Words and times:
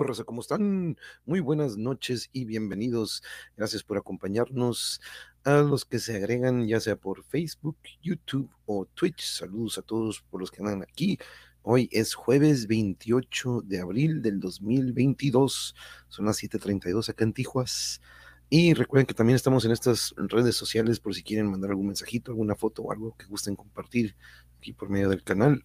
¿Cómo 0.00 0.40
están? 0.40 0.96
Muy 1.26 1.40
buenas 1.40 1.76
noches 1.76 2.30
y 2.32 2.46
bienvenidos. 2.46 3.22
Gracias 3.54 3.82
por 3.82 3.98
acompañarnos. 3.98 4.98
A 5.44 5.58
los 5.58 5.84
que 5.84 5.98
se 5.98 6.16
agregan, 6.16 6.66
ya 6.66 6.80
sea 6.80 6.96
por 6.96 7.22
Facebook, 7.22 7.76
YouTube 8.00 8.50
o 8.64 8.86
Twitch. 8.86 9.22
Saludos 9.22 9.76
a 9.76 9.82
todos 9.82 10.22
por 10.22 10.40
los 10.40 10.50
que 10.50 10.62
andan 10.62 10.82
aquí. 10.82 11.18
Hoy 11.60 11.90
es 11.92 12.14
jueves 12.14 12.66
28 12.66 13.60
de 13.66 13.80
abril 13.80 14.22
del 14.22 14.40
2022. 14.40 15.74
Son 16.08 16.24
las 16.24 16.38
7:32 16.38 17.10
acá 17.10 17.24
en 17.24 17.34
Tijuas. 17.34 18.00
Y 18.48 18.72
recuerden 18.72 19.06
que 19.06 19.14
también 19.14 19.36
estamos 19.36 19.66
en 19.66 19.72
estas 19.72 20.14
redes 20.16 20.56
sociales 20.56 20.98
por 20.98 21.14
si 21.14 21.22
quieren 21.22 21.50
mandar 21.50 21.70
algún 21.70 21.88
mensajito, 21.88 22.30
alguna 22.30 22.56
foto 22.56 22.82
o 22.84 22.92
algo 22.92 23.14
que 23.18 23.26
gusten 23.26 23.54
compartir 23.54 24.16
aquí 24.56 24.72
por 24.72 24.88
medio 24.88 25.10
del 25.10 25.22
canal 25.22 25.62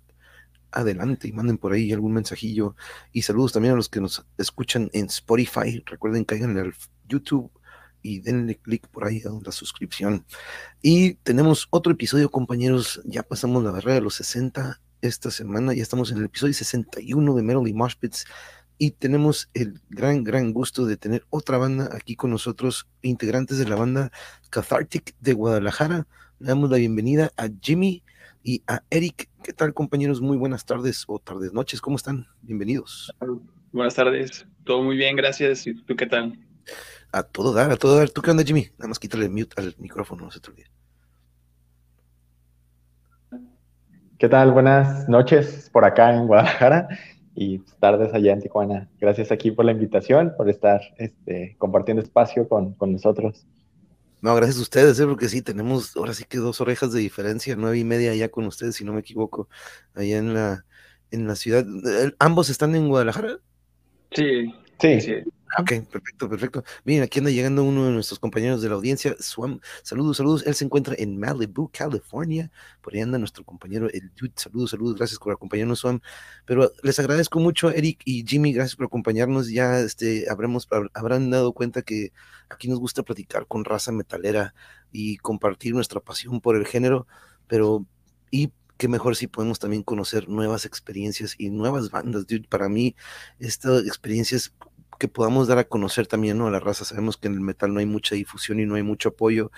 adelante 0.76 1.28
y 1.28 1.32
manden 1.32 1.58
por 1.58 1.74
ahí 1.74 1.92
algún 1.92 2.14
mensajillo. 2.14 2.76
Y 3.12 3.24
saludos 3.24 3.54
también 3.54 3.74
a 3.74 3.78
los 3.78 3.90
que 3.90 4.02
nos 4.02 4.26
escuchan 4.38 4.90
en 4.94 5.06
Spotify. 5.06 5.82
Recuerden, 5.86 6.26
caigan 6.26 6.58
al 6.58 6.74
YouTube 7.08 7.52
y 8.02 8.20
denle 8.20 8.58
clic 8.58 8.88
por 8.90 9.06
ahí 9.06 9.22
a 9.26 9.30
la 9.44 9.52
suscripción. 9.52 10.26
Y 10.82 11.16
tenemos 11.16 11.68
otro 11.72 11.94
episodio, 11.94 12.30
compañeros. 12.30 13.02
Ya 13.06 13.24
pasamos 13.24 13.64
la 13.64 13.72
barrera 13.72 13.96
de 13.96 14.02
los 14.02 14.16
60 14.16 14.80
esta 15.02 15.32
semana. 15.32 15.74
Ya 15.74 15.82
estamos 15.82 16.12
en 16.12 16.20
el 16.20 16.26
episodio 16.26 16.54
61 16.54 17.34
de 17.34 17.42
Melody 17.42 17.74
Moshpits. 17.74 18.26
Y 18.78 18.92
tenemos 18.92 19.50
el 19.54 19.82
gran, 19.90 20.24
gran 20.24 20.52
gusto 20.52 20.86
de 20.86 20.98
tener 20.98 21.26
otra 21.30 21.58
banda 21.58 21.90
aquí 21.94 22.16
con 22.16 22.30
nosotros, 22.30 22.88
integrantes 23.02 23.58
de 23.58 23.68
la 23.68 23.76
banda 23.76 24.12
Cathartic 24.50 25.16
de 25.22 25.34
Guadalajara. 25.34 26.08
Le 26.40 26.48
damos 26.48 26.70
la 26.70 26.78
bienvenida 26.78 27.32
a 27.38 27.48
Jimmy 27.62 28.04
y 28.46 28.62
a 28.68 28.84
Eric. 28.92 29.28
¿Qué 29.44 29.54
tal, 29.54 29.74
compañeros? 29.74 30.22
Muy 30.22 30.38
buenas 30.38 30.66
tardes 30.66 31.04
o 31.08 31.18
tardes, 31.18 31.52
noches. 31.52 31.82
¿Cómo 31.82 31.98
están? 31.98 32.28
Bienvenidos. 32.44 33.12
Buenas 33.72 33.96
tardes. 33.96 34.46
Todo 34.64 34.84
muy 34.84 34.96
bien, 34.96 35.16
gracias. 35.16 35.66
¿Y 35.66 35.74
tú 35.84 35.96
qué 35.96 36.06
tal? 36.06 36.38
A 37.12 37.24
todo 37.24 37.54
dar, 37.54 37.72
a 37.72 37.76
todo 37.76 37.98
dar. 37.98 38.12
¿Tú 38.12 38.22
qué 38.22 38.30
onda, 38.30 38.44
Jimmy? 38.44 38.68
Nada 38.78 38.90
más 38.90 39.00
quítale 39.00 39.26
el 39.26 39.32
mute 39.32 39.60
al 39.60 39.74
micrófono, 39.80 40.26
no 40.26 40.32
se 40.32 40.40
te 40.40 40.52
olvide. 40.52 40.68
¿Qué 44.20 44.30
tal? 44.30 44.52
Buenas 44.52 45.10
noches 45.10 45.70
por 45.74 45.84
acá 45.84 46.16
en 46.16 46.28
Guadalajara 46.28 46.88
y 47.34 47.58
tardes 47.80 48.14
allá 48.14 48.32
en 48.32 48.42
Tijuana. 48.42 48.90
Gracias 49.00 49.32
aquí 49.32 49.50
por 49.50 49.66
la 49.66 49.72
invitación, 49.72 50.36
por 50.38 50.52
estar 50.52 50.82
este, 50.98 51.56
compartiendo 51.58 52.04
espacio 52.04 52.48
con, 52.48 52.76
con 52.76 52.92
nosotros. 52.92 53.48
No, 54.22 54.36
gracias 54.36 54.58
a 54.58 54.62
ustedes, 54.62 55.00
¿eh? 55.00 55.06
porque 55.06 55.30
sí, 55.30 55.42
tenemos 55.42 55.96
ahora 55.96 56.14
sí 56.14 56.26
que 56.28 56.38
dos 56.38 56.62
orejas 56.62 56.92
de 56.92 57.00
diferencia, 57.00 57.56
nueve 57.56 57.78
y 57.78 57.84
media 57.84 58.12
allá 58.12 58.30
con 58.30 58.46
ustedes, 58.46 58.76
si 58.76 58.84
no 58.84 58.94
me 58.94 59.02
equivoco, 59.02 59.50
allá 59.94 60.18
en 60.18 60.34
la, 60.34 60.66
en 61.12 61.28
la 61.28 61.36
ciudad. 61.36 61.66
¿Ambos 62.20 62.50
están 62.50 62.76
en 62.76 62.88
Guadalajara? 62.88 63.40
Sí, 64.12 64.54
sí. 64.80 65.02
sí. 65.02 65.14
Ok, 65.58 65.72
perfecto, 65.90 66.30
perfecto. 66.30 66.64
Miren, 66.84 67.04
aquí 67.04 67.20
anda 67.20 67.32
llegando 67.32 67.64
uno 67.64 67.86
de 67.86 67.92
nuestros 67.92 68.20
compañeros 68.20 68.62
de 68.62 68.68
la 68.68 68.76
audiencia, 68.76 69.16
Swam. 69.20 69.60
Saludos, 69.84 70.18
saludos. 70.18 70.44
Él 70.46 70.54
se 70.54 70.66
encuentra 70.66 70.96
en 70.98 71.18
Malibu, 71.18 71.70
California. 71.72 72.52
Por 72.82 72.94
ahí 72.94 73.02
anda 73.02 73.18
nuestro 73.18 73.46
compañero, 73.46 73.88
el 73.92 74.12
Dude. 74.16 74.34
Saludos, 74.36 74.72
saludos. 74.72 74.96
Gracias 74.98 75.18
por 75.18 75.32
acompañarnos, 75.32 75.80
Swam. 75.80 76.02
Pero 76.46 76.72
les 76.84 77.00
agradezco 77.00 77.40
mucho, 77.40 77.70
Eric 77.70 78.02
y 78.04 78.26
Jimmy. 78.26 78.52
Gracias 78.54 78.76
por 78.76 78.88
acompañarnos. 78.88 79.50
Ya 79.50 79.80
este, 79.80 80.30
habremos, 80.30 80.68
habrán 80.94 81.30
dado 81.30 81.54
cuenta 81.54 81.84
que 81.84 82.12
aquí 82.50 82.68
nos 82.68 82.80
gusta 82.80 83.04
platicar 83.04 83.48
con 83.48 83.64
raza 83.64 83.94
metalera 83.94 84.54
y 84.92 85.18
compartir 85.18 85.74
nuestra 85.74 86.02
pasión 86.02 86.42
por 86.42 86.58
el 86.58 86.66
género. 86.68 87.08
Pero, 87.48 87.86
y 88.30 88.52
qué 88.78 88.88
mejor 88.90 89.16
si 89.16 89.28
podemos 89.28 89.60
también 89.60 89.84
conocer 89.84 90.28
nuevas 90.28 90.66
experiencias 90.66 91.36
y 91.38 91.50
nuevas 91.50 91.92
bandas, 91.92 92.28
dude. 92.28 92.48
Para 92.50 92.68
mí, 92.68 92.96
esta 93.40 93.78
experiencia 93.80 94.36
es 94.36 94.54
que 94.98 95.08
podamos 95.08 95.48
dar 95.48 95.58
a 95.58 95.64
conocer 95.66 96.08
también 96.08 96.38
¿no? 96.38 96.48
a 96.48 96.52
la 96.52 96.60
raza. 96.60 96.86
Sabemos 96.86 97.18
que 97.18 97.28
en 97.28 97.34
el 97.36 97.42
metal 97.42 97.74
no 97.74 97.80
hay 97.80 97.86
mucha 97.86 98.16
difusión 98.16 98.60
y 98.60 98.66
no 98.66 98.76
hay 98.76 98.84
mucho 98.84 99.10
apoyo 99.10 99.52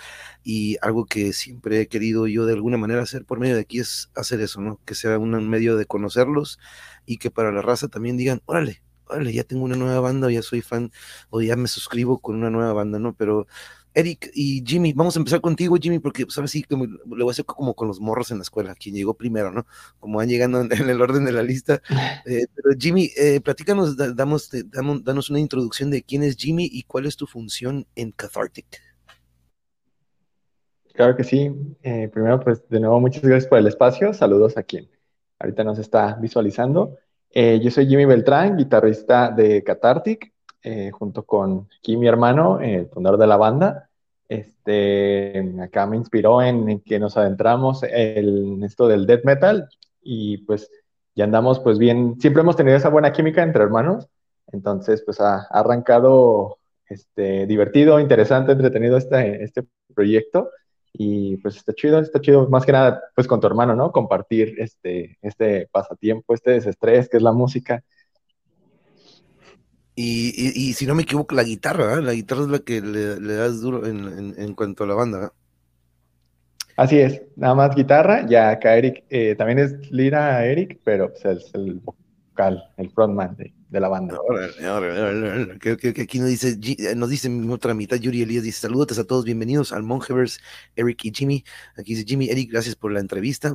y 0.43 0.77
algo 0.81 1.05
que 1.05 1.33
siempre 1.33 1.81
he 1.81 1.87
querido 1.87 2.27
yo 2.27 2.45
de 2.45 2.53
alguna 2.53 2.77
manera 2.77 3.01
hacer 3.01 3.25
por 3.25 3.39
medio 3.39 3.55
de 3.55 3.61
aquí 3.61 3.79
es 3.79 4.11
hacer 4.15 4.41
eso, 4.41 4.61
¿no? 4.61 4.79
Que 4.85 4.95
sea 4.95 5.17
un 5.19 5.49
medio 5.49 5.77
de 5.77 5.85
conocerlos 5.85 6.59
y 7.05 7.17
que 7.17 7.31
para 7.31 7.51
la 7.51 7.61
raza 7.61 7.87
también 7.87 8.17
digan, 8.17 8.41
órale, 8.45 8.81
órale, 9.05 9.33
ya 9.33 9.43
tengo 9.43 9.63
una 9.63 9.75
nueva 9.75 9.99
banda 9.99 10.27
o 10.27 10.29
ya 10.29 10.41
soy 10.41 10.61
fan 10.61 10.91
o 11.29 11.41
ya 11.41 11.55
me 11.55 11.67
suscribo 11.67 12.19
con 12.19 12.35
una 12.35 12.49
nueva 12.49 12.73
banda, 12.73 12.99
¿no? 12.99 13.13
Pero 13.13 13.47
Eric 13.97 14.29
y 14.35 14.63
Jimmy, 14.63 14.93
vamos 14.93 15.15
a 15.15 15.19
empezar 15.19 15.41
contigo, 15.41 15.75
Jimmy, 15.81 15.97
porque 15.97 16.21
sabes 16.29 16.35
pues, 16.37 16.51
sí, 16.51 16.63
como, 16.63 16.85
lo 16.85 17.25
voy 17.25 17.29
a 17.29 17.31
hacer 17.31 17.45
como 17.45 17.73
con 17.73 17.87
los 17.87 17.99
morros 17.99 18.29
en 18.29 18.37
la 18.37 18.43
escuela, 18.43 18.75
quien 18.75 18.93
llegó 18.93 19.15
primero, 19.15 19.51
¿no? 19.51 19.65
Como 19.99 20.19
van 20.19 20.29
llegando 20.29 20.61
en, 20.61 20.71
el 20.71 21.01
orden 21.01 21.25
de 21.25 21.31
la 21.31 21.43
lista. 21.43 21.81
Eh, 22.27 22.45
pero 22.53 22.75
Jimmy, 22.77 23.09
eh, 23.15 23.39
platícanos, 23.39 23.95
damos, 23.95 24.49
damos, 24.65 25.03
danos 25.03 25.29
una 25.29 25.39
introducción 25.39 25.89
de 25.89 26.03
quién 26.03 26.23
es 26.23 26.35
Jimmy 26.35 26.69
y 26.69 26.83
cuál 26.83 27.05
es 27.05 27.15
tu 27.15 27.25
función 27.25 27.88
en 27.95 28.11
Cathartic. 28.11 28.65
Claro 30.93 31.15
que 31.15 31.23
sí. 31.23 31.51
Eh, 31.83 32.09
primero, 32.09 32.39
pues 32.39 32.67
de 32.67 32.81
nuevo, 32.81 33.00
muchas 33.00 33.23
gracias 33.23 33.47
por 33.47 33.59
el 33.59 33.67
espacio. 33.67 34.13
Saludos 34.13 34.57
a 34.57 34.63
quien 34.63 34.89
ahorita 35.39 35.63
nos 35.63 35.79
está 35.79 36.15
visualizando. 36.15 36.97
yo 37.33 37.71
soy 37.71 37.88
Jimmy 37.88 38.05
Beltrán, 38.05 38.57
guitarrista 38.57 39.31
de 39.31 39.63
Cathartic, 39.63 40.33
junto 40.91 41.23
con 41.23 41.69
aquí 41.79 41.95
mi 41.95 42.07
hermano, 42.07 42.59
el 42.59 42.88
fundador 42.89 43.19
de 43.19 43.27
la 43.27 43.38
banda. 43.38 43.87
Este, 44.29 45.56
acá 45.62 45.85
me 45.85 45.95
inspiró 45.95 46.41
en, 46.41 46.81
que 46.81 47.00
nos 47.00 47.15
adentramos 47.15 47.83
en 47.83 48.63
esto 48.63 48.88
del 48.88 49.06
death 49.06 49.24
metal 49.24 49.69
y 50.01 50.39
pues 50.39 50.69
ya 51.15 51.24
andamos 51.24 51.59
pues 51.59 51.77
bien, 51.77 52.19
siempre 52.19 52.41
hemos 52.41 52.57
tenido 52.57 52.75
esa 52.75 52.89
buena 52.89 53.13
química 53.13 53.41
entre 53.41 53.63
hermanos, 53.63 54.07
entonces 54.51 55.01
pues 55.06 55.21
ha, 55.21 55.47
arrancado 55.50 56.57
este, 56.89 57.47
divertido, 57.47 58.00
interesante, 58.00 58.51
entretenido 58.51 58.97
este, 58.97 59.44
este 59.44 59.65
proyecto 59.94 60.51
y 60.94 61.38
pues 61.38 61.56
está 61.56 61.74
chido, 61.74 62.00
está 62.00 62.19
chido, 62.19 62.50
más 62.50 62.65
que 62.65 62.71
nada 62.74 63.01
pues 63.15 63.27
con 63.27 63.39
tu 63.39 63.47
hermano, 63.47 63.75
¿no? 63.75 63.91
Compartir 63.91 64.56
este, 64.57 65.18
este 65.21 65.68
pasatiempo, 65.71 66.33
este 66.33 66.51
desestrés 66.51 67.07
que 67.07 67.18
es 67.18 67.24
la 67.24 67.31
música 67.31 67.83
y, 69.99 70.73
si 70.73 70.85
no 70.85 70.94
me 70.94 71.01
equivoco, 71.01 71.33
la 71.33 71.44
guitarra, 71.44 71.99
la 72.01 72.13
guitarra 72.13 72.41
es 72.41 72.47
la 72.49 72.59
que 72.59 72.81
le, 72.81 73.15
das 73.17 73.61
duro 73.61 73.88
en, 73.88 74.53
cuanto 74.53 74.83
a 74.83 74.88
la 74.88 74.94
banda. 74.94 75.33
Así 76.75 76.99
es, 76.99 77.23
nada 77.35 77.55
más 77.55 77.75
guitarra, 77.75 78.27
ya 78.27 78.51
acá 78.51 78.75
Eric, 78.75 79.05
eh, 79.09 79.33
también 79.35 79.57
es 79.57 79.91
lira 79.91 80.45
Eric, 80.45 80.79
pero 80.83 81.11
pues, 81.11 81.25
es 81.25 81.51
el 81.55 81.81
vocal, 81.83 82.63
el 82.77 82.91
frontman 82.91 83.35
de, 83.38 83.79
la 83.79 83.88
banda. 83.88 84.19
Creo 85.59 85.77
que 85.77 85.89
aquí 86.00 86.19
nos 86.19 86.29
dice, 86.29 86.59
eh, 86.61 86.93
nos 86.95 87.09
dice 87.09 87.27
mi 87.27 87.51
otra 87.51 87.73
mitad, 87.73 87.97
Yuri 87.97 88.21
Elías, 88.21 88.43
dice, 88.43 88.61
saludos 88.61 89.00
a 89.00 89.03
todos, 89.03 89.25
bienvenidos 89.25 89.73
al 89.73 89.81
Monjevers, 89.81 90.39
Eric 90.75 91.05
y 91.05 91.11
Jimmy. 91.11 91.43
Aquí 91.75 91.95
dice 91.95 92.05
Jimmy, 92.07 92.29
Eric, 92.29 92.51
gracias 92.51 92.75
por 92.75 92.91
la 92.91 93.00
entrevista. 93.00 93.51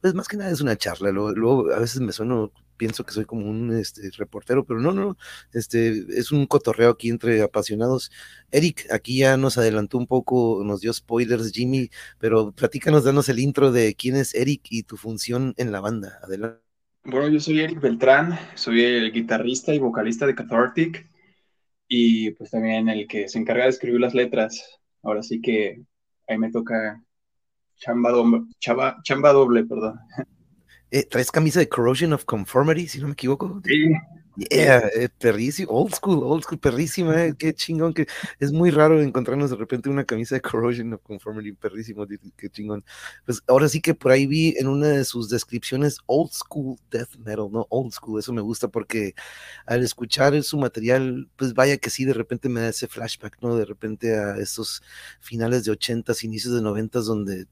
Pues 0.00 0.14
más 0.14 0.26
que 0.26 0.38
nada 0.38 0.50
es 0.50 0.60
una 0.60 0.76
charla, 0.76 1.12
luego, 1.12 1.72
a 1.72 1.78
veces 1.78 2.00
me 2.00 2.10
sueno 2.10 2.50
pienso 2.76 3.04
que 3.04 3.12
soy 3.12 3.24
como 3.24 3.48
un 3.48 3.72
este, 3.76 4.10
reportero, 4.16 4.64
pero 4.64 4.80
no, 4.80 4.92
no, 4.92 5.16
este, 5.52 6.04
es 6.18 6.32
un 6.32 6.46
cotorreo 6.46 6.90
aquí 6.90 7.08
entre 7.08 7.42
apasionados. 7.42 8.10
Eric, 8.50 8.86
aquí 8.90 9.18
ya 9.18 9.36
nos 9.36 9.58
adelantó 9.58 9.98
un 9.98 10.06
poco, 10.06 10.62
nos 10.64 10.80
dio 10.80 10.92
spoilers 10.92 11.52
Jimmy, 11.52 11.90
pero 12.18 12.52
platícanos, 12.52 13.04
danos 13.04 13.28
el 13.28 13.38
intro 13.38 13.72
de 13.72 13.94
quién 13.94 14.16
es 14.16 14.34
Eric 14.34 14.62
y 14.70 14.82
tu 14.84 14.96
función 14.96 15.54
en 15.56 15.72
la 15.72 15.80
banda. 15.80 16.18
Adelante. 16.22 16.64
Bueno, 17.04 17.28
yo 17.28 17.38
soy 17.38 17.60
Eric 17.60 17.80
Beltrán, 17.80 18.38
soy 18.54 18.82
el 18.82 19.12
guitarrista 19.12 19.74
y 19.74 19.78
vocalista 19.78 20.26
de 20.26 20.34
Cathartic 20.34 21.06
y 21.86 22.30
pues 22.30 22.50
también 22.50 22.88
el 22.88 23.06
que 23.06 23.28
se 23.28 23.38
encarga 23.38 23.64
de 23.64 23.70
escribir 23.70 24.00
las 24.00 24.14
letras. 24.14 24.80
Ahora 25.02 25.22
sí 25.22 25.42
que 25.42 25.82
ahí 26.26 26.38
me 26.38 26.50
toca 26.50 27.02
chamba 27.76 28.10
doble, 28.10 28.44
chamba 28.58 29.32
doble 29.32 29.64
perdón. 29.64 29.98
Eh, 30.94 31.04
¿Traes 31.10 31.32
camisa 31.32 31.58
de 31.58 31.68
Corrosion 31.68 32.12
of 32.12 32.24
Conformity, 32.24 32.86
si 32.86 33.00
no 33.00 33.08
me 33.08 33.14
equivoco? 33.14 33.60
Sí. 33.64 33.92
Yeah, 34.36 34.78
eh, 34.94 35.08
perrísimo, 35.18 35.72
old 35.72 35.92
school, 35.92 36.22
old 36.22 36.44
school, 36.44 36.60
perrísima, 36.60 37.20
eh, 37.20 37.34
qué 37.36 37.52
chingón, 37.52 37.92
que 37.92 38.06
es 38.38 38.52
muy 38.52 38.70
raro 38.70 39.02
encontrarnos 39.02 39.50
de 39.50 39.56
repente 39.56 39.88
una 39.88 40.04
camisa 40.04 40.36
de 40.36 40.40
Corrosion 40.40 40.92
of 40.92 41.02
Conformity, 41.02 41.50
perrísimo, 41.50 42.06
qué 42.36 42.48
chingón. 42.48 42.84
Pues 43.26 43.42
ahora 43.48 43.68
sí 43.68 43.80
que 43.80 43.94
por 43.94 44.12
ahí 44.12 44.28
vi 44.28 44.54
en 44.56 44.68
una 44.68 44.86
de 44.86 45.04
sus 45.04 45.28
descripciones 45.28 45.98
old 46.06 46.30
school 46.30 46.76
death 46.92 47.16
metal, 47.16 47.48
¿no? 47.50 47.66
Old 47.70 47.92
school, 47.92 48.20
eso 48.20 48.32
me 48.32 48.42
gusta 48.42 48.68
porque 48.68 49.14
al 49.66 49.82
escuchar 49.82 50.40
su 50.44 50.58
material, 50.58 51.28
pues 51.34 51.54
vaya 51.54 51.76
que 51.78 51.90
sí, 51.90 52.04
de 52.04 52.14
repente 52.14 52.48
me 52.48 52.60
da 52.60 52.68
ese 52.68 52.86
flashback, 52.86 53.38
¿no? 53.42 53.56
De 53.56 53.64
repente 53.64 54.16
a 54.16 54.36
esos 54.36 54.80
finales 55.18 55.64
de 55.64 55.72
ochentas, 55.72 56.22
inicios 56.22 56.54
de 56.54 56.62
noventas, 56.62 57.06
donde 57.06 57.48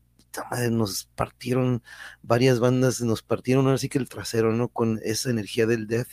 nos 0.70 1.04
partieron 1.14 1.82
varias 2.22 2.60
bandas, 2.60 3.00
nos 3.00 3.22
partieron 3.22 3.66
ahora 3.66 3.78
sí 3.78 3.88
que 3.88 3.98
el 3.98 4.08
trasero, 4.08 4.52
¿no? 4.52 4.68
Con 4.68 5.00
esa 5.04 5.30
energía 5.30 5.66
del 5.66 5.86
death. 5.86 6.08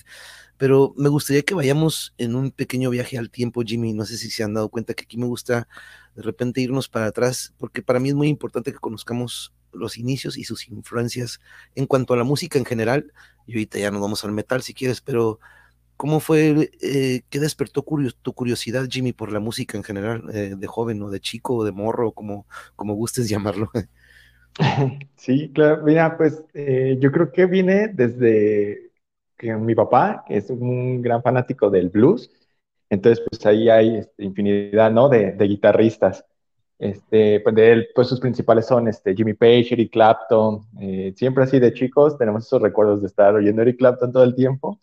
Pero 0.57 0.93
me 0.97 1.09
gustaría 1.09 1.43
que 1.43 1.53
vayamos 1.53 2.13
en 2.17 2.35
un 2.35 2.51
pequeño 2.51 2.89
viaje 2.89 3.17
al 3.17 3.29
tiempo, 3.29 3.61
Jimmy. 3.65 3.93
No 3.93 4.05
sé 4.05 4.17
si 4.17 4.29
se 4.29 4.43
han 4.43 4.53
dado 4.53 4.69
cuenta 4.69 4.93
que 4.93 5.03
aquí 5.03 5.17
me 5.17 5.25
gusta 5.25 5.67
de 6.15 6.21
repente 6.21 6.61
irnos 6.61 6.89
para 6.89 7.07
atrás, 7.07 7.53
porque 7.57 7.81
para 7.81 7.99
mí 7.99 8.09
es 8.09 8.15
muy 8.15 8.27
importante 8.27 8.73
que 8.73 8.79
conozcamos 8.79 9.53
los 9.71 9.97
inicios 9.97 10.37
y 10.37 10.43
sus 10.43 10.67
influencias 10.67 11.39
en 11.75 11.85
cuanto 11.85 12.13
a 12.13 12.17
la 12.17 12.23
música 12.25 12.59
en 12.59 12.65
general. 12.65 13.13
Y 13.47 13.53
ahorita 13.53 13.79
ya 13.79 13.91
nos 13.91 14.01
vamos 14.01 14.23
al 14.25 14.33
metal 14.33 14.61
si 14.61 14.73
quieres, 14.73 15.01
pero 15.01 15.39
¿Cómo 15.99 16.21
fue, 16.21 16.71
eh, 16.81 17.23
qué 17.29 17.41
despertó 17.41 17.83
tu 18.21 18.33
curiosidad, 18.33 18.87
Jimmy, 18.89 19.11
por 19.11 19.33
la 19.33 19.41
música 19.41 19.75
en 19.77 19.83
general, 19.83 20.23
eh, 20.33 20.55
de 20.57 20.67
joven 20.67 21.01
o 21.01 21.09
de 21.09 21.19
chico 21.19 21.55
o 21.57 21.65
de 21.65 21.73
morro, 21.73 22.13
como, 22.13 22.47
como 22.77 22.93
gustes 22.93 23.27
llamarlo? 23.29 23.69
Sí, 25.15 25.51
claro, 25.53 25.83
mira, 25.83 26.17
pues 26.17 26.43
eh, 26.53 26.97
yo 26.99 27.11
creo 27.11 27.31
que 27.31 27.45
viene 27.45 27.89
desde 27.89 28.91
que 29.37 29.53
mi 29.55 29.75
papá, 29.75 30.23
es 30.29 30.49
un 30.49 31.01
gran 31.01 31.21
fanático 31.21 31.69
del 31.69 31.89
blues, 31.89 32.31
entonces 32.89 33.23
pues 33.29 33.45
ahí 33.45 33.69
hay 33.69 33.97
este, 33.97 34.23
infinidad, 34.23 34.91
¿no? 34.91 35.09
De, 35.09 35.35
guitarristas. 35.37 36.25
Este, 36.77 37.41
pues 37.41 37.53
de 37.55 37.71
él, 37.71 37.87
pues 37.93 38.07
sus 38.07 38.21
principales 38.21 38.65
son 38.65 38.87
este, 38.87 39.13
Jimmy 39.13 39.33
Page, 39.33 39.73
Eric 39.73 39.91
Clapton. 39.91 40.61
Eh, 40.79 41.13
siempre 41.17 41.43
así 41.43 41.59
de 41.59 41.73
chicos 41.73 42.17
tenemos 42.17 42.45
esos 42.45 42.61
recuerdos 42.61 43.01
de 43.01 43.07
estar 43.07 43.35
oyendo 43.35 43.61
Eric 43.61 43.77
Clapton 43.77 44.13
todo 44.13 44.23
el 44.23 44.35
tiempo. 44.35 44.79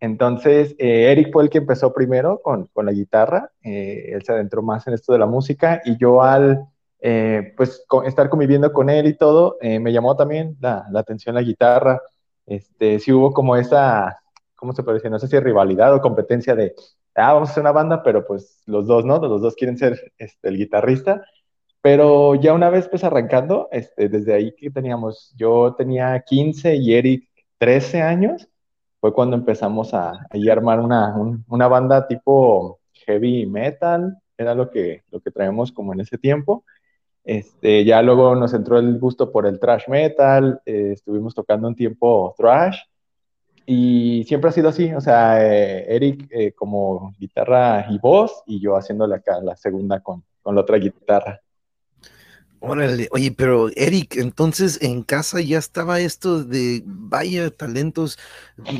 Entonces, 0.00 0.76
eh, 0.78 1.10
Eric 1.12 1.32
fue 1.32 1.44
el 1.44 1.50
que 1.50 1.58
empezó 1.58 1.92
primero 1.92 2.40
con, 2.42 2.66
con 2.72 2.86
la 2.86 2.92
guitarra. 2.92 3.50
Él 3.62 4.22
se 4.22 4.32
adentró 4.32 4.62
más 4.62 4.86
en 4.86 4.94
esto 4.94 5.12
de 5.12 5.18
la 5.18 5.26
música 5.26 5.82
y 5.84 5.96
yo 5.98 6.22
al 6.22 6.68
pues 7.56 7.84
estar 8.06 8.30
conviviendo 8.30 8.72
con 8.72 8.88
él 8.88 9.06
y 9.06 9.16
todo, 9.16 9.58
me 9.60 9.92
llamó 9.92 10.16
también 10.16 10.56
la, 10.60 10.86
la, 10.90 11.00
atención 11.00 11.34
la 11.34 11.42
guitarra. 11.42 12.00
Este, 12.46 12.98
sí 12.98 13.12
hubo 13.12 13.32
como 13.32 13.56
esa, 13.56 14.18
¿cómo 14.54 14.72
se 14.72 14.82
puede 14.82 14.96
decir? 14.96 15.10
No 15.10 15.18
sé 15.18 15.28
si 15.28 15.38
rivalidad 15.38 15.94
o 15.94 16.00
competencia 16.00 16.54
de, 16.54 16.74
ah, 17.14 17.34
vamos 17.34 17.48
a 17.48 17.52
hacer 17.52 17.62
una 17.62 17.72
banda, 17.72 18.02
pero 18.02 18.26
pues 18.26 18.62
los 18.66 18.86
dos, 18.86 19.04
¿no? 19.04 19.18
Los 19.18 19.42
dos 19.42 19.54
quieren 19.54 19.78
ser 19.78 20.12
este, 20.18 20.48
el 20.48 20.56
guitarrista. 20.56 21.24
Pero 21.82 22.34
ya 22.36 22.54
una 22.54 22.70
vez 22.70 22.88
pues 22.88 23.04
arrancando, 23.04 23.68
este, 23.70 24.08
desde 24.08 24.34
ahí 24.34 24.54
que 24.56 24.70
teníamos, 24.70 25.34
yo 25.36 25.74
tenía 25.76 26.18
15 26.20 26.76
y 26.76 26.94
Eric 26.94 27.28
13 27.58 28.02
años, 28.02 28.48
fue 29.00 29.12
cuando 29.12 29.36
empezamos 29.36 29.92
a, 29.92 30.12
a 30.12 30.52
armar 30.52 30.80
una, 30.80 31.14
una 31.46 31.68
banda 31.68 32.06
tipo 32.08 32.80
heavy 33.06 33.44
metal, 33.46 34.16
era 34.38 34.54
lo 34.54 34.70
que, 34.70 35.02
lo 35.10 35.20
que 35.20 35.30
traemos 35.30 35.72
como 35.72 35.92
en 35.92 36.00
ese 36.00 36.16
tiempo. 36.16 36.64
Este, 37.24 37.84
ya 37.84 38.02
luego 38.02 38.34
nos 38.36 38.52
entró 38.52 38.78
el 38.78 38.98
gusto 38.98 39.32
por 39.32 39.46
el 39.46 39.58
thrash 39.58 39.88
metal, 39.88 40.60
eh, 40.66 40.90
estuvimos 40.92 41.34
tocando 41.34 41.68
un 41.68 41.74
tiempo 41.74 42.34
thrash, 42.36 42.78
y 43.66 44.24
siempre 44.24 44.50
ha 44.50 44.52
sido 44.52 44.68
así, 44.68 44.92
o 44.92 45.00
sea, 45.00 45.42
eh, 45.42 45.86
Eric 45.96 46.28
eh, 46.30 46.52
como 46.52 47.14
guitarra 47.18 47.86
y 47.88 47.98
voz 47.98 48.42
y 48.46 48.60
yo 48.60 48.76
haciéndole 48.76 49.14
acá 49.14 49.40
la 49.40 49.56
segunda 49.56 50.00
con, 50.00 50.22
con 50.42 50.54
la 50.54 50.60
otra 50.60 50.76
guitarra. 50.76 51.40
Órale, 52.66 53.08
oye, 53.10 53.30
pero 53.30 53.68
Eric, 53.76 54.16
entonces 54.16 54.78
en 54.80 55.02
casa 55.02 55.42
ya 55.42 55.58
estaba 55.58 56.00
esto 56.00 56.42
de 56.42 56.82
vaya 56.86 57.50
talentos, 57.50 58.18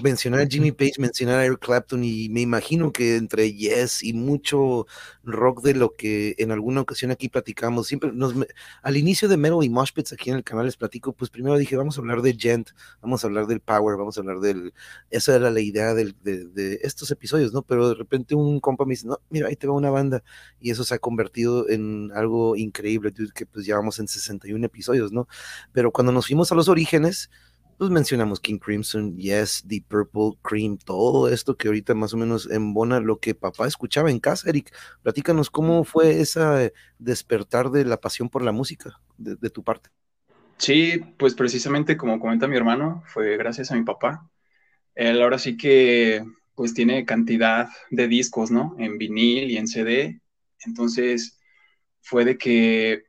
mencionar 0.02 0.40
a 0.40 0.46
Jimmy 0.46 0.72
Page, 0.72 0.94
mencionar 0.98 1.38
a 1.40 1.44
Eric 1.44 1.58
Clapton 1.58 2.02
y 2.02 2.30
me 2.30 2.40
imagino 2.40 2.92
que 2.92 3.16
entre 3.16 3.52
Yes 3.52 4.02
y 4.02 4.14
mucho 4.14 4.86
rock 5.22 5.62
de 5.62 5.74
lo 5.74 5.92
que 5.92 6.34
en 6.38 6.50
alguna 6.50 6.80
ocasión 6.80 7.10
aquí 7.10 7.28
platicamos, 7.28 7.86
siempre 7.86 8.10
nos, 8.10 8.34
al 8.82 8.96
inicio 8.96 9.28
de 9.28 9.36
Metal 9.36 9.62
y 9.62 9.68
Moshpits 9.68 10.14
aquí 10.14 10.30
en 10.30 10.36
el 10.36 10.44
canal 10.44 10.64
les 10.64 10.78
platico, 10.78 11.12
pues 11.12 11.30
primero 11.30 11.58
dije, 11.58 11.76
vamos 11.76 11.98
a 11.98 12.00
hablar 12.00 12.22
de 12.22 12.34
Gent, 12.38 12.70
vamos 13.02 13.22
a 13.22 13.26
hablar 13.26 13.46
del 13.46 13.60
Power, 13.60 13.98
vamos 13.98 14.16
a 14.16 14.20
hablar 14.20 14.40
del, 14.40 14.72
esa 15.10 15.36
era 15.36 15.50
la 15.50 15.60
idea 15.60 15.92
del, 15.92 16.16
de, 16.22 16.46
de, 16.46 16.80
estos 16.82 17.10
episodios, 17.10 17.52
¿no? 17.52 17.60
Pero 17.60 17.90
de 17.90 17.96
repente 17.96 18.34
un 18.34 18.60
compa 18.60 18.86
me 18.86 18.92
dice, 18.92 19.06
no, 19.06 19.20
mira, 19.28 19.48
ahí 19.48 19.56
te 19.56 19.66
va 19.66 19.74
una 19.74 19.90
banda 19.90 20.22
y 20.58 20.70
eso 20.70 20.84
se 20.84 20.94
ha 20.94 20.98
convertido 20.98 21.68
en 21.68 22.12
algo 22.14 22.56
increíble, 22.56 23.12
que 23.34 23.44
pues 23.44 23.66
ya 23.66 23.73
vamos 23.76 23.98
en 23.98 24.08
61 24.08 24.64
episodios, 24.66 25.12
¿no? 25.12 25.28
Pero 25.72 25.92
cuando 25.92 26.12
nos 26.12 26.26
fuimos 26.26 26.52
a 26.52 26.54
los 26.54 26.68
orígenes, 26.68 27.30
pues 27.78 27.90
mencionamos 27.90 28.40
King 28.40 28.58
Crimson, 28.58 29.16
Yes, 29.16 29.62
Deep 29.66 29.86
Purple, 29.88 30.38
Cream, 30.42 30.78
todo 30.78 31.28
esto 31.28 31.56
que 31.56 31.68
ahorita 31.68 31.94
más 31.94 32.14
o 32.14 32.16
menos 32.16 32.48
embona 32.50 33.00
lo 33.00 33.18
que 33.18 33.34
papá 33.34 33.66
escuchaba 33.66 34.10
en 34.10 34.20
casa, 34.20 34.48
Eric. 34.48 34.74
Platícanos 35.02 35.50
cómo 35.50 35.84
fue 35.84 36.20
esa 36.20 36.70
despertar 36.98 37.70
de 37.70 37.84
la 37.84 38.00
pasión 38.00 38.28
por 38.28 38.42
la 38.42 38.52
música 38.52 39.00
de, 39.18 39.36
de 39.36 39.50
tu 39.50 39.64
parte. 39.64 39.90
Sí, 40.58 41.00
pues 41.18 41.34
precisamente 41.34 41.96
como 41.96 42.20
comenta 42.20 42.46
mi 42.48 42.56
hermano, 42.56 43.02
fue 43.06 43.36
gracias 43.36 43.70
a 43.70 43.76
mi 43.76 43.84
papá. 43.84 44.30
Él 44.94 45.22
ahora 45.22 45.38
sí 45.38 45.56
que 45.56 46.24
pues 46.54 46.74
tiene 46.74 47.04
cantidad 47.04 47.68
de 47.90 48.08
discos, 48.08 48.50
¿no? 48.50 48.76
En 48.78 48.98
vinil 48.98 49.50
y 49.50 49.56
en 49.58 49.66
CD. 49.68 50.20
Entonces 50.66 51.38
fue 52.02 52.24
de 52.24 52.38
que 52.38 53.04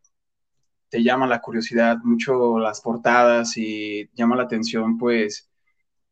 llama 1.03 1.27
la 1.27 1.41
curiosidad 1.41 1.97
mucho 2.03 2.59
las 2.59 2.81
portadas 2.81 3.57
y 3.57 4.09
llama 4.13 4.35
la 4.35 4.43
atención, 4.43 4.97
pues, 4.97 5.49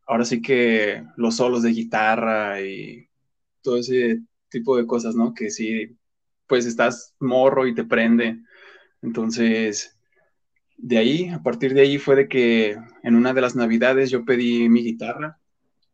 ahora 0.08 0.26
sí 0.26 0.42
que 0.42 1.04
los 1.18 1.36
solos 1.38 1.64
de 1.64 1.72
guitarra 1.72 2.62
y 2.62 3.10
todo 3.62 3.78
ese 3.78 4.22
tipo 4.50 4.78
de 4.78 4.86
cosas, 4.88 5.16
¿no? 5.16 5.34
Que 5.34 5.50
sí, 5.50 5.98
pues 6.48 6.66
estás 6.66 7.16
morro 7.20 7.68
y 7.68 7.76
te 7.76 7.84
prende. 7.86 8.40
Entonces, 9.02 9.98
de 10.78 10.98
ahí, 10.98 11.30
a 11.30 11.42
partir 11.42 11.74
de 11.74 11.82
ahí 11.82 11.98
fue 11.98 12.16
de 12.16 12.28
que 12.28 12.78
en 13.04 13.16
una 13.16 13.34
de 13.34 13.42
las 13.42 13.56
navidades 13.56 14.12
yo 14.12 14.26
pedí 14.26 14.70
mi 14.70 14.84
guitarra 14.84 15.40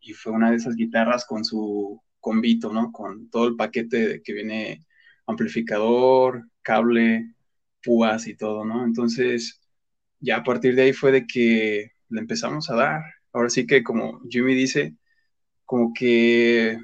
y 0.01 0.13
fue 0.13 0.34
una 0.34 0.51
de 0.51 0.58
esas 0.58 0.75
guitarras 0.75 1.25
con 1.25 1.46
su 1.46 2.01
convito, 2.19 2.74
¿no? 2.74 2.91
Con 2.91 3.29
todo 3.29 3.48
el 3.48 3.55
paquete 3.55 4.22
que 4.24 4.34
viene 4.34 4.86
amplificador, 5.27 6.50
cable, 6.62 7.36
púas 7.83 8.27
y 8.27 8.36
todo, 8.36 8.65
¿no? 8.65 8.86
Entonces, 8.86 9.62
ya 10.19 10.38
a 10.38 10.43
partir 10.43 10.75
de 10.75 10.83
ahí 10.83 10.93
fue 10.93 11.12
de 11.12 11.25
que 11.27 11.91
le 12.09 12.19
empezamos 12.19 12.69
a 12.69 12.75
dar. 12.75 13.01
Ahora 13.33 13.50
sí 13.50 13.65
que, 13.67 13.83
como 13.83 14.21
Jimmy 14.29 14.55
dice, 14.55 14.95
como 15.65 15.93
que 15.93 16.79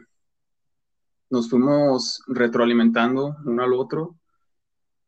nos 1.29 1.49
fuimos 1.49 2.21
retroalimentando 2.27 3.35
uno 3.45 3.63
al 3.63 3.73
otro 3.73 4.17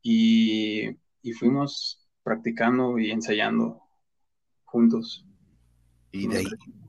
y, 0.01 0.89
y 1.22 1.34
fuimos 1.34 2.08
practicando 2.24 3.00
y 3.00 3.12
ensayando 3.12 3.82
juntos. 4.65 5.25
Y 6.12 6.27
de 6.27 6.38
ahí, 6.39 6.46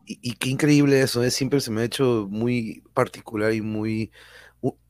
y, 0.07 0.19
y, 0.23 0.33
qué 0.35 0.49
increíble 0.49 1.02
eso, 1.02 1.23
¿eh? 1.23 1.31
siempre 1.31 1.61
se 1.61 1.71
me 1.71 1.83
ha 1.83 1.85
hecho 1.85 2.26
muy 2.31 2.83
particular 2.95 3.52
y 3.52 3.61
muy 3.61 4.11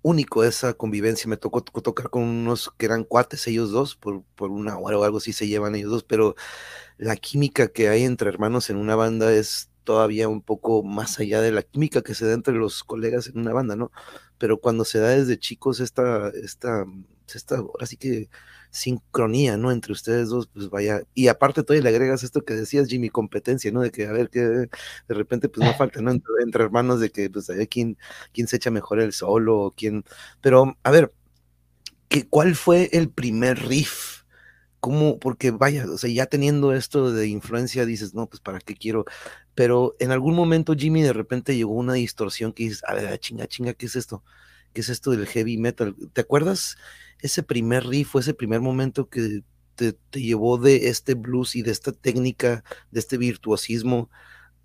único 0.02 0.44
esa 0.44 0.74
convivencia. 0.74 1.28
Me 1.28 1.36
tocó 1.36 1.62
tocar 1.62 2.10
con 2.10 2.22
unos 2.22 2.72
que 2.78 2.86
eran 2.86 3.04
cuates, 3.04 3.46
ellos 3.46 3.70
dos, 3.70 3.96
por, 3.96 4.22
por 4.34 4.50
una 4.50 4.78
hora 4.78 4.98
o 4.98 5.04
algo 5.04 5.18
así 5.18 5.32
se 5.32 5.48
llevan 5.48 5.74
ellos 5.74 5.90
dos, 5.90 6.04
pero 6.04 6.34
la 6.98 7.16
química 7.16 7.68
que 7.68 7.88
hay 7.88 8.04
entre 8.04 8.28
hermanos 8.28 8.70
en 8.70 8.76
una 8.76 8.96
banda 8.96 9.32
es 9.32 9.70
todavía 9.84 10.28
un 10.28 10.42
poco 10.42 10.82
más 10.82 11.18
allá 11.18 11.40
de 11.40 11.52
la 11.52 11.62
química 11.62 12.02
que 12.02 12.14
se 12.14 12.26
da 12.26 12.34
entre 12.34 12.54
los 12.54 12.84
colegas 12.84 13.28
en 13.28 13.38
una 13.38 13.52
banda, 13.54 13.76
¿no? 13.76 13.90
Pero 14.38 14.60
cuando 14.60 14.84
se 14.84 14.98
da 14.98 15.08
desde 15.10 15.38
chicos 15.38 15.80
esta, 15.80 16.28
esta, 16.30 16.84
esta, 17.34 17.56
ahora 17.56 17.86
sí 17.86 17.96
que 17.96 18.28
sincronía, 18.70 19.56
¿no? 19.56 19.70
Entre 19.72 19.92
ustedes 19.92 20.28
dos, 20.28 20.48
pues 20.48 20.70
vaya, 20.70 21.02
y 21.14 21.28
aparte 21.28 21.62
todavía 21.62 21.84
le 21.84 21.96
agregas 21.96 22.22
esto 22.22 22.44
que 22.44 22.54
decías, 22.54 22.88
Jimmy, 22.88 23.10
competencia, 23.10 23.70
¿no? 23.72 23.80
De 23.80 23.90
que, 23.90 24.06
a 24.06 24.12
ver, 24.12 24.30
que 24.30 24.40
de 24.40 24.68
repente, 25.08 25.48
pues 25.48 25.66
no 25.66 25.74
falta, 25.74 26.00
¿no? 26.00 26.10
Entre, 26.10 26.64
hermanos, 26.64 27.00
de 27.00 27.10
que, 27.10 27.30
pues, 27.30 27.48
a 27.50 27.54
ver 27.54 27.68
quién, 27.68 27.98
quién 28.32 28.48
se 28.48 28.56
echa 28.56 28.70
mejor 28.70 29.00
el 29.00 29.12
solo, 29.12 29.58
o 29.58 29.70
quién, 29.72 30.04
pero, 30.40 30.76
a 30.82 30.90
ver, 30.90 31.12
¿qué, 32.08 32.26
¿cuál 32.28 32.54
fue 32.54 32.90
el 32.92 33.10
primer 33.10 33.58
riff? 33.66 34.22
¿Cómo? 34.80 35.18
Porque 35.18 35.50
vaya, 35.50 35.86
o 35.90 35.98
sea, 35.98 36.10
ya 36.10 36.26
teniendo 36.26 36.72
esto 36.72 37.12
de 37.12 37.26
influencia, 37.28 37.84
dices, 37.84 38.14
no, 38.14 38.26
pues, 38.28 38.40
¿para 38.40 38.60
qué 38.60 38.76
quiero? 38.76 39.04
Pero 39.54 39.96
en 39.98 40.12
algún 40.12 40.34
momento, 40.34 40.74
Jimmy, 40.74 41.02
de 41.02 41.12
repente 41.12 41.56
llegó 41.56 41.72
una 41.72 41.94
distorsión 41.94 42.52
que 42.52 42.64
dices, 42.64 42.84
a 42.86 42.94
ver, 42.94 43.18
chinga, 43.18 43.48
chinga, 43.48 43.74
¿qué 43.74 43.86
es 43.86 43.96
esto? 43.96 44.22
¿Qué 44.72 44.82
es 44.82 44.88
esto 44.88 45.10
del 45.10 45.26
heavy 45.26 45.58
metal? 45.58 45.96
¿Te 46.12 46.20
acuerdas? 46.20 46.76
Ese 47.20 47.42
primer 47.42 47.86
riff 47.86 48.14
o 48.14 48.18
ese 48.18 48.34
primer 48.34 48.60
momento 48.60 49.08
que 49.08 49.42
te, 49.74 49.92
te, 49.92 50.20
llevó 50.20 50.58
de 50.58 50.88
este 50.88 51.14
blues 51.14 51.56
y 51.56 51.62
de 51.62 51.70
esta 51.70 51.92
técnica, 51.92 52.64
de 52.90 53.00
este 53.00 53.16
virtuosismo 53.16 54.10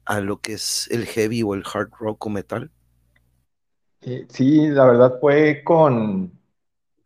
a 0.06 0.20
lo 0.20 0.40
que 0.40 0.54
es 0.54 0.90
el 0.92 1.06
heavy 1.06 1.44
o 1.44 1.54
el 1.54 1.64
hard 1.72 1.92
rock 2.00 2.26
o 2.26 2.30
metal? 2.30 2.72
Eh, 4.02 4.26
sí, 4.30 4.68
la 4.68 4.86
verdad 4.86 5.18
fue 5.20 5.64
con 5.64 6.32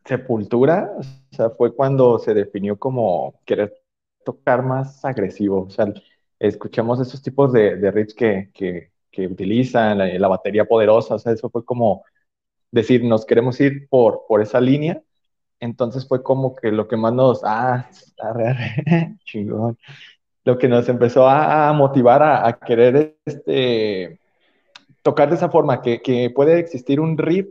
Sepultura, 0.04 0.92
o 0.98 1.36
sea, 1.36 1.50
fue 1.52 1.76
cuando 1.76 2.18
se 2.18 2.34
definió 2.34 2.78
como 2.78 3.40
querer 3.46 3.74
tocar 4.26 4.64
más 4.64 5.04
agresivo, 5.06 5.64
o 5.64 5.70
sea, 5.70 5.94
escuchamos 6.40 7.00
esos 7.00 7.22
tipos 7.22 7.54
de, 7.54 7.92
riffs 7.92 8.14
que, 8.14 8.50
que, 8.54 8.92
que 9.12 9.28
utilizan, 9.28 9.98
la, 9.98 10.08
la, 10.08 10.28
batería 10.28 10.66
poderosa, 10.66 11.16
o 11.16 11.20
sea, 11.20 11.34
eso 11.34 11.50
fue 11.50 11.64
como 11.64 12.04
decir, 12.72 13.04
nos 13.04 13.26
queremos 13.26 13.60
ir 13.60 13.88
por, 13.90 14.24
por 14.28 14.42
esa 14.42 14.60
línea 14.60 15.02
entonces 15.60 16.08
fue 16.08 16.24
como 16.24 16.56
que 16.56 16.72
lo 16.72 16.88
que 16.88 16.98
más 16.98 17.14
nos, 17.14 17.42
ah, 17.44 17.90
chingón, 19.26 19.78
lo 20.44 20.58
que 20.58 20.68
nos 20.68 20.88
empezó 20.90 21.28
a, 21.28 21.72
motivar 21.74 22.24
a, 22.24 22.48
a, 22.48 22.60
querer 22.60 23.18
este, 23.26 24.20
tocar 25.02 25.30
de 25.30 25.36
esa 25.36 25.50
forma, 25.50 25.82
que, 25.82 26.02
que, 26.02 26.30
puede 26.30 26.60
existir 26.60 27.00
un 27.00 27.18
riff 27.18 27.48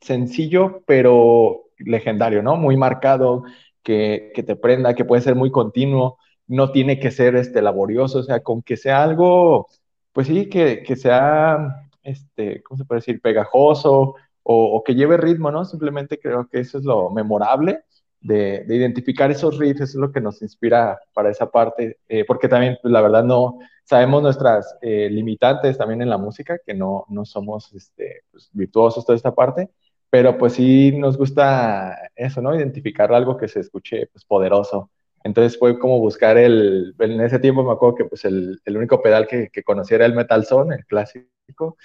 sencillo, 0.00 0.82
pero 0.86 1.64
legendario, 1.78 2.42
¿no? 2.42 2.56
Muy 2.56 2.76
marcado, 2.76 3.44
que, 3.82 4.32
que, 4.34 4.42
te 4.42 4.56
prenda, 4.56 4.94
que 4.94 5.04
puede 5.04 5.22
ser 5.22 5.34
muy 5.34 5.50
continuo, 5.50 6.18
no 6.46 6.70
tiene 6.72 6.98
que 7.00 7.10
ser 7.10 7.36
este, 7.36 7.62
laborioso, 7.62 8.20
o 8.20 8.22
sea, 8.22 8.40
con 8.40 8.62
que 8.62 8.76
sea 8.76 9.02
algo, 9.02 9.68
pues 10.12 10.28
sí, 10.28 10.48
que, 10.48 10.82
que 10.82 10.96
sea 10.96 11.88
este, 12.08 12.62
¿cómo 12.62 12.78
se 12.78 12.84
puede 12.84 13.00
decir? 13.00 13.20
Pegajoso 13.20 14.14
o, 14.50 14.82
que 14.82 14.94
lleve 14.94 15.18
ritmo, 15.18 15.50
¿no? 15.50 15.66
Simplemente 15.66 16.18
creo 16.18 16.48
que 16.48 16.60
eso 16.60 16.78
es 16.78 16.84
lo 16.84 17.10
memorable 17.10 17.82
de, 18.20 18.64
identificar 18.66 19.30
esos 19.30 19.58
riffs, 19.58 19.82
eso 19.82 19.98
es 19.98 20.00
lo 20.00 20.10
que 20.10 20.22
nos 20.22 20.40
inspira 20.40 20.98
para 21.12 21.30
esa 21.30 21.50
parte, 21.50 21.98
eh, 22.08 22.24
porque 22.26 22.48
también, 22.48 22.78
pues, 22.80 22.90
la 22.90 23.02
verdad, 23.02 23.24
no 23.24 23.58
sabemos 23.84 24.22
nuestras 24.22 24.74
eh, 24.80 25.10
limitantes 25.10 25.76
también 25.76 26.00
en 26.00 26.08
la 26.08 26.16
música, 26.16 26.58
que 26.64 26.72
no, 26.72 27.04
no 27.10 27.26
somos 27.26 27.74
este, 27.74 28.22
pues, 28.30 28.48
virtuosos 28.52 29.04
toda 29.04 29.16
esta 29.16 29.34
parte, 29.34 29.68
pero 30.08 30.38
pues 30.38 30.54
sí 30.54 30.92
nos 30.96 31.18
gusta 31.18 32.10
eso, 32.16 32.40
¿no? 32.40 32.56
Identificar 32.56 33.12
algo 33.12 33.36
que 33.36 33.48
se 33.48 33.60
escuche 33.60 34.06
pues, 34.06 34.24
poderoso. 34.24 34.90
Entonces 35.24 35.58
fue 35.58 35.78
como 35.78 35.98
buscar 36.00 36.38
el, 36.38 36.94
en 36.98 37.20
ese 37.20 37.38
tiempo 37.38 37.62
me 37.64 37.72
acuerdo 37.72 37.96
que 37.96 38.04
pues 38.06 38.24
el, 38.24 38.60
el 38.64 38.76
único 38.78 39.02
pedal 39.02 39.26
que, 39.26 39.50
que 39.50 39.62
conocía 39.62 39.96
era 39.96 40.06
el 40.06 40.14
Metal 40.14 40.46
Zone, 40.46 40.76
el 40.76 40.86
clásico, 40.86 41.76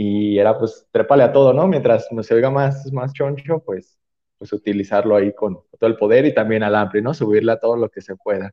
y 0.00 0.38
era 0.38 0.56
pues 0.58 0.86
trépale 0.92 1.24
a 1.24 1.32
todo, 1.32 1.52
¿no? 1.52 1.66
Mientras 1.68 2.08
no 2.12 2.22
se 2.22 2.34
oiga 2.34 2.50
más, 2.50 2.92
más 2.92 3.12
choncho, 3.12 3.60
pues, 3.64 3.98
pues 4.38 4.52
utilizarlo 4.52 5.16
ahí 5.16 5.34
con 5.34 5.56
todo 5.78 5.90
el 5.90 5.96
poder 5.96 6.24
y 6.26 6.34
también 6.34 6.62
al 6.62 6.76
amplio, 6.76 7.02
¿no? 7.02 7.14
Subirle 7.14 7.52
a 7.52 7.60
todo 7.60 7.76
lo 7.76 7.90
que 7.90 8.00
se 8.00 8.16
pueda. 8.16 8.52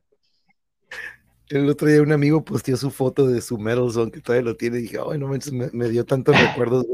El 1.48 1.68
otro 1.68 1.86
día 1.86 2.02
un 2.02 2.10
amigo 2.10 2.44
posteó 2.44 2.76
su 2.76 2.90
foto 2.90 3.28
de 3.28 3.40
su 3.40 3.56
Metal 3.56 3.90
Zone, 3.92 4.10
que 4.10 4.20
todavía 4.20 4.50
lo 4.50 4.56
tiene, 4.56 4.78
y 4.78 4.82
dije, 4.82 4.98
ay, 4.98 5.18
no 5.18 5.28
me, 5.28 5.38
me 5.72 5.88
dio 5.88 6.04
tantos 6.04 6.36
recuerdos 6.40 6.86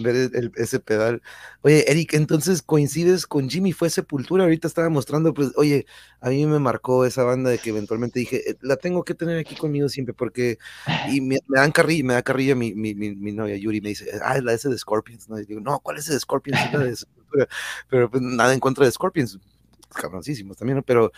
ver, 0.00 0.30
ese 0.56 0.80
pedal. 0.80 1.22
Oye, 1.62 1.90
Eric, 1.90 2.14
entonces 2.14 2.62
coincides 2.62 3.26
con 3.26 3.48
Jimmy, 3.48 3.72
fue 3.72 3.90
Sepultura, 3.90 4.44
ahorita 4.44 4.66
estaba 4.66 4.88
mostrando, 4.88 5.32
pues, 5.32 5.52
oye, 5.56 5.86
a 6.20 6.30
mí 6.30 6.44
me 6.46 6.58
marcó 6.58 7.04
esa 7.04 7.22
banda 7.22 7.50
de 7.50 7.58
que 7.58 7.70
eventualmente 7.70 8.18
dije, 8.18 8.50
eh, 8.50 8.56
la 8.62 8.76
tengo 8.76 9.04
que 9.04 9.14
tener 9.14 9.38
aquí 9.38 9.54
conmigo 9.54 9.88
siempre, 9.88 10.14
porque, 10.14 10.58
y 11.10 11.20
me, 11.20 11.38
dan 11.48 11.72
carrilla, 11.72 12.04
me 12.04 12.14
da 12.14 12.22
carrilla 12.22 12.54
mi, 12.54 12.74
mi, 12.74 12.94
mi, 12.94 13.32
novia 13.32 13.56
Yuri, 13.56 13.80
me 13.80 13.90
dice, 13.90 14.10
ah, 14.24 14.36
es 14.36 14.44
la 14.44 14.52
ese 14.52 14.68
de 14.68 14.78
Scorpions, 14.78 15.28
¿no? 15.28 15.38
Y 15.38 15.46
digo, 15.46 15.60
no, 15.60 15.78
¿cuál 15.80 15.98
es 15.98 16.04
ese 16.04 16.14
de 16.14 16.20
Scorpions? 16.20 16.58
Es 16.66 16.72
la 16.72 16.84
de 16.84 16.96
Sepultura, 16.96 17.48
pero 17.88 18.10
pues 18.10 18.22
nada 18.22 18.52
en 18.54 18.60
contra 18.60 18.84
de 18.84 18.92
Scorpions, 18.92 19.38
cabroncísimos 19.94 20.56
también, 20.56 20.78
¿no? 20.78 20.82
Pero 20.82 21.12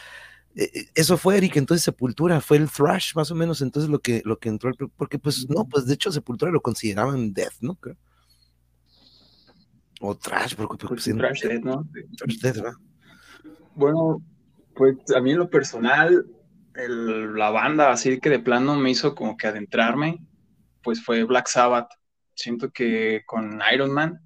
eso 0.95 1.19
fue 1.19 1.37
Eric, 1.37 1.57
entonces 1.57 1.85
Sepultura 1.85 2.41
fue 2.41 2.57
el 2.57 2.71
thrash 2.71 3.15
más 3.15 3.31
o 3.31 3.35
menos, 3.35 3.61
entonces 3.61 3.91
lo 3.91 3.99
que, 3.99 4.23
lo 4.25 4.39
que 4.39 4.49
entró, 4.49 4.73
porque 4.97 5.19
pues 5.19 5.49
no, 5.51 5.67
pues 5.69 5.87
de 5.87 5.95
hecho 5.95 6.11
Sepultura 6.11 6.51
lo 6.51 6.63
consideraban 6.63 7.35
death, 7.35 7.55
¿no? 7.61 7.79
O 10.01 10.17
thrash, 10.17 10.55
porque 10.55 10.87
pues, 10.87 11.05
pues 11.05 11.17
thrash 11.17 11.43
death, 11.43 11.63
¿no? 11.63 11.87
Thrash 12.17 12.39
death, 12.41 12.57
¿verdad? 12.57 12.75
Bueno, 13.75 14.23
pues 14.75 14.97
a 15.15 15.21
mí 15.21 15.33
en 15.33 15.39
lo 15.39 15.51
personal, 15.51 16.27
la 16.75 17.51
banda 17.51 17.93
así 17.93 18.19
que 18.19 18.31
de 18.31 18.39
plano 18.39 18.77
me 18.77 18.91
hizo 18.91 19.15
como 19.15 19.37
que 19.37 19.47
adentrarme, 19.47 20.25
pues 20.83 21.05
fue 21.05 21.25
Black 21.25 21.49
Sabbath. 21.49 21.91
Siento 22.35 22.71
que 22.71 23.23
con 23.27 23.61
Iron 23.73 23.93
Man 23.93 24.21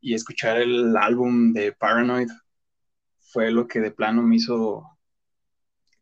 y 0.00 0.14
escuchar 0.14 0.58
el 0.58 0.96
álbum 0.96 1.52
de 1.52 1.72
Paranoid 1.72 2.30
fue 3.20 3.50
lo 3.50 3.66
que 3.66 3.80
de 3.80 3.90
plano 3.90 4.22
me 4.22 4.36
hizo 4.36 4.91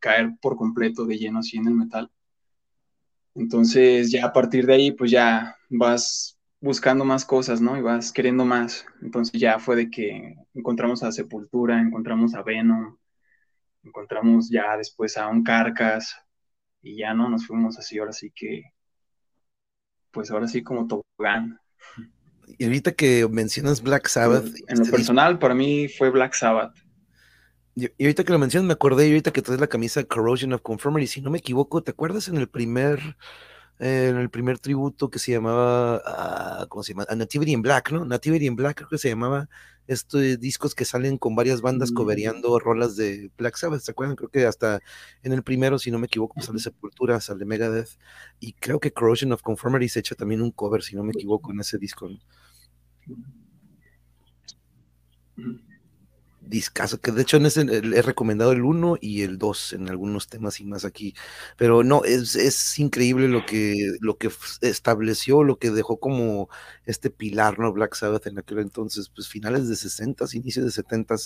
caer 0.01 0.33
por 0.41 0.57
completo 0.57 1.05
de 1.07 1.19
lleno 1.19 1.39
así 1.39 1.57
en 1.57 1.69
el 1.69 1.75
metal. 1.75 2.11
Entonces 3.35 4.11
ya 4.11 4.27
a 4.27 4.33
partir 4.33 4.67
de 4.67 4.75
ahí 4.75 4.91
pues 4.93 5.11
ya 5.11 5.57
vas 5.69 6.39
buscando 6.61 7.05
más 7.05 7.25
cosas, 7.25 7.61
¿no? 7.61 7.77
Y 7.77 7.83
vas 7.83 8.13
queriendo 8.13 8.45
más. 8.45 8.85
Entonces 9.03 9.41
ya 9.41 9.59
fue 9.59 9.77
de 9.77 9.91
que 9.91 10.37
encontramos 10.55 11.03
a 11.03 11.13
Sepultura, 11.13 11.81
encontramos 11.81 12.35
a 12.35 12.43
Venom, 12.43 12.97
encontramos 13.83 14.51
ya 14.51 14.77
después 14.77 15.17
a 15.17 15.29
un 15.29 15.43
Carcas 15.43 16.17
y 16.83 16.97
ya 16.97 17.15
no 17.15 17.29
nos 17.29 17.47
fuimos 17.47 17.79
así, 17.79 17.99
ahora 17.99 18.13
sí 18.13 18.33
que, 18.35 18.65
pues 20.11 20.31
ahora 20.31 20.49
sí 20.49 20.63
como 20.63 20.87
tobogán. 20.87 21.59
Y 22.59 22.65
ahorita 22.65 22.93
que 22.93 23.29
mencionas 23.29 23.83
Black 23.83 24.09
Sabbath. 24.09 24.47
En 24.67 24.79
lo 24.79 24.83
este 24.83 24.91
personal, 24.91 25.39
para 25.39 25.55
mí 25.55 25.89
fue 25.89 26.11
Black 26.11 26.35
Sabbath. 26.35 26.75
Y, 27.75 27.87
ahorita 28.03 28.25
que 28.25 28.33
lo 28.33 28.39
mencionas, 28.39 28.67
me 28.67 28.73
acordé, 28.73 29.07
y 29.07 29.11
ahorita 29.11 29.33
que 29.33 29.43
traes 29.43 29.61
la 29.61 29.67
camisa 29.69 30.03
Corrosion 30.05 30.53
of 30.53 30.63
Conformity, 30.63 31.07
si 31.07 31.21
no 31.21 31.31
me 31.31 31.39
equivoco, 31.39 31.83
¿te 31.83 31.93
acuerdas 31.93 32.29
en 32.29 32.37
el 32.37 32.49
primer, 32.49 33.17
en 33.79 34.17
el 34.17 34.31
primer 34.31 34.59
tributo 34.59 35.11
que 35.11 35.19
se 35.19 35.33
llamaba, 35.33 36.03
ah, 36.05 36.67
¿cómo 36.69 36.83
se 36.83 36.93
llama? 36.93 37.07
A 37.09 37.15
Nativity 37.15 37.53
in 37.53 37.63
Black, 37.63 37.93
¿no? 37.93 38.05
Nativity 38.05 38.47
in 38.47 38.57
Black 38.57 38.77
creo 38.79 38.89
que 38.89 38.99
se 38.99 39.09
llamaba, 39.09 39.49
estos 39.87 40.39
discos 40.39 40.75
que 40.75 40.85
salen 40.85 41.19
con 41.19 41.35
varias 41.35 41.63
bandas 41.63 41.91
mm. 41.91 41.95
coveriando 41.95 42.59
rolas 42.61 42.95
de 42.97 43.31
Black 43.37 43.57
Sabbath, 43.57 43.81
¿se 43.81 43.91
acuerdan? 43.91 44.15
Creo 44.17 44.31
que 44.31 44.47
hasta 44.47 44.81
en 45.23 45.33
el 45.33 45.43
primero, 45.43 45.79
si 45.79 45.91
no 45.91 45.99
me 45.99 46.07
equivoco, 46.07 46.41
sale 46.41 46.61
Sepultura, 46.61 47.21
sale 47.21 47.45
Megadeth, 47.45 47.99
y 48.39 48.53
creo 48.53 48.79
que 48.79 48.93
Corrosion 48.93 49.33
of 49.33 49.43
Conformity 49.43 49.89
se 49.89 50.01
echa 50.01 50.15
también 50.15 50.43
un 50.43 50.53
cover, 50.53 50.83
si 50.83 50.95
no 50.95 51.03
me 51.03 51.13
equivoco, 51.13 51.51
en 51.51 51.61
ese 51.61 51.79
disco. 51.79 52.09
¿no? 52.09 52.19
Discaso, 56.51 57.01
que 57.01 57.13
de 57.13 57.23
hecho 57.23 57.39
he 57.39 58.03
recomendado 58.03 58.53
el 58.53 58.63
1 58.63 58.99
y 59.01 59.23
el 59.23 59.39
2 59.39 59.75
en 59.75 59.89
algunos 59.89 60.29
temas 60.29 60.61
y 60.61 60.65
más 60.65 60.85
aquí, 60.85 61.15
pero 61.57 61.83
no, 61.85 62.05
es, 62.05 62.37
es, 62.37 62.79
increíble 62.79 63.29
lo 63.29 63.47
que, 63.47 63.93
lo 64.01 64.19
que 64.19 64.31
estableció, 64.61 65.45
lo 65.45 65.59
que 65.59 65.71
dejó 65.71 65.99
como 66.01 66.49
este 66.85 67.11
pilar, 67.11 67.59
¿no? 67.59 67.73
Black 67.73 67.95
Sabbath 67.95 68.27
en 68.27 68.39
aquel 68.39 68.59
entonces, 68.59 69.09
pues 69.09 69.29
finales 69.29 69.69
de 69.69 69.77
60, 69.77 70.27
inicios 70.35 70.67
de 70.67 70.73
70, 70.73 71.17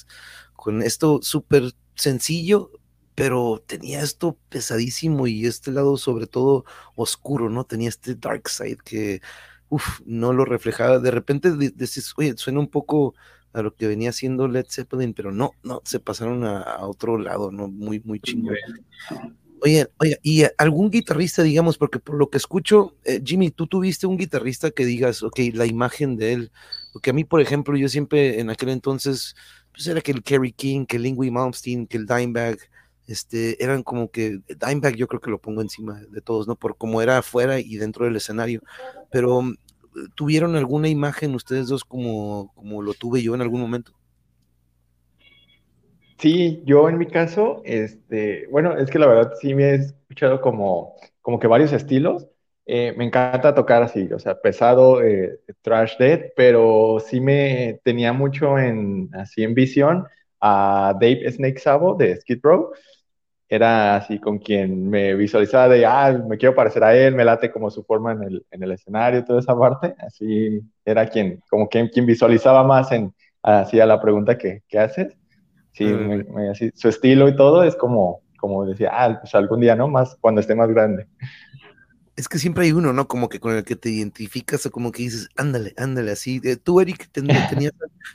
con 0.55 0.83
esto 0.83 1.21
súper 1.23 1.73
sencillo, 1.97 2.71
pero 3.15 3.63
tenía 3.67 4.03
esto 4.03 4.39
pesadísimo 4.49 5.27
y 5.27 5.47
este 5.47 5.71
lado 5.73 5.97
sobre 5.97 6.27
todo 6.27 6.65
oscuro, 6.97 7.51
¿no? 7.51 7.65
Tenía 7.65 7.89
este 7.89 8.15
dark 8.15 8.49
side 8.49 8.79
que, 8.85 9.21
uff, 9.69 10.01
no 10.05 10.33
lo 10.33 10.45
reflejaba. 10.45 10.99
De 10.99 11.11
repente 11.11 11.53
dices, 11.57 12.13
oye, 12.17 12.35
suena 12.37 12.61
un 12.61 12.69
poco 12.69 13.15
a 13.55 13.63
lo 13.63 13.75
que 13.75 13.87
venía 13.87 14.11
haciendo 14.11 14.49
Led 14.49 14.67
Zeppelin, 14.69 15.15
pero 15.15 15.33
no, 15.33 15.53
no, 15.63 15.81
se 15.85 16.01
pasaron 16.01 16.45
a, 16.45 16.79
otro 16.81 17.17
lado, 17.19 17.53
¿no? 17.53 17.69
Muy, 17.69 18.01
muy 18.05 18.19
chingón. 18.21 18.57
Oye, 19.63 19.87
oye, 19.99 20.19
y 20.23 20.43
algún 20.59 20.91
guitarrista, 20.91 21.43
digamos, 21.43 21.79
porque 21.79 22.01
por 22.01 22.17
lo 22.17 22.29
que 22.29 22.37
escucho, 22.37 22.97
eh, 23.05 23.23
Jimmy, 23.25 23.51
tú 23.51 23.67
tuviste 23.67 24.07
un 24.07 24.19
guitarrista 24.19 24.73
que 24.73 24.85
digas, 24.85 25.23
ok, 25.23 25.39
la 25.55 25.67
imagen 25.67 26.17
de 26.17 26.33
él, 26.33 26.53
porque 26.93 27.11
a 27.11 27.13
mí, 27.13 27.25
por 27.25 27.41
ejemplo, 27.41 27.77
yo 27.77 27.89
siempre 27.89 28.41
en 28.41 28.51
aquel 28.51 28.71
entonces, 28.71 29.37
pues 29.73 29.87
era 29.87 30.01
que 30.01 30.11
el 30.13 30.23
Kerry 30.25 30.53
King, 30.53 30.85
que 30.85 30.97
el 30.97 31.05
Lingui 31.05 31.31
Malmsteen, 31.31 31.87
que 31.87 31.97
el 31.97 32.07
Dimebag, 32.07 32.59
este, 33.07 33.63
eran 33.63 33.83
como 33.83 34.11
que 34.11 34.41
Dimebag 34.49 34.97
yo 34.97 35.07
creo 35.07 35.21
que 35.21 35.31
lo 35.31 35.41
pongo 35.41 35.63
encima 35.63 36.01
de 36.11 36.21
todos, 36.21 36.49
¿no? 36.49 36.57
Por 36.57 36.77
cómo 36.77 37.01
era 37.01 37.19
afuera 37.19 37.61
y 37.61 37.77
dentro 37.77 38.05
del 38.05 38.17
escenario, 38.17 38.63
pero 39.13 39.43
¿Tuvieron 40.15 40.57
alguna 40.57 40.89
imagen 40.89 41.35
ustedes 41.35 41.69
dos 41.69 41.85
como, 41.85 42.53
como 42.55 42.83
lo 42.83 42.95
tuve 42.95 43.23
yo 43.23 43.35
en 43.35 43.43
algún 43.43 43.61
momento? 43.61 43.93
Sí, 46.19 46.63
yo 46.65 46.89
en 46.89 46.99
mi 46.99 47.07
caso, 47.07 47.61
este, 47.65 48.47
bueno, 48.51 48.77
es 48.79 48.91
que 48.91 48.99
la 48.99 49.07
verdad 49.07 49.33
sí 49.41 49.55
me 49.55 49.71
he 49.71 49.75
escuchado 49.75 50.41
como, 50.41 50.95
como 51.21 51.39
que 51.39 51.47
varios 51.47 51.73
estilos. 51.73 52.27
Eh, 52.67 52.95
me 52.97 53.05
encanta 53.05 53.55
tocar 53.55 53.83
así, 53.83 54.11
o 54.13 54.19
sea, 54.19 54.41
pesado, 54.41 55.03
eh, 55.03 55.41
trash 55.61 55.99
dead, 55.99 56.33
pero 56.35 56.99
sí 57.05 57.21
me 57.21 57.81
tenía 57.85 58.13
mucho 58.15 58.59
en, 58.59 59.11
así 59.13 59.43
en 59.43 59.55
visión 59.55 60.07
a 60.41 60.95
Dave 60.99 61.31
Snake 61.31 61.59
Sabo 61.59 61.95
de 61.95 62.17
Skid 62.17 62.41
Row 62.43 62.73
era 63.49 63.97
así 63.97 64.19
con 64.19 64.39
quien 64.39 64.89
me 64.89 65.15
visualizaba 65.15 65.69
de, 65.69 65.87
ah, 65.87 66.13
me 66.29 66.39
quiero 66.39 66.55
parecer 66.55 66.83
a 66.85 66.97
él, 66.97 67.15
me 67.15 67.25
late 67.25 67.51
como 67.51 67.71
su 67.71 67.85
forma 67.85 68.13
en 68.13 68.23
el, 68.23 68.47
en 68.51 68.63
el 68.63 68.73
escenario, 68.73 69.25
toda 69.25 69.41
esa 69.41 69.57
parte, 69.59 69.95
así 69.99 70.61
era 70.85 71.07
quien, 71.09 71.43
como 71.49 71.69
quien, 71.69 71.89
quien 71.89 72.07
visualizaba 72.07 72.65
más 72.65 72.91
en, 72.93 73.15
así 73.43 73.81
a 73.81 73.87
la 73.87 74.01
pregunta 74.01 74.39
que, 74.39 74.63
que 74.67 74.79
haces, 74.79 75.17
sí, 75.73 75.87
así, 76.51 76.71
su 76.75 76.89
estilo 76.89 77.29
y 77.29 77.37
todo 77.37 77.63
es 77.65 77.77
como, 77.77 78.23
como 78.39 78.65
decía, 78.67 78.91
ah, 78.93 79.19
pues 79.21 79.35
algún 79.35 79.61
día, 79.61 79.77
¿no? 79.77 79.89
Más 79.89 80.17
cuando 80.21 80.41
esté 80.41 80.55
más 80.55 80.69
grande. 80.69 81.07
Es 82.17 82.29
que 82.29 82.39
siempre 82.39 82.65
hay 82.65 82.73
uno, 82.73 82.93
¿no? 82.93 83.09
Como 83.09 83.29
que 83.29 83.41
con 83.41 83.57
el 83.57 83.65
que 83.65 83.75
te 83.75 83.91
identificas 83.91 84.65
o 84.67 84.71
como 84.71 84.93
que 84.93 85.03
dices, 85.03 85.29
ándale, 85.35 85.75
ándale, 85.77 86.13
así. 86.13 86.41
Tú, 86.63 86.81
Eric, 86.81 87.09
tenías, 87.11 87.51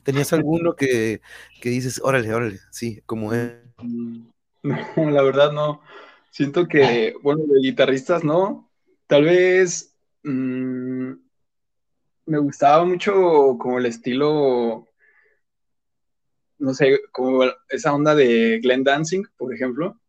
tenías 0.03 0.31
alguno 0.31 0.75
que, 0.75 1.19
que 1.59 1.69
dices, 1.69 1.99
órale, 2.01 2.33
órale, 2.33 2.59
sí, 2.71 3.01
como 3.05 3.33
él. 3.33 3.61
No, 4.97 5.09
la 5.09 5.21
verdad 5.21 5.51
no. 5.51 5.81
Siento 6.31 6.67
que, 6.67 7.15
bueno, 7.21 7.43
de 7.47 7.61
guitarristas 7.61 8.23
no. 8.23 8.69
Tal 9.07 9.23
vez 9.23 9.95
mm, 10.23 11.13
me 12.25 12.37
gustaba 12.37 12.85
mucho 12.85 13.57
como 13.57 13.79
el 13.79 13.87
estilo, 13.87 14.87
no 16.59 16.73
sé, 16.73 16.99
como 17.11 17.43
esa 17.69 17.93
onda 17.93 18.13
de 18.13 18.59
Glenn 18.61 18.83
Dancing, 18.83 19.23
por 19.37 19.53
ejemplo, 19.53 19.99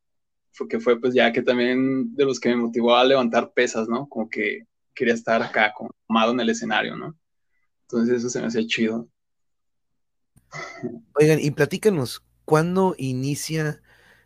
porque 0.59 0.81
fue 0.81 1.01
pues 1.01 1.15
ya 1.15 1.33
que 1.33 1.43
también 1.43 2.15
de 2.15 2.25
los 2.25 2.39
que 2.39 2.51
me 2.51 2.57
motivó 2.57 2.95
a 2.95 3.05
levantar 3.05 3.53
pesas, 3.53 3.89
¿no? 3.89 4.09
Como 4.09 4.29
que 4.29 4.67
quería 4.95 5.15
estar 5.15 5.43
acá, 5.43 5.73
como 5.75 5.91
amado 6.09 6.33
en 6.33 6.41
el 6.41 6.51
escenario, 6.51 6.97
¿no? 6.97 7.17
Entonces 7.83 8.19
eso 8.19 8.29
se 8.29 8.41
me 8.41 8.49
hacía 8.49 8.67
chido. 8.67 9.09
Oigan, 11.15 11.39
y 11.41 11.51
platícanos, 11.53 12.23
¿cuándo 12.45 12.95
inicia 12.99 13.81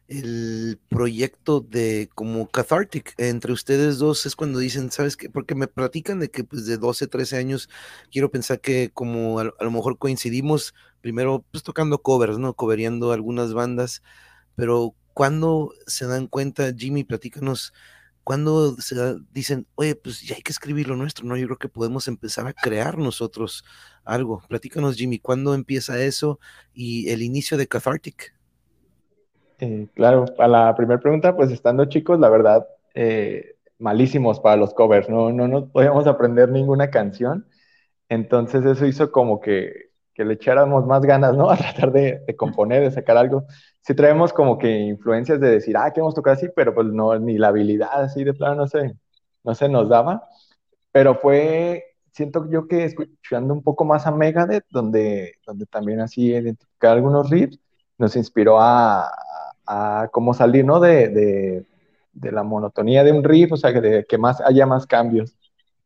el 0.09 0.79
proyecto 0.89 1.61
de 1.61 2.11
como 2.15 2.49
Cathartic 2.51 3.15
entre 3.19 3.53
ustedes 3.53 3.99
dos 3.99 4.27
es 4.27 4.37
cuando 4.37 4.59
dicen, 4.59 4.91
¿sabes 4.91 5.17
qué? 5.17 5.31
Porque 5.31 5.55
me 5.55 5.67
platican 5.67 6.21
de 6.21 6.31
que 6.31 6.45
pues 6.45 6.67
de 6.67 6.77
12, 6.77 7.07
13 7.07 7.37
años, 7.39 7.71
quiero 8.13 8.31
pensar 8.31 8.61
que 8.61 8.91
como 8.93 9.39
a, 9.41 9.45
lo 9.45 9.71
mejor 9.71 9.99
coincidimos 9.99 10.75
primero 11.01 11.45
pues 11.51 11.63
tocando 11.65 12.03
covers, 12.03 12.39
¿no? 12.39 12.55
Coveriendo 12.55 13.13
algunas 13.13 13.55
bandas, 13.55 14.03
pero 14.57 14.95
cuando 15.15 15.73
se 15.87 16.07
dan 16.07 16.27
cuenta, 16.27 16.73
Jimmy, 16.77 17.05
platícanos, 17.05 17.73
cuando 18.25 18.77
se 18.81 19.17
dicen, 19.33 19.67
oye, 19.77 19.95
pues 19.95 20.23
ya 20.23 20.37
hay 20.37 20.43
que 20.43 20.53
escribir 20.53 20.89
lo 20.89 20.97
nuestro, 20.97 21.27
¿no? 21.27 21.37
Yo 21.37 21.47
creo 21.47 21.59
que 21.59 21.69
podemos 21.69 22.09
empezar 22.09 22.47
a 22.47 22.55
crear 22.55 22.99
nosotros 22.99 23.65
algo. 24.05 24.43
Platícanos, 24.49 24.97
Jimmy, 24.97 25.19
¿cuándo 25.19 25.55
empieza 25.55 26.03
eso 26.03 26.41
y 26.73 27.11
el 27.11 27.23
inicio 27.23 27.57
de 27.59 27.69
Cathartic? 27.69 28.34
Eh, 29.65 29.89
claro, 29.95 30.27
a 30.39 30.47
la 30.49 30.75
primera 30.77 31.01
pregunta, 31.01 31.35
pues 31.37 31.51
estando 31.51 31.87
chicos, 31.87 32.21
la 32.21 32.29
verdad, 32.29 32.67
eh, 32.95 33.57
malísimos 33.79 34.41
para 34.41 34.57
los 34.57 34.75
covers, 34.75 35.09
no, 35.09 35.33
no 35.33 35.49
nos 35.49 35.71
podíamos 35.71 36.07
aprender 36.07 36.51
ninguna 36.51 36.91
canción, 36.91 37.47
entonces 38.09 38.65
eso 38.67 38.87
hizo 38.87 39.11
como 39.11 39.41
que, 39.41 39.91
que 40.15 40.25
le 40.25 40.35
echáramos 40.35 40.87
más 40.87 41.03
ganas, 41.03 41.35
¿no? 41.37 41.51
A 41.51 41.57
tratar 41.57 41.93
de, 41.93 42.25
componer, 42.37 42.83
de 42.83 42.91
sacar 42.91 43.17
algo. 43.17 43.45
Sí 43.83 43.95
traemos 43.95 44.33
como 44.33 44.59
que 44.59 44.69
influencias 44.71 45.41
de 45.41 45.51
decir, 45.51 45.77
ah, 45.77 45.91
queremos 45.93 46.15
tocar 46.15 46.35
así, 46.35 46.49
pero 46.55 46.75
pues 46.75 46.87
no, 46.89 47.19
ni 47.19 47.39
la 47.39 47.49
habilidad 47.49 48.03
así 48.03 48.25
de 48.25 48.35
plano 48.35 48.57
no 48.57 48.67
sé, 48.67 48.95
no 49.45 49.55
se 49.55 49.69
nos 49.69 49.89
daba, 49.89 50.29
pero 50.93 51.17
fue, 51.17 51.85
siento 52.13 52.49
yo 52.51 52.69
que 52.69 52.85
escuchando 52.85 53.55
un 53.55 53.63
poco 53.63 53.85
más 53.85 54.07
a 54.07 54.13
Megadeth, 54.13 54.67
donde, 54.71 55.35
donde 55.47 55.67
también 55.67 56.01
así 56.01 56.27
identificar 56.29 56.93
algunos 56.93 57.31
riffs, 57.31 57.59
nos 57.99 58.17
inspiró 58.17 58.61
a, 58.61 59.11
a 59.67 60.09
cómo 60.13 60.35
salir, 60.35 60.65
¿no? 60.65 60.81
De, 60.81 61.09
de, 61.09 62.33
la 62.33 62.43
monotonía 62.43 63.05
de 63.05 63.13
un 63.13 63.25
riff, 63.25 63.53
o 63.53 63.57
sea, 63.57 63.73
que, 63.73 64.05
que 64.09 64.19
más 64.19 64.41
haya 64.41 64.67
más 64.67 64.87
cambios. 64.87 65.37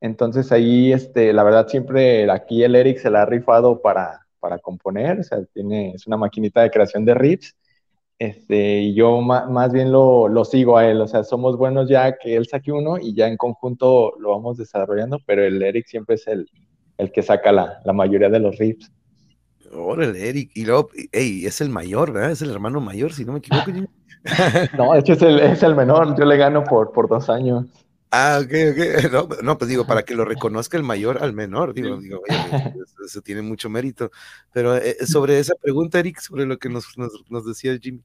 Entonces 0.01 0.53
ahí, 0.53 0.93
este, 0.93 1.33
la 1.33 1.43
verdad, 1.43 1.67
siempre 1.69 2.31
aquí 2.31 2.63
el 2.63 2.77
Eric 2.77 2.99
se 2.99 3.11
la 3.11 3.23
ha 3.23 3.27
rifado 3.27 3.81
para, 3.81 4.27
para 4.41 4.59
componer, 4.59 5.21
o 5.21 5.23
sea, 5.23 5.45
tiene, 5.53 5.93
es 5.95 6.07
una 6.07 6.17
maquinita 6.17 6.63
de 6.63 6.71
creación 6.71 7.05
de 7.05 7.15
riffs, 7.15 7.57
este, 8.19 8.81
y 8.81 8.95
yo 8.95 9.21
más 9.21 9.73
bien 9.73 9.93
lo, 9.93 10.29
lo, 10.29 10.45
sigo 10.45 10.77
a 10.77 10.87
él, 10.89 11.01
o 11.01 11.07
sea, 11.07 11.23
somos 11.23 11.57
buenos 11.57 11.89
ya 11.89 12.19
que 12.19 12.37
él 12.37 12.47
saque 12.47 12.73
uno 12.73 12.99
y 12.99 13.15
ya 13.15 13.29
en 13.29 13.37
conjunto 13.37 14.15
lo 14.19 14.31
vamos 14.31 14.59
desarrollando, 14.59 15.19
pero 15.25 15.45
el 15.45 15.63
Eric 15.63 15.87
siempre 15.87 16.17
es 16.17 16.27
el, 16.27 16.49
el 16.99 17.13
que 17.13 17.23
saca 17.23 17.53
la, 17.53 17.81
la 17.85 17.93
mayoría 17.93 18.29
de 18.29 18.41
los 18.41 18.59
riffs. 18.59 18.91
Órale, 19.73 20.29
Eric. 20.29 20.51
Y 20.55 20.65
luego, 20.65 20.91
hey, 21.13 21.45
es 21.45 21.61
el 21.61 21.69
mayor, 21.71 22.13
¿verdad? 22.13 22.33
Es 22.33 22.43
el 22.43 22.51
hermano 22.51 22.81
mayor, 22.81 23.13
si 23.13 23.25
no 23.25 23.33
me 23.33 23.39
equivoco. 23.39 23.71
no, 24.77 24.93
de 24.93 25.01
hecho 25.01 25.13
es 25.13 25.23
el, 25.23 25.41
es 25.41 25.63
el, 25.63 25.75
menor. 25.75 26.19
Yo 26.19 26.25
le 26.25 26.37
gano 26.37 26.65
por, 26.65 26.93
por 26.93 27.09
dos 27.09 27.29
años. 27.29 27.67
Ah, 28.11 28.41
ok, 28.43 28.53
ok. 28.73 29.13
No, 29.13 29.29
no, 29.43 29.59
pues 29.59 29.69
digo, 29.69 29.87
para 29.87 30.03
que 30.03 30.15
lo 30.15 30.25
reconozca 30.25 30.77
el 30.77 30.83
mayor 30.83 31.23
al 31.23 31.33
menor, 31.33 31.75
digo, 31.75 32.01
digo 32.01 32.23
oye, 32.29 32.75
eso, 33.05 33.21
tiene 33.21 33.43
mucho 33.43 33.69
mérito. 33.69 34.11
Pero 34.53 34.77
eh, 34.77 34.97
eh, 35.01 35.07
sobre 35.07 35.39
esa 35.39 35.55
pregunta, 35.61 35.99
Eric, 35.99 36.21
sobre 36.21 36.47
lo 36.47 36.59
que 36.59 36.69
nos, 36.69 36.97
nos, 36.97 37.13
nos 37.29 37.47
decía 37.47 37.79
Jimmy. 37.81 38.03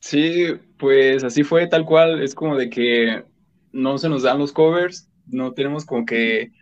Sí, 0.00 0.54
pues 0.78 1.24
así 1.24 1.44
fue 1.44 1.66
tal 1.66 1.84
cual. 1.84 2.22
Es 2.22 2.34
como 2.34 2.56
de 2.56 2.68
que 2.68 3.24
no 3.72 3.98
se 3.98 4.08
nos 4.08 4.22
dan 4.22 4.38
los 4.38 4.52
covers, 4.52 5.08
no 5.26 5.52
tenemos 5.52 5.84
como 5.84 6.04
que 6.04 6.52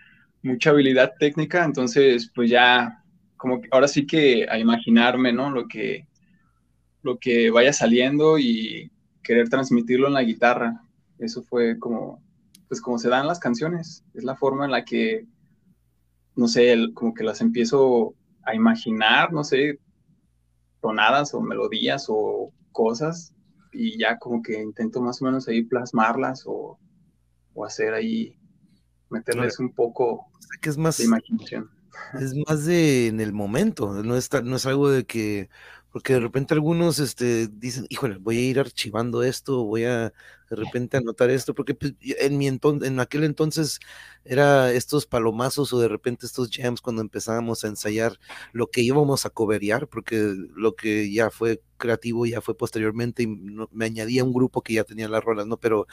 mucha 0.43 0.71
habilidad 0.71 1.15
técnica, 1.19 1.65
entonces 1.65 2.31
pues 2.35 2.51
ya 2.51 3.03
como 3.37 3.61
que 3.61 3.69
ahora 3.73 3.89
sí 3.89 4.07
que 4.07 4.47
a 4.49 4.59
imaginarme, 4.59 5.33
¿no? 5.33 5.51
Lo 5.51 5.67
que, 5.67 6.07
lo 7.03 7.19
que 7.19 7.51
vaya 7.51 7.73
saliendo 7.73 8.39
y 8.39 8.93
querer 9.23 9.49
transmitirlo 9.49 10.07
en 10.07 10.15
la 10.15 10.23
guitarra. 10.23 10.85
Eso 11.19 11.43
fue 11.43 11.79
como, 11.79 12.23
pues 12.69 12.81
como 12.81 12.99
se 12.99 13.09
dan 13.09 13.27
las 13.27 13.39
canciones, 13.41 14.05
es 14.15 14.25
la 14.25 14.37
forma 14.37 14.65
en 14.65 14.71
la 14.71 14.85
que, 14.85 15.27
no 16.37 16.49
sé, 16.49 16.77
como 16.95 17.15
que 17.15 17.25
las 17.25 17.41
empiezo 17.41 18.15
a 18.45 18.55
imaginar, 18.55 19.33
no 19.33 19.45
sé, 19.45 19.79
tonadas 20.81 21.35
o 21.35 21.41
melodías 21.41 22.07
o 22.09 22.53
cosas 22.73 23.35
y 23.73 23.99
ya 23.99 24.19
como 24.19 24.43
que 24.43 24.61
intento 24.61 25.01
más 25.01 25.23
o 25.23 25.25
menos 25.25 25.49
ahí 25.49 25.63
plasmarlas 25.63 26.45
o, 26.47 26.79
o 27.55 27.65
hacer 27.65 27.95
ahí 27.95 28.37
meterles 29.13 29.59
un 29.59 29.73
poco 29.73 30.27
que 30.61 30.71
es 30.71 30.79
más, 30.79 30.99
de 30.99 31.05
imaginación. 31.05 31.71
Es 32.21 32.35
más 32.47 32.65
de 32.65 33.09
en 33.09 33.21
el 33.21 33.33
momento, 33.33 34.03
no 34.03 34.17
es, 34.17 34.31
no 34.45 34.57
es 34.57 34.67
algo 34.67 34.91
de 34.91 35.05
que, 35.05 35.49
porque 35.93 36.15
de 36.15 36.21
repente 36.21 36.55
algunos 36.55 36.99
este, 36.99 37.49
dicen, 37.49 37.87
híjole, 37.91 38.17
voy 38.17 38.39
a 38.39 38.41
ir 38.41 38.59
archivando 38.59 39.23
esto, 39.23 39.63
voy 39.65 39.85
a 39.85 40.13
de 40.49 40.57
repente 40.57 40.99
anotar 40.99 41.31
esto, 41.31 41.55
porque 41.55 41.75
pues, 41.75 41.95
en, 42.03 42.37
mi 42.37 42.47
en 42.47 43.01
aquel 43.01 43.25
entonces 43.25 43.79
era 44.25 44.71
estos 44.73 45.07
palomazos 45.07 45.73
o 45.73 45.81
de 45.81 45.89
repente 45.89 46.27
estos 46.27 46.51
jams 46.51 46.83
cuando 46.83 47.01
empezábamos 47.01 47.65
a 47.65 47.69
ensayar 47.69 48.19
lo 48.53 48.67
que 48.69 48.83
íbamos 48.83 49.25
a 49.25 49.31
coveriar, 49.31 49.89
porque 49.89 50.35
lo 50.55 50.75
que 50.75 51.11
ya 51.11 51.31
fue 51.31 51.63
creativo 51.79 52.27
ya 52.27 52.41
fue 52.41 52.55
posteriormente 52.55 53.23
y 53.23 53.27
me 53.27 53.85
añadía 53.87 54.25
un 54.25 54.33
grupo 54.33 54.63
que 54.63 54.75
ya 54.75 54.85
tenía 54.85 55.09
las 55.09 55.25
rolas, 55.25 55.47
¿no? 55.47 55.59
Pero 55.59 55.87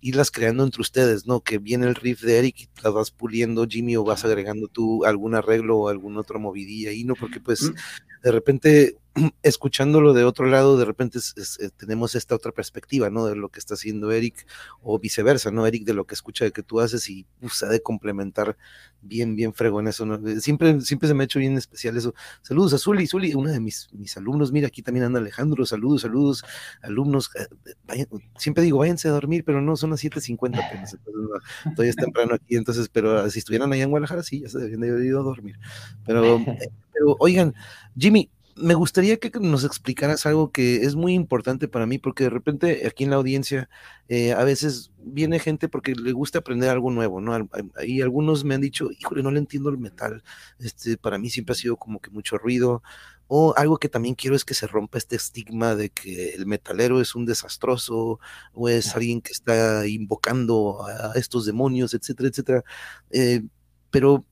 irlas 0.00 0.30
creando 0.30 0.62
entre 0.62 0.82
ustedes, 0.82 1.26
¿no? 1.26 1.40
Que 1.40 1.58
viene 1.58 1.86
el 1.86 1.96
riff 1.96 2.22
de 2.22 2.38
Eric 2.38 2.60
y 2.60 2.68
las 2.82 2.92
vas 2.92 3.10
puliendo, 3.10 3.66
Jimmy, 3.68 3.96
o 3.96 4.04
vas 4.04 4.24
agregando 4.24 4.68
tú 4.68 5.04
algún 5.04 5.34
arreglo 5.34 5.78
o 5.78 5.88
algún 5.88 6.16
otro 6.16 6.38
movidilla 6.38 6.92
y 6.92 7.04
no, 7.04 7.14
porque 7.14 7.40
pues 7.40 7.62
mm. 7.62 7.74
de 8.22 8.32
repente 8.32 8.96
escuchándolo 9.42 10.12
de 10.12 10.24
otro 10.24 10.46
lado, 10.46 10.76
de 10.76 10.84
repente 10.84 11.18
eh, 11.18 11.70
tenemos 11.76 12.14
esta 12.14 12.34
otra 12.34 12.52
perspectiva, 12.52 13.10
¿no? 13.10 13.26
De 13.26 13.34
lo 13.34 13.48
que 13.48 13.58
está 13.58 13.74
haciendo 13.74 14.12
Eric 14.12 14.46
o 14.82 14.98
viceversa, 14.98 15.50
¿no? 15.50 15.66
Eric 15.66 15.84
de 15.84 15.94
lo 15.94 16.04
que 16.04 16.14
escucha 16.14 16.44
de 16.44 16.52
que 16.52 16.62
tú 16.62 16.80
haces 16.80 17.08
y 17.08 17.26
pues, 17.40 17.62
ha 17.62 17.68
de 17.68 17.80
complementar 17.80 18.56
bien, 19.02 19.36
bien 19.36 19.54
en 19.58 19.88
eso, 19.88 20.04
¿no? 20.04 20.28
Eh, 20.28 20.40
siempre, 20.40 20.80
siempre 20.80 21.08
se 21.08 21.14
me 21.14 21.22
ha 21.22 21.26
hecho 21.26 21.38
bien 21.38 21.56
especial 21.56 21.96
eso. 21.96 22.14
Saludos 22.42 22.74
a 22.74 22.78
Zuli, 22.78 23.06
Zuli, 23.06 23.34
una 23.34 23.52
de 23.52 23.60
mis, 23.60 23.88
mis 23.92 24.16
alumnos, 24.16 24.52
mira, 24.52 24.68
aquí 24.68 24.82
también 24.82 25.06
anda 25.06 25.18
Alejandro, 25.18 25.64
saludos, 25.64 26.02
saludos, 26.02 26.44
alumnos, 26.82 27.30
eh, 27.94 28.06
siempre 28.36 28.62
digo, 28.62 28.78
váyanse 28.78 29.08
a 29.08 29.12
dormir, 29.12 29.44
pero 29.44 29.60
no, 29.60 29.76
son 29.76 29.90
las 29.90 30.02
7.50 30.02 30.64
apenas, 30.64 30.96
todavía 31.74 31.90
es 31.90 31.96
temprano 31.96 32.34
aquí, 32.34 32.56
entonces, 32.56 32.88
pero 32.88 33.28
si 33.30 33.38
estuvieran 33.38 33.72
allá 33.72 33.84
en 33.84 33.90
Guadalajara, 33.90 34.22
sí, 34.22 34.40
ya 34.40 34.48
se 34.48 34.58
deberían 34.58 34.80
de 34.80 34.90
haber 34.90 35.04
ido 35.04 35.20
a 35.20 35.24
dormir. 35.24 35.58
Pero, 36.04 36.38
pero 36.92 37.16
oigan, 37.18 37.54
Jimmy, 37.96 38.30
me 38.56 38.74
gustaría 38.74 39.18
que 39.18 39.30
nos 39.38 39.64
explicaras 39.64 40.24
algo 40.24 40.50
que 40.50 40.76
es 40.76 40.94
muy 40.94 41.12
importante 41.12 41.68
para 41.68 41.86
mí, 41.86 41.98
porque 41.98 42.24
de 42.24 42.30
repente 42.30 42.86
aquí 42.86 43.04
en 43.04 43.10
la 43.10 43.16
audiencia 43.16 43.68
eh, 44.08 44.32
a 44.32 44.44
veces 44.44 44.90
viene 44.98 45.38
gente 45.38 45.68
porque 45.68 45.94
le 45.94 46.12
gusta 46.12 46.38
aprender 46.38 46.70
algo 46.70 46.90
nuevo, 46.90 47.20
¿no? 47.20 47.48
Y 47.84 48.00
algunos 48.00 48.44
me 48.44 48.54
han 48.54 48.62
dicho, 48.62 48.88
híjole, 48.98 49.22
no 49.22 49.30
le 49.30 49.40
entiendo 49.40 49.68
el 49.68 49.78
metal, 49.78 50.22
este, 50.58 50.96
para 50.96 51.18
mí 51.18 51.28
siempre 51.28 51.52
ha 51.52 51.56
sido 51.56 51.76
como 51.76 52.00
que 52.00 52.10
mucho 52.10 52.38
ruido, 52.38 52.82
o 53.28 53.54
algo 53.56 53.78
que 53.78 53.88
también 53.88 54.14
quiero 54.14 54.36
es 54.36 54.44
que 54.44 54.54
se 54.54 54.66
rompa 54.66 54.98
este 54.98 55.16
estigma 55.16 55.74
de 55.74 55.90
que 55.90 56.30
el 56.30 56.46
metalero 56.46 57.00
es 57.00 57.14
un 57.14 57.26
desastroso, 57.26 58.20
o 58.54 58.68
es 58.68 58.94
alguien 58.94 59.20
que 59.20 59.32
está 59.32 59.86
invocando 59.86 60.86
a 60.86 61.12
estos 61.16 61.44
demonios, 61.44 61.92
etcétera, 61.92 62.28
etcétera. 62.30 62.64
Eh, 63.10 63.42
pero, 63.90 64.24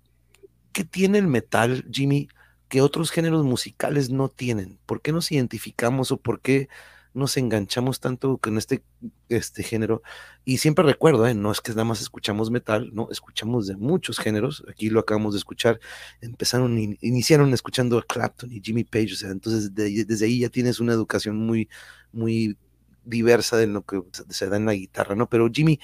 ¿qué 0.72 0.84
tiene 0.84 1.18
el 1.18 1.26
metal, 1.26 1.84
Jimmy? 1.90 2.28
Que 2.68 2.80
otros 2.80 3.10
géneros 3.10 3.44
musicales 3.44 4.10
no 4.10 4.28
tienen? 4.28 4.78
¿Por 4.86 5.02
qué 5.02 5.12
nos 5.12 5.30
identificamos 5.32 6.12
o 6.12 6.16
por 6.18 6.40
qué 6.40 6.68
nos 7.12 7.36
enganchamos 7.36 8.00
tanto 8.00 8.38
con 8.38 8.58
este, 8.58 8.82
este 9.28 9.62
género? 9.62 10.02
Y 10.44 10.58
siempre 10.58 10.84
recuerdo, 10.84 11.26
¿eh? 11.26 11.34
no 11.34 11.52
es 11.52 11.60
que 11.60 11.72
nada 11.72 11.84
más 11.84 12.00
escuchamos 12.00 12.50
metal, 12.50 12.90
no, 12.92 13.08
escuchamos 13.10 13.66
de 13.66 13.76
muchos 13.76 14.18
géneros, 14.18 14.64
aquí 14.68 14.90
lo 14.90 15.00
acabamos 15.00 15.34
de 15.34 15.38
escuchar, 15.38 15.80
empezaron, 16.20 16.78
iniciaron 17.00 17.52
escuchando 17.54 17.98
a 17.98 18.02
Clapton 18.02 18.52
y 18.52 18.60
Jimmy 18.60 18.84
Page, 18.84 19.12
o 19.12 19.16
sea, 19.16 19.30
entonces 19.30 19.74
desde 19.74 20.26
ahí 20.26 20.40
ya 20.40 20.48
tienes 20.48 20.80
una 20.80 20.92
educación 20.92 21.36
muy, 21.36 21.68
muy 22.12 22.56
diversa 23.04 23.56
de 23.56 23.66
lo 23.66 23.82
que 23.82 24.02
se 24.30 24.48
da 24.48 24.56
en 24.56 24.66
la 24.66 24.74
guitarra, 24.74 25.14
¿no? 25.14 25.28
Pero 25.28 25.48
Jimmy, 25.52 25.80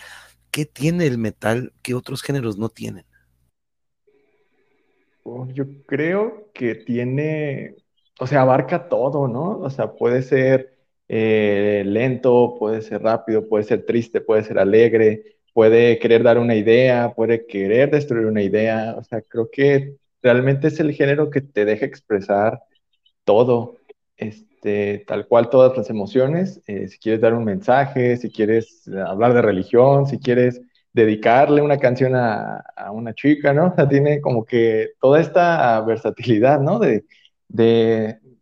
¿qué 0.50 0.66
tiene 0.66 1.06
el 1.06 1.18
metal 1.18 1.72
que 1.82 1.94
otros 1.94 2.22
géneros 2.22 2.58
no 2.58 2.68
tienen? 2.68 3.04
Oh, 5.22 5.46
yo 5.52 5.64
creo 5.86 6.50
que 6.54 6.74
tiene, 6.74 7.76
o 8.18 8.26
sea, 8.26 8.42
abarca 8.42 8.88
todo, 8.88 9.28
¿no? 9.28 9.58
O 9.60 9.70
sea, 9.70 9.92
puede 9.92 10.22
ser 10.22 10.78
eh, 11.08 11.82
lento, 11.86 12.56
puede 12.58 12.80
ser 12.82 13.02
rápido, 13.02 13.46
puede 13.48 13.64
ser 13.64 13.84
triste, 13.84 14.20
puede 14.22 14.44
ser 14.44 14.58
alegre, 14.58 15.36
puede 15.52 15.98
querer 15.98 16.22
dar 16.22 16.38
una 16.38 16.54
idea, 16.54 17.12
puede 17.14 17.46
querer 17.46 17.90
destruir 17.90 18.26
una 18.26 18.42
idea. 18.42 18.94
O 18.98 19.04
sea, 19.04 19.20
creo 19.22 19.48
que 19.50 19.96
realmente 20.22 20.68
es 20.68 20.80
el 20.80 20.92
género 20.94 21.28
que 21.30 21.42
te 21.42 21.64
deja 21.66 21.84
expresar 21.86 22.62
todo, 23.24 23.76
este, 24.16 25.04
tal 25.06 25.26
cual 25.28 25.50
todas 25.50 25.76
las 25.76 25.90
emociones. 25.90 26.62
Eh, 26.66 26.88
si 26.88 26.98
quieres 26.98 27.20
dar 27.20 27.34
un 27.34 27.44
mensaje, 27.44 28.16
si 28.16 28.30
quieres 28.30 28.88
hablar 29.06 29.34
de 29.34 29.42
religión, 29.42 30.06
si 30.06 30.18
quieres 30.18 30.60
dedicarle 30.92 31.62
una 31.62 31.78
canción 31.78 32.14
a, 32.16 32.64
una 32.92 33.14
chica, 33.14 33.52
¿no? 33.52 33.68
O 33.68 33.74
sea, 33.74 33.88
tiene 33.88 34.20
como 34.20 34.44
que 34.44 34.90
toda 35.00 35.20
esta 35.20 35.80
versatilidad, 35.82 36.60
¿no? 36.60 36.78
De, 36.78 37.04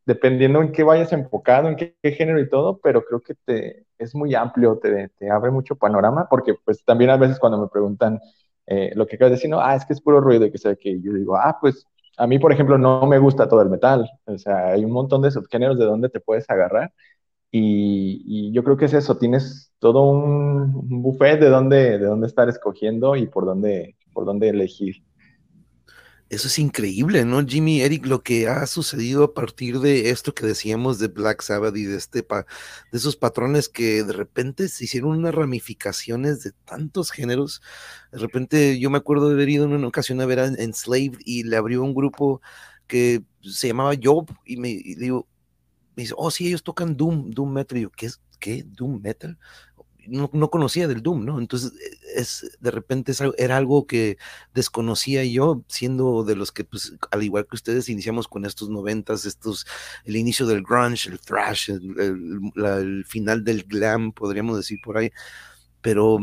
dependiendo 0.07 0.63
en 0.63 0.73
qué 0.73 0.83
vayas 0.83 1.13
enfocado, 1.13 1.69
en 1.69 1.77
qué, 1.77 1.95
género 2.13 2.41
y 2.41 2.49
todo, 2.49 2.79
pero 2.79 3.05
creo 3.05 3.21
que 3.21 3.35
te, 3.45 3.87
es 3.99 4.15
muy 4.15 4.35
amplio, 4.35 4.79
te, 4.79 5.09
te, 5.19 5.31
abre 5.31 5.51
mucho 5.51 5.77
panorama, 5.77 6.27
porque 6.31 6.55
pues 6.65 6.85
también 6.85 7.11
a 7.11 7.17
veces 7.17 7.39
cuando 7.39 7.61
me 7.61 7.69
preguntan 7.69 8.19
eh, 8.67 8.93
lo 8.95 9.07
que 9.07 9.17
acabas 9.17 9.33
de 9.33 9.37
decir, 9.37 9.51
no, 9.51 9.61
ah, 9.61 9.75
es 9.75 9.85
que 9.85 9.93
es 9.93 10.01
puro 10.01 10.21
ruido 10.21 10.47
y 10.47 10.51
que 10.51 10.59
sea 10.59 10.77
que 10.77 11.01
yo 11.01 11.13
digo, 11.13 11.37
ah, 11.37 11.59
pues 11.61 11.87
a 12.17 12.27
mí, 12.27 12.39
por 12.39 12.53
ejemplo, 12.53 12.79
no 12.79 13.07
me 13.07 13.19
gusta 13.19 13.49
todo 13.49 13.63
el 13.63 13.71
metal, 13.71 14.11
o 14.25 14.39
sea, 14.39 14.69
hay 14.69 14.85
un 14.85 14.91
montón 14.91 15.23
de 15.23 15.31
subgéneros 15.31 15.79
de 15.79 15.85
donde 15.85 16.09
te 16.09 16.21
puedes 16.21 16.49
agarrar, 16.51 16.93
y, 17.51 18.53
yo 18.53 18.63
creo 18.65 18.77
que 18.77 18.87
es 18.87 18.95
eso, 18.95 19.17
tienes 19.17 19.73
todo 19.79 20.03
un, 20.03 21.03
buffet 21.03 21.41
de 21.41 21.49
dónde, 21.49 21.99
de 21.99 22.07
dónde 22.07 22.27
estar 22.27 22.49
escogiendo 22.49 23.17
y 23.17 23.27
por 23.27 23.45
dónde, 23.47 23.97
por 24.13 24.25
dónde 24.25 24.49
elegir. 24.49 25.03
Eso 26.31 26.49
es 26.49 26.59
increíble, 26.59 27.25
¿no, 27.25 27.43
Jimmy? 27.47 27.81
Eric, 27.81 28.05
lo 28.05 28.23
que 28.23 28.49
ha 28.49 28.67
sucedido 28.67 29.25
a 29.25 29.33
partir 29.33 29.81
de 29.81 30.11
esto 30.11 30.35
que 30.35 30.45
decíamos 30.45 30.99
de 30.99 31.09
Black 31.09 31.41
Sabbath 31.41 31.75
y 31.75 31.85
de, 31.85 31.97
este 31.97 32.21
de 32.21 32.45
esos 32.93 33.17
patrones 33.17 33.71
que 33.71 34.05
de 34.05 34.13
repente 34.13 34.69
se 34.69 34.85
hicieron 34.85 35.13
unas 35.13 35.35
ramificaciones 35.35 36.43
de 36.43 36.53
tantos 36.67 37.13
géneros. 37.13 37.63
De 38.13 38.19
repente 38.19 38.79
yo 38.79 38.91
me 38.91 38.99
acuerdo 38.99 39.29
de 39.29 39.35
haber 39.37 39.49
ido 39.49 39.65
en 39.65 39.73
una 39.73 39.89
ocasión 39.89 40.21
a 40.21 40.27
ver 40.27 40.41
a 40.41 40.47
Enslaved 40.49 41.19
y 41.25 41.45
le 41.45 41.57
abrió 41.57 41.83
un 41.83 41.95
grupo 41.95 42.43
que 42.87 43.23
se 43.41 43.69
llamaba 43.69 43.95
Job 44.03 44.31
y 44.45 44.59
me 44.59 44.69
digo, 44.69 45.27
me 45.99 46.03
dice, 46.03 46.15
oh, 46.17 46.31
sí, 46.31 46.47
ellos 46.47 46.63
tocan 46.63 46.97
Doom, 46.97 47.33
Doom 47.33 47.53
Metal. 47.53 47.77
Y 47.77 47.83
yo, 47.83 47.91
¿qué 47.91 48.07
es? 48.07 48.21
¿Qué? 48.39 48.63
¿Doom 48.65 49.01
Metal? 49.03 49.37
No, 50.07 50.31
no, 50.33 50.49
conocía 50.49 50.87
del 50.87 51.03
Doom, 51.03 51.25
¿no? 51.25 51.41
Entonces, 51.41 51.73
e, 51.73 52.21
es, 52.21 52.57
de 52.61 52.71
repente 52.71 53.13
era 53.37 53.57
algo 53.57 53.85
que 53.89 54.17
desconocía 54.55 55.25
yo, 55.25 55.65
siendo 55.67 56.23
de 56.23 56.37
los 56.37 56.53
que, 56.53 56.63
pues, 56.63 56.95
al 57.11 57.25
igual 57.25 57.49
que 57.49 57.57
ustedes, 57.57 57.89
iniciamos 57.89 58.29
con 58.29 58.45
estos 58.45 58.71
noventas, 58.71 59.25
estos, 59.25 59.67
el 60.05 60.15
inicio 60.15 60.47
del 60.47 60.63
grunge, 60.63 61.11
el 61.11 61.19
thrash, 61.19 61.71
el, 61.71 63.05
final 63.05 63.43
del 63.43 63.65
glam, 63.65 64.13
podríamos 64.13 64.57
decir 64.57 64.79
por 64.85 64.99
ahí, 64.99 65.11
pero 65.81 66.21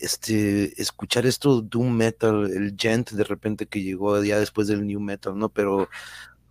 este, 0.00 0.82
escuchar 0.82 1.26
esto 1.26 1.62
Doom 1.62 1.92
Metal, 1.92 2.50
el 2.50 2.74
gent 2.76 3.12
de 3.12 3.22
repente 3.22 3.66
que 3.66 3.82
llegó 3.82 4.20
ya 4.24 4.40
después 4.40 4.66
del 4.66 4.84
New 4.84 4.98
Metal, 4.98 5.38
¿no? 5.38 5.48
Pero 5.48 5.88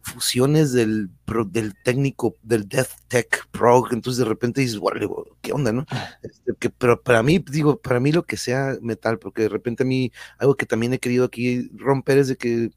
fusiones 0.04 0.72
del, 0.74 1.10
del 1.48 1.76
técnico, 1.84 2.36
del 2.44 2.68
Death 2.68 2.92
Tech 3.08 3.48
Pro, 3.52 3.84
entonces 3.92 4.18
de 4.20 4.26
repente 4.26 4.62
dices, 4.62 4.80
¿qué 5.42 5.54
onda, 5.54 5.72
no? 5.72 5.86
Ah. 5.90 6.10
Este, 6.24 6.54
que, 6.60 6.70
pero 6.70 7.02
para 7.02 7.24
mí, 7.24 7.40
digo, 7.40 7.80
para 7.80 8.00
mí 8.00 8.12
lo 8.12 8.24
que 8.24 8.38
sea 8.38 8.78
metal, 8.82 9.20
porque 9.20 9.44
de 9.44 9.50
repente 9.50 9.84
a 9.84 9.86
mí, 9.86 10.12
algo 10.38 10.56
que 10.56 10.66
también 10.66 10.94
he 10.94 11.00
querido 11.00 11.26
aquí 11.26 11.70
romper 11.76 12.18
es 12.18 12.28
de 12.28 12.38
que 12.38 12.72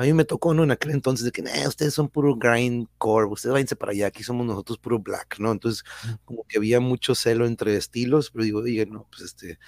a 0.00 0.04
mí 0.04 0.14
me 0.14 0.24
tocó, 0.24 0.54
¿no? 0.54 0.64
En 0.64 0.70
aquel 0.70 0.92
entonces 0.92 1.26
de 1.26 1.30
que, 1.30 1.42
ustedes 1.68 1.92
son 1.92 2.08
puro 2.08 2.34
grindcore, 2.34 3.26
ustedes 3.26 3.52
váyanse 3.52 3.76
para 3.76 3.92
allá, 3.92 4.06
aquí 4.06 4.22
somos 4.22 4.46
nosotros 4.46 4.78
puro 4.78 4.98
black, 4.98 5.38
¿no? 5.38 5.52
Entonces, 5.52 5.84
como 6.24 6.44
que 6.44 6.56
había 6.56 6.80
mucho 6.80 7.14
celo 7.14 7.46
entre 7.46 7.76
estilos, 7.76 8.30
pero 8.30 8.44
digo, 8.44 8.60
oye, 8.60 8.86
no, 8.86 9.06
pues 9.10 9.22
este, 9.22 9.58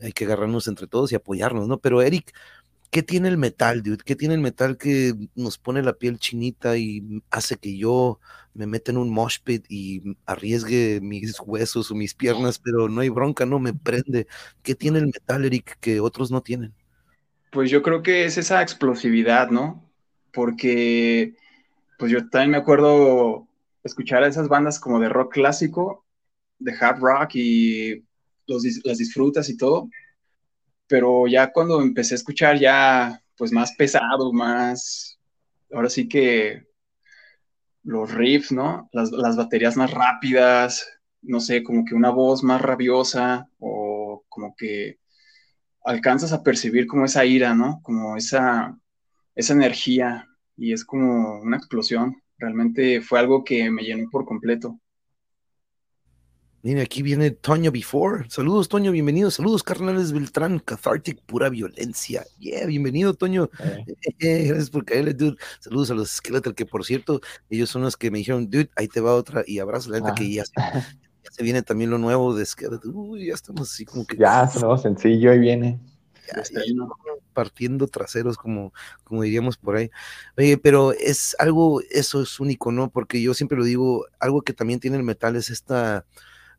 hay 0.00 0.12
que 0.12 0.24
agarrarnos 0.24 0.66
entre 0.66 0.86
todos 0.86 1.12
y 1.12 1.14
apoyarnos, 1.14 1.68
¿no? 1.68 1.78
Pero 1.78 2.00
Eric, 2.00 2.32
¿qué 2.92 3.02
tiene 3.02 3.28
el 3.28 3.38
metal, 3.38 3.82
dude? 3.82 4.04
¿Qué 4.04 4.14
tiene 4.14 4.34
el 4.34 4.42
metal 4.42 4.76
que 4.76 5.14
nos 5.34 5.56
pone 5.56 5.82
la 5.82 5.94
piel 5.94 6.18
chinita 6.18 6.76
y 6.76 7.22
hace 7.30 7.56
que 7.56 7.74
yo 7.78 8.20
me 8.52 8.66
meta 8.66 8.92
en 8.92 8.98
un 8.98 9.08
mosh 9.08 9.38
pit 9.42 9.64
y 9.70 10.02
arriesgue 10.26 11.00
mis 11.00 11.40
huesos 11.40 11.90
o 11.90 11.94
mis 11.94 12.14
piernas, 12.14 12.58
pero 12.58 12.90
no 12.90 13.00
hay 13.00 13.08
bronca, 13.08 13.46
no 13.46 13.58
me 13.58 13.72
prende? 13.72 14.26
¿Qué 14.62 14.74
tiene 14.74 14.98
el 14.98 15.06
metal, 15.06 15.42
Eric, 15.46 15.78
que 15.80 16.00
otros 16.00 16.30
no 16.30 16.42
tienen? 16.42 16.74
Pues 17.50 17.70
yo 17.70 17.82
creo 17.82 18.02
que 18.02 18.26
es 18.26 18.36
esa 18.36 18.60
explosividad, 18.60 19.48
¿no? 19.48 19.90
Porque, 20.30 21.34
pues 21.98 22.12
yo 22.12 22.28
también 22.28 22.50
me 22.50 22.58
acuerdo 22.58 23.48
escuchar 23.82 24.22
a 24.22 24.28
esas 24.28 24.48
bandas 24.48 24.78
como 24.78 25.00
de 25.00 25.08
rock 25.08 25.32
clásico, 25.32 26.04
de 26.58 26.74
hard 26.78 27.00
rock 27.00 27.30
y 27.36 28.04
los, 28.46 28.64
las 28.84 28.98
disfrutas 28.98 29.48
y 29.48 29.56
todo, 29.56 29.88
pero 30.92 31.26
ya 31.26 31.50
cuando 31.50 31.80
empecé 31.80 32.12
a 32.12 32.16
escuchar 32.16 32.58
ya, 32.58 33.18
pues 33.38 33.50
más 33.50 33.74
pesado, 33.76 34.30
más, 34.30 35.18
ahora 35.72 35.88
sí 35.88 36.06
que 36.06 36.66
los 37.82 38.12
riffs, 38.12 38.52
¿no? 38.52 38.90
Las, 38.92 39.10
baterías 39.36 39.74
más 39.74 39.90
rápidas, 39.90 40.86
no 41.22 41.40
sé, 41.40 41.62
como 41.62 41.86
que 41.86 41.94
una 41.94 42.10
voz 42.10 42.42
más 42.44 42.60
rabiosa 42.60 43.48
o 43.58 44.22
como 44.28 44.54
que 44.54 44.98
alcanzas 45.82 46.34
a 46.34 46.42
percibir 46.42 46.86
como 46.86 47.06
esa 47.06 47.24
ira, 47.24 47.54
¿no? 47.54 47.80
Como 47.82 48.18
esa, 48.18 48.78
esa 49.34 49.54
energía 49.54 50.28
y 50.58 50.74
es 50.74 50.84
como 50.84 51.40
una 51.40 51.56
explosión. 51.56 52.22
Realmente 52.36 53.00
fue 53.00 53.18
algo 53.18 53.44
que 53.44 53.70
me 53.70 53.82
llenó 53.82 54.10
por 54.10 54.26
completo. 54.26 54.78
Miren, 56.64 56.80
aquí 56.80 57.02
viene 57.02 57.32
Toño 57.32 57.72
Before. 57.72 58.24
Saludos, 58.28 58.68
Toño, 58.68 58.92
bienvenido. 58.92 59.32
Saludos, 59.32 59.64
carnales 59.64 60.12
Beltrán, 60.12 60.60
Cathartic, 60.60 61.20
pura 61.22 61.48
violencia. 61.48 62.24
Yeah, 62.38 62.66
bienvenido, 62.66 63.14
Toño. 63.14 63.50
Eh. 63.58 63.84
Gracias 64.46 64.70
por 64.70 64.84
caerle, 64.84 65.12
dude. 65.12 65.36
Saludos 65.58 65.90
a 65.90 65.94
los 65.94 66.10
Skeletal, 66.12 66.54
que 66.54 66.64
por 66.64 66.84
cierto, 66.84 67.20
ellos 67.50 67.68
son 67.68 67.82
los 67.82 67.96
que 67.96 68.12
me 68.12 68.18
dijeron, 68.18 68.48
dude, 68.48 68.70
ahí 68.76 68.86
te 68.86 69.00
va 69.00 69.16
otra. 69.16 69.42
Y 69.44 69.58
abrazo, 69.58 69.90
la 69.90 69.98
neta, 69.98 70.14
que 70.14 70.32
ya 70.32 70.44
se, 70.44 70.52
ya 70.54 71.30
se, 71.32 71.42
viene 71.42 71.62
también 71.62 71.90
lo 71.90 71.98
nuevo 71.98 72.32
de 72.32 72.46
Skeletal. 72.46 72.92
Uy, 72.94 73.26
ya 73.26 73.34
estamos 73.34 73.68
así 73.68 73.84
como 73.84 74.06
que. 74.06 74.16
Ya, 74.16 74.44
es 74.44 74.54
nuevo 74.60 74.78
sencillo, 74.78 75.32
ahí 75.32 75.40
viene. 75.40 75.80
Ya, 76.28 76.44
ya, 76.44 76.62
partiendo 77.32 77.88
traseros, 77.88 78.36
como, 78.36 78.72
como 79.02 79.22
diríamos 79.22 79.56
por 79.56 79.74
ahí. 79.74 79.90
Oye, 80.38 80.56
pero 80.58 80.92
es 80.92 81.34
algo, 81.40 81.80
eso 81.90 82.22
es 82.22 82.38
único, 82.38 82.70
¿no? 82.70 82.88
Porque 82.88 83.20
yo 83.20 83.34
siempre 83.34 83.58
lo 83.58 83.64
digo, 83.64 84.06
algo 84.20 84.42
que 84.42 84.52
también 84.52 84.78
tiene 84.78 84.96
el 84.96 85.02
metal 85.02 85.34
es 85.34 85.50
esta 85.50 86.06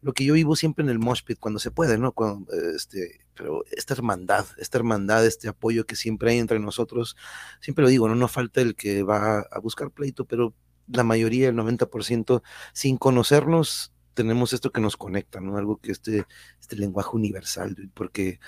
lo 0.03 0.13
que 0.13 0.25
yo 0.25 0.33
vivo 0.33 0.55
siempre 0.55 0.83
en 0.83 0.89
el 0.89 0.99
mosh 0.99 1.23
pit 1.23 1.39
cuando 1.39 1.59
se 1.59 1.71
puede, 1.71 1.97
¿no? 1.97 2.11
Cuando, 2.11 2.51
este, 2.75 3.21
pero 3.33 3.63
esta 3.71 3.93
hermandad, 3.93 4.45
esta 4.57 4.77
hermandad, 4.77 5.25
este 5.25 5.47
apoyo 5.47 5.85
que 5.85 5.95
siempre 5.95 6.31
hay 6.31 6.39
entre 6.39 6.59
nosotros, 6.59 7.15
siempre 7.61 7.83
lo 7.83 7.89
digo, 7.89 8.07
no, 8.07 8.15
no 8.15 8.27
falta 8.27 8.61
el 8.61 8.75
que 8.75 9.03
va 9.03 9.39
a 9.39 9.59
buscar 9.59 9.91
pleito, 9.91 10.25
pero 10.25 10.53
la 10.87 11.03
mayoría, 11.03 11.49
el 11.49 11.55
90%, 11.55 12.43
sin 12.73 12.97
conocernos, 12.97 13.93
tenemos 14.13 14.53
esto 14.53 14.71
que 14.71 14.81
nos 14.81 14.97
conecta, 14.97 15.39
¿no? 15.39 15.57
Algo 15.57 15.77
que 15.77 15.91
este, 15.91 16.25
este 16.59 16.75
lenguaje 16.75 17.11
universal, 17.13 17.75
porque, 17.93 18.39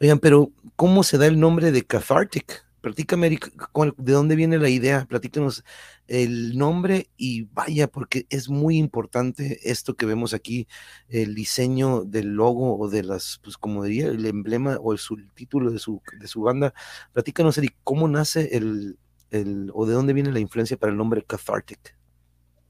oigan, 0.00 0.18
pero 0.18 0.50
¿cómo 0.76 1.02
se 1.02 1.18
da 1.18 1.26
el 1.26 1.38
nombre 1.38 1.72
de 1.72 1.84
Cathartic? 1.84 2.64
Platícame, 2.82 3.28
Eric, 3.28 3.52
¿de 3.96 4.12
dónde 4.12 4.34
viene 4.34 4.58
la 4.58 4.68
idea? 4.68 5.06
Platícanos 5.08 5.62
el 6.08 6.58
nombre 6.58 7.10
y 7.16 7.42
vaya, 7.42 7.86
porque 7.86 8.26
es 8.28 8.48
muy 8.48 8.76
importante 8.76 9.60
esto 9.70 9.94
que 9.94 10.04
vemos 10.04 10.34
aquí, 10.34 10.66
el 11.08 11.36
diseño 11.36 12.02
del 12.02 12.34
logo 12.34 12.76
o 12.76 12.88
de 12.88 13.04
las, 13.04 13.38
pues 13.44 13.56
como 13.56 13.84
diría, 13.84 14.08
el 14.08 14.26
emblema 14.26 14.78
o 14.78 14.92
el 14.92 14.98
subtítulo 14.98 15.70
de 15.70 15.78
su, 15.78 16.02
de 16.18 16.26
su 16.26 16.42
banda. 16.42 16.74
Platícanos, 17.12 17.56
Eric, 17.56 17.76
¿cómo 17.84 18.08
nace 18.08 18.56
el, 18.56 18.98
el, 19.30 19.70
o 19.72 19.86
de 19.86 19.94
dónde 19.94 20.12
viene 20.12 20.32
la 20.32 20.40
influencia 20.40 20.76
para 20.76 20.90
el 20.90 20.98
nombre 20.98 21.22
Cathartic? 21.22 21.96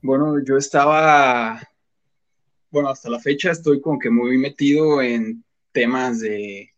Bueno, 0.02 0.44
yo 0.44 0.58
estaba, 0.58 1.58
bueno, 2.70 2.90
hasta 2.90 3.08
la 3.08 3.18
fecha 3.18 3.50
estoy 3.50 3.80
como 3.80 3.98
que 3.98 4.10
muy 4.10 4.36
metido 4.36 5.00
en 5.00 5.42
temas 5.72 6.20
de, 6.20 6.70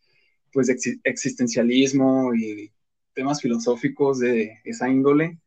pues, 0.52 0.68
existencialismo 1.02 2.32
y 2.32 2.70
temas 3.14 3.40
filosóficos 3.40 4.18
de 4.18 4.60
esa 4.64 4.88
índole. 4.88 5.38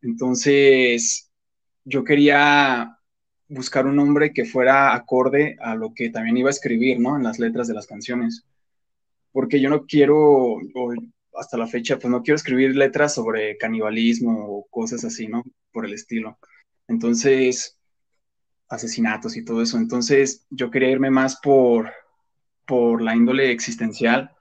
Entonces, 0.00 1.30
yo 1.84 2.04
quería 2.04 2.98
buscar 3.48 3.86
un 3.86 3.96
nombre 3.96 4.32
que 4.32 4.44
fuera 4.44 4.94
acorde 4.94 5.56
a 5.60 5.74
lo 5.74 5.92
que 5.94 6.10
también 6.10 6.36
iba 6.38 6.48
a 6.48 6.52
escribir, 6.52 6.98
¿no? 6.98 7.16
En 7.16 7.22
las 7.22 7.38
letras 7.38 7.68
de 7.68 7.74
las 7.74 7.86
canciones. 7.86 8.44
Porque 9.32 9.60
yo 9.60 9.70
no 9.70 9.86
quiero, 9.86 10.58
hasta 11.34 11.56
la 11.58 11.66
fecha, 11.66 11.98
pues 11.98 12.10
no 12.10 12.22
quiero 12.22 12.36
escribir 12.36 12.76
letras 12.76 13.14
sobre 13.14 13.56
canibalismo 13.58 14.46
o 14.46 14.66
cosas 14.70 15.04
así, 15.04 15.28
¿no? 15.28 15.44
Por 15.72 15.86
el 15.86 15.94
estilo. 15.94 16.38
Entonces, 16.88 17.78
asesinatos 18.68 19.36
y 19.36 19.44
todo 19.44 19.62
eso. 19.62 19.78
Entonces, 19.78 20.46
yo 20.50 20.70
quería 20.70 20.90
irme 20.90 21.10
más 21.10 21.38
por, 21.42 21.92
por 22.66 23.02
la 23.02 23.14
índole 23.14 23.50
existencial. 23.50 24.32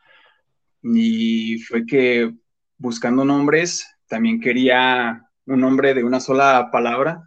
Y 0.84 1.60
fue 1.60 1.86
que 1.86 2.34
buscando 2.82 3.24
nombres, 3.24 3.86
también 4.08 4.42
quería 4.42 5.30
un 5.46 5.60
nombre 5.60 5.94
de 5.94 6.04
una 6.04 6.20
sola 6.20 6.70
palabra. 6.72 7.22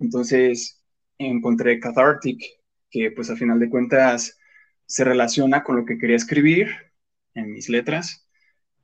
Entonces 0.00 0.82
encontré 1.18 1.78
Cathartic, 1.78 2.42
que 2.90 3.12
pues 3.12 3.30
a 3.30 3.36
final 3.36 3.60
de 3.60 3.70
cuentas 3.70 4.36
se 4.84 5.04
relaciona 5.04 5.62
con 5.62 5.76
lo 5.76 5.84
que 5.84 5.98
quería 5.98 6.16
escribir 6.16 6.68
en 7.34 7.52
mis 7.52 7.68
letras. 7.68 8.28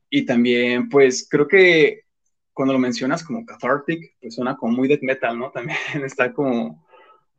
Y 0.09 0.25
también 0.25 0.89
pues 0.89 1.27
creo 1.29 1.49
que 1.49 2.05
cuando 2.53 2.75
lo 2.75 2.79
mencionas 2.79 3.25
como 3.25 3.45
Cathartic, 3.45 4.17
pues 4.21 4.37
suena 4.37 4.57
como 4.57 4.75
muy 4.75 4.87
death 4.87 5.03
metal, 5.03 5.37
¿no? 5.37 5.51
También 5.53 5.77
está 6.05 6.33
como, 6.33 6.87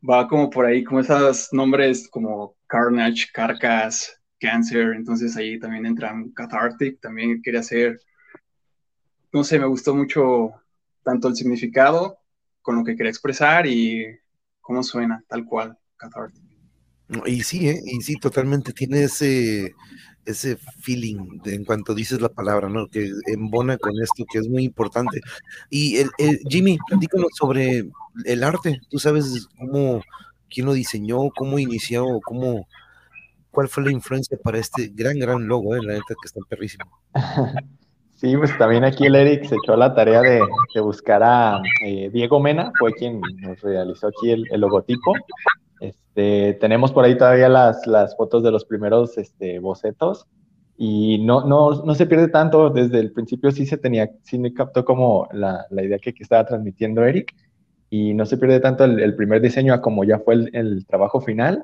va 0.08 0.28
como 0.28 0.50
por 0.50 0.65
ahí, 0.65 0.84
como 0.84 1.00
esos 1.00 1.48
nombres 1.54 2.10
como 2.10 2.58
Carnage, 2.67 3.28
Carcass, 3.34 4.22
Cancer, 4.38 4.93
entonces 4.95 5.36
ahí 5.38 5.60
también 5.60 5.86
entran 5.86 6.32
Cathartic, 6.32 7.00
también 7.02 7.41
quería 7.41 7.62
hacer 7.62 8.00
no 9.31 9.43
sé, 9.43 9.59
me 9.59 9.65
gustó 9.65 9.95
mucho 9.95 10.53
tanto 11.03 11.27
el 11.27 11.35
significado 11.35 12.19
con 12.61 12.77
lo 12.77 12.83
que 12.83 12.95
quería 12.95 13.09
expresar 13.09 13.65
y 13.67 14.05
cómo 14.61 14.83
suena, 14.83 15.23
tal 15.27 15.45
cual, 15.45 15.77
Cathartic. 15.97 16.43
Y 17.25 17.41
sí, 17.41 17.69
¿eh? 17.69 17.81
y 17.83 18.01
sí, 18.01 18.15
totalmente 18.17 18.71
tiene 18.71 19.03
ese, 19.03 19.73
ese 20.25 20.57
feeling 20.81 21.39
en 21.45 21.65
cuanto 21.65 21.95
dices 21.95 22.21
la 22.21 22.29
palabra, 22.29 22.69
¿no? 22.69 22.87
Que 22.87 23.11
embona 23.25 23.77
con 23.77 23.93
esto, 23.99 24.25
que 24.31 24.37
es 24.37 24.47
muy 24.47 24.63
importante. 24.63 25.19
Y 25.71 25.97
el, 25.97 26.09
Jimmy, 26.47 26.77
platícanos 26.87 27.31
sobre 27.33 27.89
el 28.25 28.43
arte. 28.43 28.79
¿Tú 28.89 28.99
sabes 28.99 29.47
cómo, 29.57 30.03
quién 30.49 30.67
lo 30.67 30.73
diseñó, 30.73 31.29
cómo 31.35 31.57
inició, 31.57 32.19
cómo, 32.23 32.67
cuál 33.49 33.69
fue 33.69 33.85
la 33.85 33.91
influencia 33.91 34.37
para 34.43 34.59
este 34.59 34.91
gran, 34.93 35.17
gran 35.17 35.47
logo, 35.47 35.75
eh? 35.75 35.79
La 35.81 35.93
neta 35.93 36.13
que 36.21 36.27
está 36.27 36.41
perrísimo. 36.47 36.85
Sí, 38.19 38.36
pues 38.36 38.58
también 38.58 38.84
aquí 38.84 39.05
el 39.05 39.15
Eric 39.15 39.45
se 39.45 39.55
echó 39.55 39.77
la 39.77 39.93
tarea 39.93 40.21
de, 40.21 40.41
buscar 40.82 41.23
a 41.23 41.62
eh, 41.86 42.10
Diego 42.12 42.41
Mena, 42.41 42.73
fue 42.77 42.91
quien 42.93 43.21
nos 43.38 43.62
realizó 43.62 44.08
aquí 44.08 44.32
el, 44.32 44.43
logotipo. 44.60 45.13
Este, 45.79 46.58
tenemos 46.60 46.91
por 46.91 47.05
ahí 47.05 47.17
todavía 47.17 47.47
las, 47.47 47.88
las 47.88 48.17
fotos 48.17 48.43
de 48.43 48.51
los 48.51 48.65
primeros 48.65 49.17
este, 49.17 49.60
bocetos 49.60 50.27
y 50.77 51.19
no, 51.19 51.45
no, 51.45 51.86
no, 51.86 51.95
se 51.95 52.08
pierde 52.08 52.27
tanto, 52.27 52.69
desde 52.69 52.99
el 52.99 53.13
principio 53.13 53.51
sí 53.51 53.65
se 53.65 53.77
tenía, 53.77 54.10
sí 54.23 54.38
me 54.38 54.53
captó 54.53 54.84
como 54.84 55.29
la, 55.32 55.65
la 55.69 55.84
idea 55.84 55.97
que, 55.97 56.13
que, 56.13 56.23
estaba 56.23 56.45
transmitiendo 56.45 57.05
Eric 57.05 57.34
y 57.89 58.13
no 58.13 58.25
se 58.25 58.38
pierde 58.38 58.60
tanto 58.60 58.84
el, 58.84 58.99
el 58.99 59.15
primer 59.15 59.39
diseño 59.39 59.73
a 59.73 59.82
como 59.82 60.03
ya 60.03 60.19
fue 60.19 60.34
el, 60.34 60.49
el 60.53 60.86
trabajo 60.86 61.21
final 61.21 61.63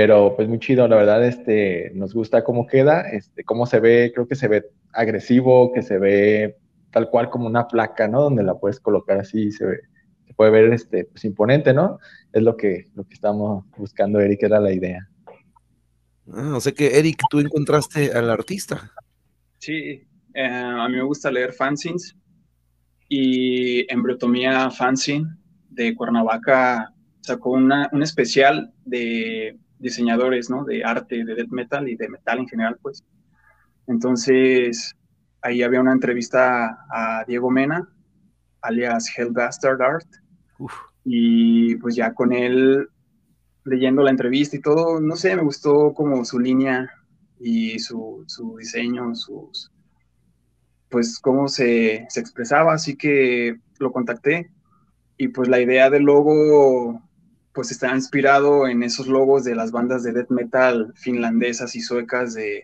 pero 0.00 0.36
pues 0.36 0.48
muy 0.48 0.60
chido, 0.60 0.86
la 0.86 0.94
verdad, 0.94 1.26
este, 1.26 1.90
nos 1.92 2.14
gusta 2.14 2.44
cómo 2.44 2.68
queda, 2.68 3.00
este, 3.00 3.42
cómo 3.42 3.66
se 3.66 3.80
ve, 3.80 4.12
creo 4.14 4.28
que 4.28 4.36
se 4.36 4.46
ve 4.46 4.66
agresivo, 4.92 5.72
que 5.72 5.82
se 5.82 5.98
ve 5.98 6.56
tal 6.92 7.10
cual 7.10 7.30
como 7.30 7.48
una 7.48 7.66
placa, 7.66 8.06
¿no? 8.06 8.22
Donde 8.22 8.44
la 8.44 8.54
puedes 8.54 8.78
colocar 8.78 9.18
así, 9.18 9.50
se 9.50 9.66
ve, 9.66 9.80
se 10.24 10.34
puede 10.34 10.52
ver, 10.52 10.72
este, 10.72 11.06
pues 11.06 11.24
imponente, 11.24 11.74
¿no? 11.74 11.98
Es 12.32 12.44
lo 12.44 12.56
que, 12.56 12.84
lo 12.94 13.08
que 13.08 13.14
estamos 13.14 13.64
buscando, 13.76 14.20
Eric, 14.20 14.44
era 14.44 14.60
la 14.60 14.72
idea. 14.72 15.08
Ah, 16.32 16.52
o 16.54 16.60
sea 16.60 16.70
que, 16.70 16.96
Eric, 16.96 17.20
tú 17.28 17.40
encontraste 17.40 18.12
al 18.12 18.30
artista. 18.30 18.92
Sí, 19.58 20.06
eh, 20.32 20.44
a 20.44 20.88
mí 20.88 20.94
me 20.94 21.02
gusta 21.02 21.28
leer 21.28 21.52
fanzines 21.52 22.14
y 23.08 23.92
Embrotomía 23.92 24.70
Fanzine 24.70 25.26
de 25.70 25.92
Cuernavaca 25.96 26.94
sacó 27.20 27.50
una, 27.50 27.90
un 27.92 28.04
especial 28.04 28.72
de 28.84 29.58
diseñadores, 29.78 30.50
¿no? 30.50 30.64
De 30.64 30.84
arte, 30.84 31.24
de 31.24 31.34
death 31.34 31.50
metal 31.50 31.88
y 31.88 31.96
de 31.96 32.08
metal 32.08 32.38
en 32.38 32.48
general, 32.48 32.78
pues. 32.82 33.04
Entonces, 33.86 34.94
ahí 35.42 35.62
había 35.62 35.80
una 35.80 35.92
entrevista 35.92 36.78
a 36.90 37.24
Diego 37.26 37.50
Mena, 37.50 37.88
alias 38.60 39.10
Hellbastard 39.16 39.80
Art, 39.80 40.08
y 41.04 41.76
pues 41.76 41.94
ya 41.94 42.12
con 42.12 42.32
él 42.32 42.88
leyendo 43.64 44.02
la 44.02 44.10
entrevista 44.10 44.56
y 44.56 44.60
todo, 44.60 45.00
no 45.00 45.16
sé, 45.16 45.36
me 45.36 45.42
gustó 45.42 45.92
como 45.94 46.24
su 46.24 46.38
línea 46.38 46.90
y 47.38 47.78
su, 47.78 48.24
su 48.26 48.56
diseño, 48.56 49.14
sus, 49.14 49.70
pues 50.88 51.18
cómo 51.20 51.48
se, 51.48 52.06
se 52.08 52.20
expresaba, 52.20 52.72
así 52.72 52.96
que 52.96 53.58
lo 53.78 53.92
contacté 53.92 54.50
y 55.16 55.28
pues 55.28 55.48
la 55.48 55.60
idea 55.60 55.90
del 55.90 56.04
logo 56.04 57.02
pues 57.58 57.72
está 57.72 57.92
inspirado 57.92 58.68
en 58.68 58.84
esos 58.84 59.08
logos 59.08 59.42
de 59.42 59.56
las 59.56 59.72
bandas 59.72 60.04
de 60.04 60.12
death 60.12 60.30
metal 60.30 60.92
finlandesas 60.94 61.74
y 61.74 61.80
suecas 61.80 62.32
de, 62.34 62.62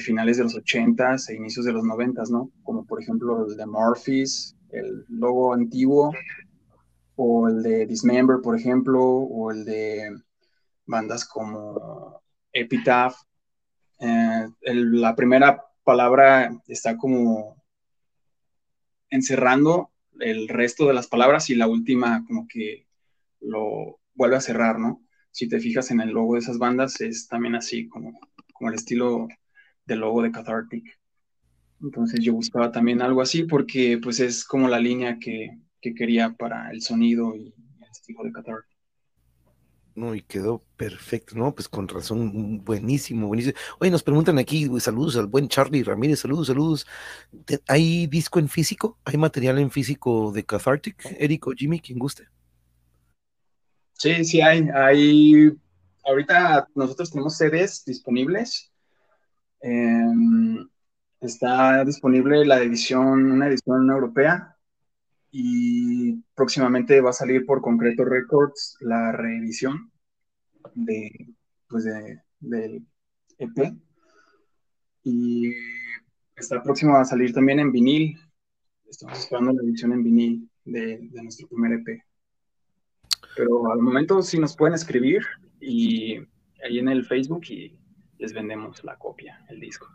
finales 0.00 0.38
de 0.38 0.44
los 0.44 0.56
80s 0.56 1.28
e 1.28 1.34
inicios 1.34 1.66
de 1.66 1.72
los 1.74 1.84
90s, 1.84 2.30
¿no? 2.30 2.50
Como 2.62 2.86
por 2.86 3.02
ejemplo 3.02 3.44
el 3.46 3.58
de 3.58 3.66
Morphis, 3.66 4.56
el 4.70 5.04
logo 5.10 5.52
antiguo, 5.52 6.14
o 7.16 7.46
el 7.46 7.62
de 7.62 7.84
Dismember, 7.84 8.38
por 8.42 8.58
ejemplo, 8.58 9.04
o 9.04 9.50
el 9.50 9.66
de 9.66 10.16
bandas 10.86 11.26
como 11.26 12.22
Epitaph. 12.54 13.16
Eh, 13.98 14.48
la 14.62 15.14
primera 15.14 15.62
palabra 15.84 16.58
está 16.68 16.96
como 16.96 17.62
encerrando 19.10 19.90
el 20.20 20.48
resto 20.48 20.86
de 20.86 20.94
las 20.94 21.06
palabras 21.06 21.50
y 21.50 21.54
la 21.54 21.66
última 21.66 22.24
como 22.26 22.48
que 22.48 22.83
lo 23.44 24.00
vuelve 24.14 24.36
a 24.36 24.40
cerrar, 24.40 24.78
¿no? 24.78 25.02
Si 25.30 25.48
te 25.48 25.60
fijas 25.60 25.90
en 25.90 26.00
el 26.00 26.10
logo 26.10 26.34
de 26.34 26.40
esas 26.40 26.58
bandas, 26.58 27.00
es 27.00 27.26
también 27.28 27.54
así, 27.54 27.88
como, 27.88 28.18
como 28.52 28.70
el 28.70 28.76
estilo 28.76 29.28
del 29.86 30.00
logo 30.00 30.22
de 30.22 30.32
Cathartic. 30.32 30.84
Entonces 31.82 32.20
yo 32.20 32.32
buscaba 32.32 32.72
también 32.72 33.02
algo 33.02 33.20
así 33.20 33.44
porque 33.44 33.98
pues 34.02 34.20
es 34.20 34.44
como 34.44 34.68
la 34.68 34.78
línea 34.78 35.18
que, 35.18 35.58
que 35.80 35.94
quería 35.94 36.32
para 36.34 36.70
el 36.70 36.80
sonido 36.82 37.34
y 37.36 37.54
el 37.82 37.90
estilo 37.90 38.24
de 38.24 38.32
Cathartic. 38.32 38.74
No, 39.96 40.12
y 40.14 40.22
quedó 40.22 40.64
perfecto, 40.76 41.36
¿no? 41.36 41.54
Pues 41.54 41.68
con 41.68 41.86
razón, 41.86 42.64
buenísimo, 42.64 43.28
buenísimo. 43.28 43.56
Oye, 43.78 43.92
nos 43.92 44.02
preguntan 44.02 44.38
aquí, 44.38 44.68
saludos 44.80 45.16
al 45.16 45.28
buen 45.28 45.46
Charlie 45.48 45.84
Ramírez, 45.84 46.18
saludos, 46.18 46.48
saludos. 46.48 46.86
¿Hay 47.68 48.08
disco 48.08 48.40
en 48.40 48.48
físico? 48.48 48.98
¿Hay 49.04 49.16
material 49.16 49.58
en 49.60 49.70
físico 49.70 50.32
de 50.32 50.44
Cathartic? 50.44 50.96
Eric 51.18 51.46
o 51.46 51.52
Jimmy, 51.52 51.78
quien 51.78 52.00
guste. 52.00 52.24
Sí, 54.04 54.22
sí 54.26 54.42
hay. 54.42 54.68
Hay. 54.74 55.50
Ahorita 56.04 56.68
nosotros 56.74 57.10
tenemos 57.10 57.38
CDs 57.38 57.86
disponibles. 57.86 58.70
Em, 59.60 60.68
está 61.20 61.82
disponible 61.86 62.44
la 62.44 62.62
edición, 62.62 63.32
una 63.32 63.48
edición 63.48 63.90
europea. 63.90 64.58
Y 65.30 66.16
próximamente 66.34 67.00
va 67.00 67.10
a 67.10 67.12
salir 67.14 67.46
por 67.46 67.62
Concreto 67.62 68.04
Records 68.04 68.76
la 68.80 69.10
reedición 69.12 69.90
de, 70.74 71.34
pues 71.66 71.84
de, 71.84 72.20
del 72.40 72.86
EP. 73.38 73.74
Y 75.02 75.50
está 76.36 76.62
próximo 76.62 76.94
a 76.96 77.06
salir 77.06 77.32
también 77.32 77.58
en 77.60 77.72
vinil. 77.72 78.18
Estamos 78.86 79.18
esperando 79.18 79.54
la 79.54 79.62
edición 79.62 79.94
en 79.94 80.04
vinil 80.04 80.50
de, 80.66 81.08
de 81.10 81.22
nuestro 81.22 81.48
primer 81.48 81.72
EP. 81.72 82.04
Pero 83.36 83.70
al 83.72 83.80
momento 83.80 84.22
sí 84.22 84.38
nos 84.38 84.56
pueden 84.56 84.74
escribir 84.74 85.22
y 85.60 86.18
ahí 86.64 86.78
en 86.78 86.88
el 86.88 87.04
Facebook 87.04 87.44
y 87.48 87.76
les 88.18 88.32
vendemos 88.32 88.82
la 88.84 88.96
copia, 88.96 89.44
el 89.48 89.60
disco. 89.60 89.88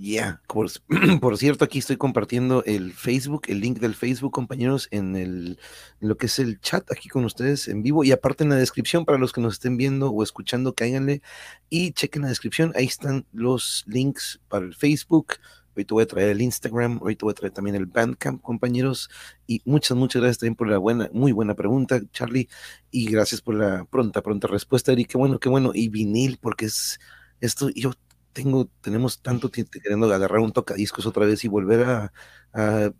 Ya, 0.00 0.40
por, 1.20 1.38
cierto, 1.38 1.64
aquí 1.64 1.78
estoy 1.78 1.96
compartiendo 1.96 2.62
el 2.66 2.92
Facebook, 2.92 3.42
el 3.48 3.60
link 3.60 3.78
del 3.78 3.96
Facebook, 3.96 4.32
compañeros, 4.32 4.86
en, 4.92 5.16
el, 5.16 5.58
lo 5.98 6.16
que 6.16 6.26
es 6.26 6.38
el 6.38 6.60
chat 6.60 6.90
aquí 6.92 7.08
con 7.08 7.24
ustedes 7.24 7.66
en 7.66 7.82
vivo 7.82 8.04
y 8.04 8.12
aparte 8.12 8.44
en 8.44 8.50
la 8.50 8.56
descripción 8.56 9.04
para 9.04 9.18
los 9.18 9.32
que 9.32 9.40
nos 9.40 9.54
estén 9.54 9.76
viendo 9.76 10.10
o 10.10 10.22
escuchando, 10.22 10.74
cáiganle 10.74 11.20
y 11.68 11.92
chequen 11.92 12.22
la 12.22 12.28
descripción, 12.28 12.72
ahí 12.76 12.84
están 12.84 13.26
los 13.32 13.84
links 13.88 14.40
para 14.48 14.66
el 14.66 14.74
Facebook, 14.74 15.34
Hoy 15.78 15.84
te 15.84 15.94
voy 15.94 16.02
a 16.02 16.06
traer 16.06 16.30
el 16.30 16.42
Instagram, 16.42 16.98
hoy 17.02 17.14
te 17.14 17.24
voy 17.24 17.30
a 17.30 17.34
traer 17.34 17.52
también 17.52 17.76
el 17.76 17.86
Bandcamp, 17.86 18.42
compañeros. 18.42 19.08
Y 19.46 19.62
muchas, 19.64 19.96
muchas 19.96 20.20
gracias 20.20 20.38
también 20.38 20.56
por 20.56 20.66
la 20.68 20.76
buena, 20.78 21.08
muy 21.12 21.30
buena 21.30 21.54
pregunta, 21.54 22.00
Charlie. 22.10 22.48
Y 22.90 23.08
gracias 23.08 23.40
por 23.40 23.54
la 23.54 23.84
pronta, 23.84 24.20
pronta 24.20 24.48
respuesta, 24.48 24.90
Eric. 24.90 25.10
Qué 25.10 25.18
bueno, 25.18 25.38
qué 25.38 25.48
bueno. 25.48 25.70
Y 25.72 25.88
vinil, 25.88 26.38
porque 26.42 26.66
es 26.66 26.98
esto, 27.40 27.68
yo 27.70 27.92
tengo, 28.32 28.68
tenemos 28.80 29.22
tanto 29.22 29.50
tiempo 29.50 29.70
queriendo 29.80 30.12
agarrar 30.12 30.40
un 30.40 30.50
tocadiscos 30.50 31.06
otra 31.06 31.26
vez 31.26 31.44
y 31.44 31.48
volver 31.48 31.84
a, 31.84 32.12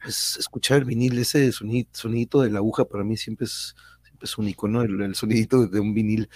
pues, 0.00 0.36
escuchar 0.38 0.78
el 0.78 0.84
vinil, 0.84 1.18
ese 1.18 1.50
sonido, 1.50 1.88
sonidito 1.92 2.42
de 2.42 2.50
la 2.50 2.58
aguja 2.58 2.84
para 2.84 3.02
mí 3.02 3.16
siempre 3.16 3.46
es, 3.46 3.74
siempre 4.04 4.26
es 4.26 4.38
único, 4.38 4.68
¿no? 4.68 4.82
El, 4.82 5.00
el 5.00 5.16
sonidito 5.16 5.66
de 5.66 5.80
un 5.80 5.94
vinil. 5.94 6.28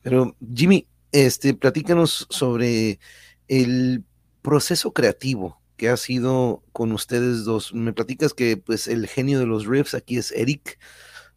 Pero 0.00 0.34
Jimmy, 0.54 0.86
este, 1.12 1.52
platícanos 1.52 2.26
sobre 2.30 3.00
el 3.48 4.02
proceso 4.40 4.94
creativo 4.94 5.59
que 5.80 5.88
ha 5.88 5.96
sido 5.96 6.62
con 6.72 6.92
ustedes 6.92 7.44
dos. 7.44 7.72
Me 7.72 7.94
platicas 7.94 8.34
que 8.34 8.58
pues 8.58 8.86
el 8.86 9.06
genio 9.06 9.38
de 9.38 9.46
los 9.46 9.64
riffs 9.64 9.94
aquí 9.94 10.18
es 10.18 10.30
Eric, 10.30 10.78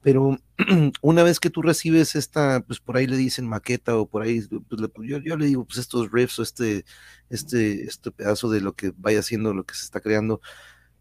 pero 0.02 0.38
una 1.02 1.24
vez 1.24 1.40
que 1.40 1.50
tú 1.50 1.62
recibes 1.62 2.18
esta, 2.18 2.60
pues 2.60 2.82
por 2.82 2.98
ahí 2.98 3.08
le 3.08 3.16
dicen 3.16 3.48
maqueta 3.48 3.96
o 3.96 4.06
por 4.06 4.22
ahí, 4.22 4.42
pues, 4.42 5.08
yo, 5.08 5.20
yo, 5.20 5.38
le 5.38 5.46
digo 5.46 5.64
pues 5.64 5.78
estos 5.78 6.12
riffs 6.12 6.40
o 6.40 6.44
este, 6.44 6.84
este, 7.30 7.86
este 7.86 8.12
pedazo 8.12 8.50
de 8.50 8.60
lo 8.60 8.76
que 8.76 8.92
vaya 8.98 9.20
haciendo, 9.20 9.54
lo 9.54 9.64
que 9.66 9.76
se 9.76 9.86
está 9.86 10.02
creando, 10.02 10.42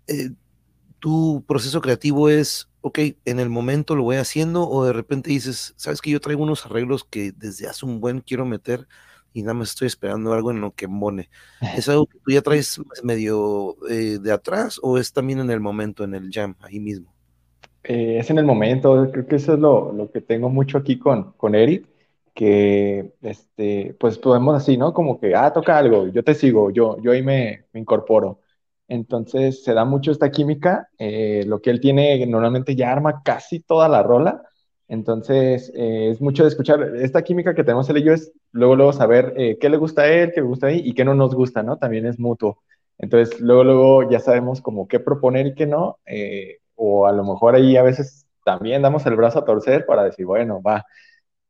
eh, 0.07 0.31
tu 1.01 1.45
proceso 1.49 1.81
creativo 1.81 2.29
es, 2.29 2.69
ok, 2.81 3.01
en 3.25 3.41
el 3.41 3.49
momento 3.49 3.97
lo 3.97 4.05
voy 4.05 4.19
haciendo 4.19 4.69
o 4.69 4.85
de 4.85 4.93
repente 4.93 5.31
dices, 5.31 5.75
sabes 5.77 6.01
que 6.01 6.13
yo 6.13 6.21
traigo 6.21 6.45
unos 6.45 6.65
arreglos 6.65 7.03
que 7.03 7.33
desde 7.33 7.67
hace 7.67 7.87
un 7.87 8.01
buen 8.01 8.21
quiero 8.21 8.47
meter 8.47 8.87
y 9.33 9.43
nada 9.43 9.55
más 9.55 9.71
estoy 9.71 9.87
esperando 9.87 10.33
algo 10.33 10.51
en 10.51 10.61
lo 10.61 10.73
que 10.73 10.87
embone. 10.87 11.29
¿Es 11.77 11.89
algo 11.89 12.07
que 12.07 12.19
tú 12.19 12.31
ya 12.31 12.43
traes 12.43 12.81
medio 13.03 13.77
eh, 13.89 14.19
de 14.21 14.33
atrás 14.33 14.79
o 14.83 14.99
es 14.99 15.13
también 15.13 15.41
en 15.41 15.51
el 15.51 15.61
momento, 15.61 16.05
en 16.05 16.15
el 16.15 16.31
jam, 16.31 16.55
ahí 16.61 16.81
mismo? 16.81 17.13
Eh, 17.85 18.19
es 18.19 18.31
en 18.31 18.39
el 18.39 18.45
momento, 18.45 19.11
creo 19.11 19.27
que 19.27 19.37
eso 19.37 19.55
es 19.55 19.59
lo, 19.59 19.93
lo, 19.93 20.11
que 20.11 20.21
tengo 20.21 20.49
mucho 20.49 20.79
aquí 20.79 20.99
con, 20.99 21.33
con 21.33 21.55
Eric, 21.55 21.87
que 22.35 23.13
este, 23.23 23.97
pues 23.99 24.19
podemos 24.19 24.57
así, 24.57 24.77
¿no? 24.77 24.93
Como 24.95 25.19
que, 25.19 25.35
ah, 25.35 25.53
toca 25.53 25.77
algo, 25.79 26.07
yo 26.09 26.23
te 26.23 26.35
sigo, 26.35 26.71
yo, 26.71 27.01
yo 27.03 27.13
ahí 27.13 27.23
me, 27.23 27.65
me 27.73 27.81
incorporo. 27.81 28.41
entonces 28.89 29.65
se 29.65 29.75
da 29.75 29.85
mucho 29.85 30.13
esta 30.13 30.31
química, 30.31 30.89
eh, 30.99 31.45
lo 31.47 31.61
que 31.61 31.71
él 31.71 31.81
tiene 31.81 32.25
normalmente 32.27 32.77
ya 32.77 32.93
arma 32.93 33.23
casi 33.25 33.61
toda 33.61 33.89
la 33.89 34.03
rola, 34.03 34.43
entonces 34.89 35.73
eh, 35.75 36.11
es 36.11 36.21
mucho 36.21 36.43
de 36.43 36.51
escuchar, 36.51 36.97
esta 36.97 37.23
química 37.23 37.55
que 37.55 37.65
tenemos 37.65 37.89
él 37.91 37.99
y 37.99 38.05
yo 38.05 38.13
es 38.13 38.33
luego, 38.53 38.77
luego 38.77 38.93
saber 38.93 39.35
eh, 39.37 39.59
qué 39.61 39.69
le 39.69 39.77
gusta 39.77 40.03
a 40.03 40.09
él, 40.09 40.33
qué 40.35 40.41
le 40.41 40.47
gusta 40.47 40.69
a 40.69 40.71
mí 40.71 40.81
y 40.85 40.95
qué 40.95 41.05
no 41.05 41.15
nos 41.15 41.35
gusta, 41.35 41.63
¿no? 41.63 41.79
También 41.79 42.07
es 42.07 42.19
mutuo. 42.19 42.63
Entonces 42.99 43.41
luego, 43.41 43.65
luego 43.65 44.11
ya 44.11 44.21
sabemos 44.21 44.61
como 44.61 44.87
qué 44.89 45.01
proponer 45.01 45.47
y 45.47 45.55
qué 45.55 45.67
no, 45.67 45.99
o 46.77 47.07
a 47.07 47.13
lo 47.13 47.25
mejor 47.25 47.55
ahí 47.55 47.77
a 47.77 47.83
veces 47.83 48.27
también 48.45 48.83
damos 48.83 49.07
el 49.07 49.17
brazo 49.17 49.41
a 49.41 49.45
torcer 49.45 49.87
para 49.87 50.05
decir, 50.05 50.27
bueno, 50.27 50.61
va, 50.63 50.85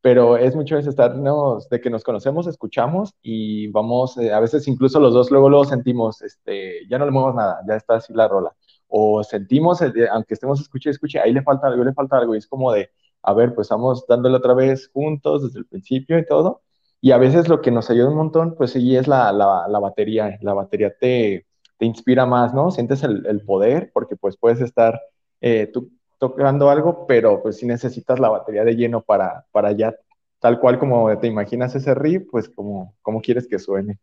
pero 0.03 0.37
es 0.37 0.57
mucho 0.57 0.75
de 0.77 0.83
estarnos, 0.83 1.69
de 1.69 1.81
que 1.81 1.89
nos 1.89 2.03
conocemos, 2.05 2.47
escuchamos 2.49 3.15
y 3.23 3.69
vamos, 3.69 4.19
eh, 4.19 4.33
a 4.33 4.41
veces 4.41 4.67
incluso 4.67 4.99
los 5.01 5.15
dos 5.15 5.31
luego 5.31 5.49
luego 5.49 5.65
sentimos, 5.65 6.23
este, 6.23 6.87
ya 6.89 6.99
no 6.99 7.07
le 7.07 7.13
muevas 7.13 7.37
nada, 7.37 7.61
ya 7.69 7.77
está 7.77 7.95
así 7.97 8.13
la 8.13 8.29
rola. 8.29 8.53
O 8.89 9.23
sentimos, 9.23 9.81
eh, 9.81 9.93
aunque 10.11 10.35
estemos 10.35 10.61
escuche, 10.61 10.91
escuche, 10.91 11.21
ahí 11.21 11.33
le 11.33 11.43
falta 11.43 11.69
algo, 11.69 11.85
le 11.85 11.95
falta 11.95 12.19
algo, 12.19 12.35
y 12.35 12.39
es 12.39 12.49
como 12.49 12.73
de, 12.73 12.91
a 13.23 13.33
ver, 13.35 13.55
pues 13.55 13.69
vamos 13.69 14.05
dándole 14.09 14.37
otra 14.37 14.55
vez 14.55 14.89
juntos 14.93 15.45
desde 15.45 15.61
el 15.61 15.67
principio 15.67 16.19
y 16.19 16.27
todo. 16.27 16.63
Y 17.01 17.11
a 17.13 17.19
veces 17.19 17.49
lo 17.49 17.61
que 17.61 17.71
nos 17.71 17.91
ayuda 17.91 18.09
un 18.09 18.17
montón, 18.17 18.55
pues 18.57 18.73
sí, 18.73 18.97
es 18.97 19.09
la, 19.09 19.33
la, 19.33 19.67
la 19.69 19.79
batería. 19.81 20.39
La 20.41 20.55
batería 20.55 20.95
te, 20.99 21.47
te, 21.79 21.87
inspira 21.87 22.27
más, 22.27 22.55
¿no? 22.55 22.71
Sientes 22.71 23.03
el, 23.03 23.27
el 23.27 23.41
poder, 23.45 23.91
porque 23.93 24.17
pues 24.17 24.37
puedes 24.37 24.61
estar, 24.61 25.01
eh, 25.41 25.69
tú 25.73 25.91
tocando 26.19 26.71
algo, 26.71 27.05
pero 27.09 27.43
pues 27.43 27.57
si 27.57 27.67
necesitas 27.67 28.21
la 28.21 28.29
batería 28.29 28.63
de 28.63 28.77
lleno 28.77 29.03
para, 29.03 29.45
para 29.51 29.73
ya, 29.73 29.93
tal 30.39 30.61
cual 30.61 30.79
como 30.79 31.19
te 31.19 31.27
imaginas 31.27 31.75
ese 31.75 31.97
riff, 31.97 32.23
pues 32.31 32.49
como, 32.49 32.95
quieres 33.25 33.49
que 33.49 33.59
suene. 33.59 33.99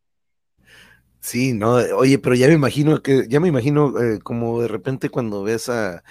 Sí, 1.21 1.53
no, 1.53 1.75
oye, 1.95 2.19
pero 2.19 2.35
ya 2.35 2.47
me 2.47 2.55
imagino 2.55 3.01
que, 3.01 3.25
ya 3.29 3.39
me 3.39 3.47
imagino 3.47 3.97
eh, 4.01 4.19
como 4.19 4.61
de 4.61 4.67
repente 4.67 5.09
cuando 5.09 5.43
ves 5.43 5.69
a, 5.69 6.03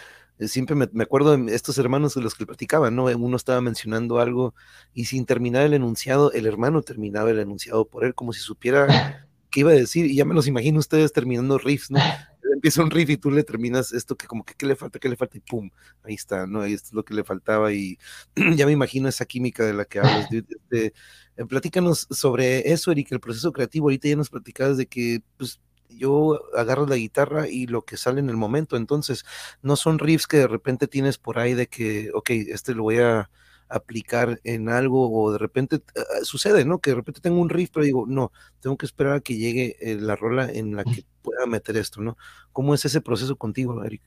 siempre 0.47 0.77
me, 0.77 0.89
me, 0.93 1.05
acuerdo 1.05 1.37
de 1.37 1.55
estos 1.55 1.79
hermanos 1.79 2.15
de 2.15 2.23
los 2.23 2.35
que 2.35 2.47
platicaban, 2.47 2.95
¿no? 2.95 3.05
Uno 3.05 3.37
estaba 3.37 3.61
mencionando 3.61 4.21
algo 4.21 4.55
y 4.95 5.07
sin 5.07 5.27
terminar 5.27 5.65
el 5.65 5.75
enunciado, 5.75 6.33
el 6.33 6.47
hermano 6.47 6.83
terminaba 6.83 7.31
el 7.31 7.39
enunciado 7.39 7.87
por 7.87 8.05
él, 8.05 8.15
como 8.15 8.33
si 8.33 8.41
supiera 8.41 9.27
qué 9.51 9.61
iba 9.61 9.71
a 9.71 9.75
decir, 9.75 10.07
y 10.07 10.17
ya 10.17 10.25
me 10.25 10.35
los 10.35 10.47
imagino 10.47 10.79
ustedes 10.79 11.13
terminando 11.13 11.59
riffs, 11.59 11.91
¿no? 11.91 11.99
empieza 12.53 12.83
un 12.83 12.91
riff 12.91 13.11
y 13.11 13.17
tú 13.17 13.31
le 13.31 13.45
terminas 13.45 13.93
esto 13.93 14.17
que 14.17 14.27
como 14.27 14.45
que 14.45 14.55
qué 14.55 14.67
le 14.67 14.77
falta, 14.77 14.99
qué 14.99 15.09
le 15.09 15.17
falta 15.17 15.37
y 15.39 15.41
pum, 15.41 15.71
ahí 16.03 16.15
está, 16.15 16.47
¿no? 16.47 16.61
Ahí 16.61 16.75
es 16.75 16.93
lo 16.93 17.05
que 17.05 17.15
le 17.15 17.25
faltaba 17.25 17.73
y 17.73 17.99
ya 18.57 18.67
me 18.67 18.73
imagino 18.73 19.09
esa 19.09 19.25
química 19.25 19.65
de 19.65 19.75
la 19.75 19.85
que 19.85 20.01
hablas. 20.01 20.29
Este, 20.33 20.93
eh, 21.37 21.45
platícanos 21.47 22.07
sobre 22.11 22.73
eso, 22.73 22.91
Eric, 22.91 23.13
el 23.13 23.21
proceso 23.21 23.53
creativo. 23.53 23.87
Ahorita 23.87 24.09
ya 24.09 24.17
nos 24.17 24.31
platicabas 24.31 24.77
de 24.77 24.87
que 24.87 25.23
pues 25.37 25.61
yo 25.89 26.41
agarro 26.57 26.87
la 26.87 26.97
guitarra 26.97 27.49
y 27.49 27.67
lo 27.67 27.83
que 27.83 27.97
sale 27.97 28.21
en 28.21 28.31
el 28.31 28.37
momento, 28.37 28.77
entonces 28.77 29.25
no 29.63 29.77
son 29.77 29.99
riffs 29.99 30.27
que 30.27 30.39
de 30.39 30.49
repente 30.49 30.87
tienes 30.87 31.19
por 31.19 31.39
ahí 31.39 31.55
de 31.55 31.67
que, 31.67 32.11
ok, 32.15 32.31
este 32.31 32.75
lo 32.75 32.85
voy 32.85 32.99
a 32.99 33.31
aplicar 33.69 34.41
en 34.45 34.69
algo 34.69 35.11
o 35.11 35.33
de 35.33 35.39
repente 35.39 35.77
eh, 35.77 36.01
sucede, 36.23 36.65
¿no? 36.65 36.79
Que 36.79 36.91
de 36.91 36.97
repente 36.97 37.21
tengo 37.21 37.41
un 37.41 37.51
riff, 37.51 37.71
pero 37.73 37.85
digo, 37.85 38.07
no, 38.07 38.33
tengo 38.61 38.77
que 38.77 38.87
esperar 38.87 39.15
a 39.15 39.21
que 39.21 39.37
llegue 39.37 39.77
eh, 39.81 39.97
la 39.97 40.17
rola 40.17 40.51
en 40.51 40.75
la 40.75 40.85
que 40.85 41.05
pueda 41.23 41.47
meter 41.47 41.77
esto, 41.77 42.01
¿no? 42.01 42.17
¿Cómo 42.53 42.75
es 42.75 42.85
ese 42.85 43.01
proceso 43.01 43.37
contigo, 43.37 43.85
Eric? 43.85 44.03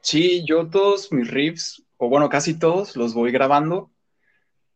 Sí, 0.00 0.44
yo 0.46 0.68
todos 0.68 1.12
mis 1.12 1.28
riffs, 1.30 1.82
o 1.96 2.08
bueno, 2.08 2.28
casi 2.28 2.58
todos, 2.58 2.96
los 2.96 3.14
voy 3.14 3.32
grabando. 3.32 3.90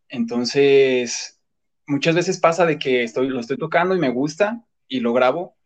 Entonces, 0.08 1.40
muchas 1.86 2.14
veces 2.14 2.38
pasa 2.38 2.66
de 2.66 2.78
que 2.78 3.04
estoy, 3.04 3.28
lo 3.28 3.40
estoy 3.40 3.56
tocando 3.56 3.94
y 3.94 4.00
me 4.00 4.10
gusta 4.10 4.64
y 4.88 5.00
lo 5.00 5.12
grabo 5.12 5.56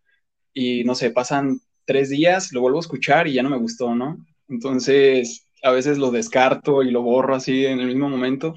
y 0.55 0.85
no 0.85 0.95
sé, 0.95 1.11
pasan 1.11 1.61
tres 1.85 2.11
días, 2.11 2.53
lo 2.53 2.61
vuelvo 2.63 2.79
a 2.79 2.81
escuchar 2.81 3.29
y 3.29 3.35
ya 3.35 3.43
no 3.43 3.51
me 3.51 3.59
gustó, 3.59 3.95
¿no? 3.95 4.25
Entonces, 4.49 5.47
a 5.63 5.71
veces 5.73 5.99
lo 5.99 6.11
descarto 6.11 6.83
y 6.83 6.91
lo 6.91 7.03
borro 7.03 7.35
así 7.35 7.67
en 7.67 7.81
el 7.81 7.89
mismo 7.89 8.09
momento, 8.09 8.55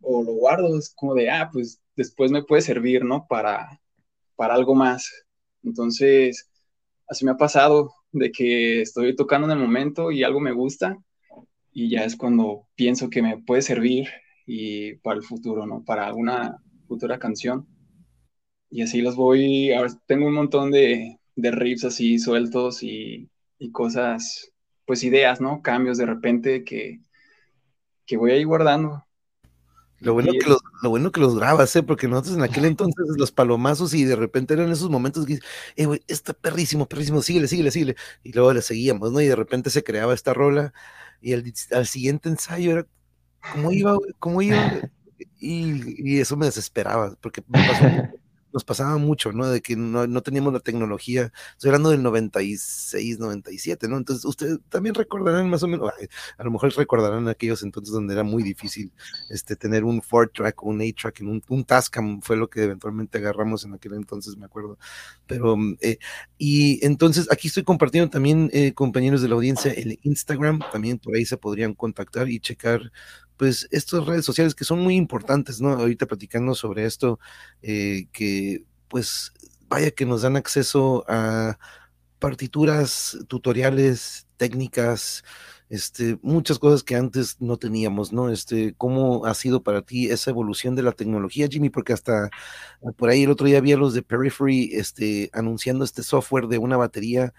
o 0.00 0.22
lo 0.24 0.32
guardo, 0.34 0.78
es 0.78 0.92
como 0.94 1.14
de, 1.14 1.30
ah, 1.30 1.48
pues 1.52 1.80
después 1.96 2.30
me 2.30 2.42
puede 2.42 2.62
servir, 2.62 3.04
¿no? 3.04 3.26
Para, 3.28 3.80
para 4.36 4.54
algo 4.54 4.74
más. 4.74 5.10
Entonces, 5.62 6.50
así 7.08 7.24
me 7.24 7.32
ha 7.32 7.36
pasado 7.36 7.92
de 8.12 8.30
que 8.32 8.82
estoy 8.82 9.16
tocando 9.16 9.46
en 9.46 9.52
el 9.52 9.64
momento 9.64 10.10
y 10.10 10.24
algo 10.24 10.40
me 10.40 10.52
gusta 10.52 10.96
y 11.72 11.90
ya 11.90 12.04
es 12.04 12.16
cuando 12.16 12.68
pienso 12.74 13.08
que 13.08 13.22
me 13.22 13.38
puede 13.38 13.62
servir 13.62 14.08
y 14.46 14.94
para 14.96 15.16
el 15.16 15.22
futuro, 15.22 15.66
¿no? 15.66 15.82
Para 15.84 16.06
alguna 16.06 16.58
futura 16.86 17.18
canción. 17.18 17.66
Y 18.74 18.80
así 18.80 19.02
los 19.02 19.16
voy, 19.16 19.70
ahora 19.70 19.92
tengo 20.06 20.26
un 20.26 20.32
montón 20.32 20.70
de, 20.70 21.20
de 21.36 21.50
riffs 21.50 21.84
así 21.84 22.18
sueltos 22.18 22.82
y, 22.82 23.28
y 23.58 23.70
cosas 23.70 24.50
pues 24.86 25.04
ideas, 25.04 25.42
¿no? 25.42 25.60
Cambios 25.60 25.98
de 25.98 26.06
repente 26.06 26.64
que, 26.64 27.00
que 28.06 28.16
voy 28.16 28.30
ahí 28.30 28.44
guardando. 28.44 29.04
Lo 29.98 30.14
bueno, 30.14 30.32
que 30.32 30.48
los, 30.48 30.62
lo 30.82 30.88
bueno 30.88 31.12
que 31.12 31.20
los 31.20 31.36
grabas, 31.36 31.76
¿eh? 31.76 31.82
Porque 31.82 32.08
nosotros 32.08 32.34
en 32.34 32.44
aquel 32.44 32.64
entonces 32.64 33.04
los 33.18 33.30
palomazos 33.30 33.92
y 33.92 34.04
de 34.04 34.16
repente 34.16 34.54
eran 34.54 34.72
esos 34.72 34.88
momentos 34.88 35.26
que, 35.26 35.38
eh, 35.76 35.84
güey, 35.84 36.00
está 36.08 36.32
perrísimo, 36.32 36.88
perrísimo, 36.88 37.20
síguele, 37.20 37.48
síguele, 37.48 37.72
síguele. 37.72 37.96
Y 38.22 38.32
luego 38.32 38.54
le 38.54 38.62
seguíamos, 38.62 39.12
¿no? 39.12 39.20
Y 39.20 39.26
de 39.26 39.36
repente 39.36 39.68
se 39.68 39.84
creaba 39.84 40.14
esta 40.14 40.32
rola 40.32 40.72
y 41.20 41.34
al, 41.34 41.44
al 41.72 41.86
siguiente 41.86 42.30
ensayo 42.30 42.72
era, 42.72 42.86
¿cómo 43.52 43.70
iba, 43.70 43.98
¿Cómo 44.18 44.40
iba? 44.40 44.56
Y, 45.38 46.14
y, 46.14 46.20
eso 46.20 46.36
me 46.36 46.46
desesperaba, 46.46 47.16
porque 47.20 47.42
me 47.48 47.64
pasó 47.66 47.84
nos 48.52 48.64
pasaba 48.64 48.96
mucho, 48.98 49.32
¿no? 49.32 49.48
De 49.48 49.60
que 49.60 49.76
no, 49.76 50.06
no, 50.06 50.22
teníamos 50.22 50.52
la 50.52 50.60
tecnología, 50.60 51.32
estoy 51.52 51.68
hablando 51.68 51.90
del 51.90 52.02
96, 52.02 53.18
97, 53.18 53.88
¿no? 53.88 53.96
Entonces, 53.96 54.24
ustedes 54.24 54.58
también 54.68 54.94
recordarán 54.94 55.48
más 55.50 55.62
o 55.62 55.68
menos, 55.68 55.90
a 56.38 56.44
lo 56.44 56.50
mejor 56.50 56.72
recordarán 56.76 57.28
aquellos 57.28 57.62
entonces 57.62 57.92
donde 57.92 58.14
era 58.14 58.22
muy 58.22 58.42
difícil 58.42 58.92
este, 59.30 59.56
tener 59.56 59.84
un 59.84 60.00
4-track 60.00 60.62
o 60.62 60.66
un 60.66 60.80
8-track, 60.80 61.20
en 61.20 61.28
un, 61.28 61.42
un, 61.48 61.64
Tascam 61.64 62.20
fue 62.22 62.36
lo 62.36 62.48
que 62.48 62.64
eventualmente 62.64 63.18
agarramos 63.18 63.64
en 63.64 63.74
aquel 63.74 63.94
entonces, 63.94 64.36
me 64.36 64.46
acuerdo. 64.46 64.78
Pero, 65.26 65.56
eh, 65.80 65.98
y 66.38 66.84
entonces 66.84 67.28
aquí 67.30 67.48
estoy 67.48 67.62
compartiendo 67.62 68.10
también, 68.10 68.50
eh, 68.52 68.72
compañeros 68.74 69.22
de 69.22 69.28
la 69.28 69.34
audiencia, 69.34 69.72
el 69.72 69.98
Instagram, 70.02 70.60
también 70.72 70.98
por 70.98 71.14
ahí 71.14 71.24
se 71.24 71.36
podrían 71.36 71.74
contactar 71.74 72.28
y 72.28 72.40
checar 72.40 72.92
pues 73.36 73.68
estas 73.70 74.06
redes 74.06 74.24
sociales 74.24 74.54
que 74.54 74.64
son 74.64 74.80
muy 74.80 74.96
importantes, 74.96 75.60
¿no? 75.60 75.70
Ahorita 75.70 76.06
platicando 76.06 76.54
sobre 76.54 76.84
esto, 76.86 77.18
eh, 77.62 78.06
que 78.12 78.64
pues 78.88 79.32
vaya 79.68 79.90
que 79.90 80.06
nos 80.06 80.22
dan 80.22 80.36
acceso 80.36 81.04
a 81.08 81.58
partituras, 82.18 83.18
tutoriales, 83.28 84.28
técnicas, 84.36 85.24
este, 85.72 86.18
muchas 86.22 86.58
cosas 86.58 86.82
que 86.82 86.96
antes 86.96 87.40
no 87.40 87.56
teníamos, 87.56 88.12
¿no? 88.12 88.28
Este, 88.30 88.74
¿cómo 88.76 89.24
ha 89.24 89.34
sido 89.34 89.62
para 89.62 89.80
ti 89.82 90.10
esa 90.10 90.30
evolución 90.30 90.74
de 90.76 90.82
la 90.82 90.92
tecnología, 90.92 91.48
Jimmy? 91.50 91.70
Porque 91.70 91.94
hasta 91.94 92.28
por 92.96 93.08
ahí 93.08 93.22
el 93.22 93.30
otro 93.30 93.46
día 93.46 93.58
había 93.58 93.78
los 93.78 93.94
de 93.94 94.02
Periphery, 94.02 94.70
este, 94.74 95.30
anunciando 95.32 95.84
este 95.84 96.02
software 96.02 96.48
de 96.48 96.58
una 96.58 96.76
batería 96.76 97.32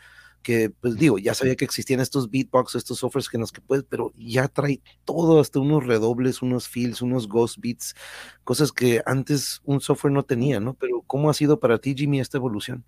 que 0.43 0.69
pues 0.69 0.97
digo, 0.97 1.17
ya 1.17 1.33
sabía 1.33 1.55
que 1.55 1.65
existían 1.65 1.99
estos 1.99 2.29
beatbox, 2.29 2.75
estos 2.75 2.99
softwares 2.99 3.29
que 3.29 3.37
nos 3.37 3.51
que 3.51 3.61
puedes, 3.61 3.85
pero 3.85 4.11
ya 4.15 4.47
trae 4.47 4.81
todo, 5.05 5.39
hasta 5.39 5.59
unos 5.59 5.85
redobles, 5.85 6.41
unos 6.41 6.67
fills, 6.67 7.01
unos 7.01 7.27
ghost 7.27 7.57
beats, 7.59 7.95
cosas 8.43 8.71
que 8.71 9.01
antes 9.05 9.61
un 9.63 9.81
software 9.81 10.13
no 10.13 10.23
tenía, 10.23 10.59
¿no? 10.59 10.75
Pero 10.75 11.01
¿cómo 11.07 11.29
ha 11.29 11.33
sido 11.33 11.59
para 11.59 11.79
ti, 11.79 11.95
Jimmy, 11.97 12.19
esta 12.19 12.37
evolución? 12.37 12.83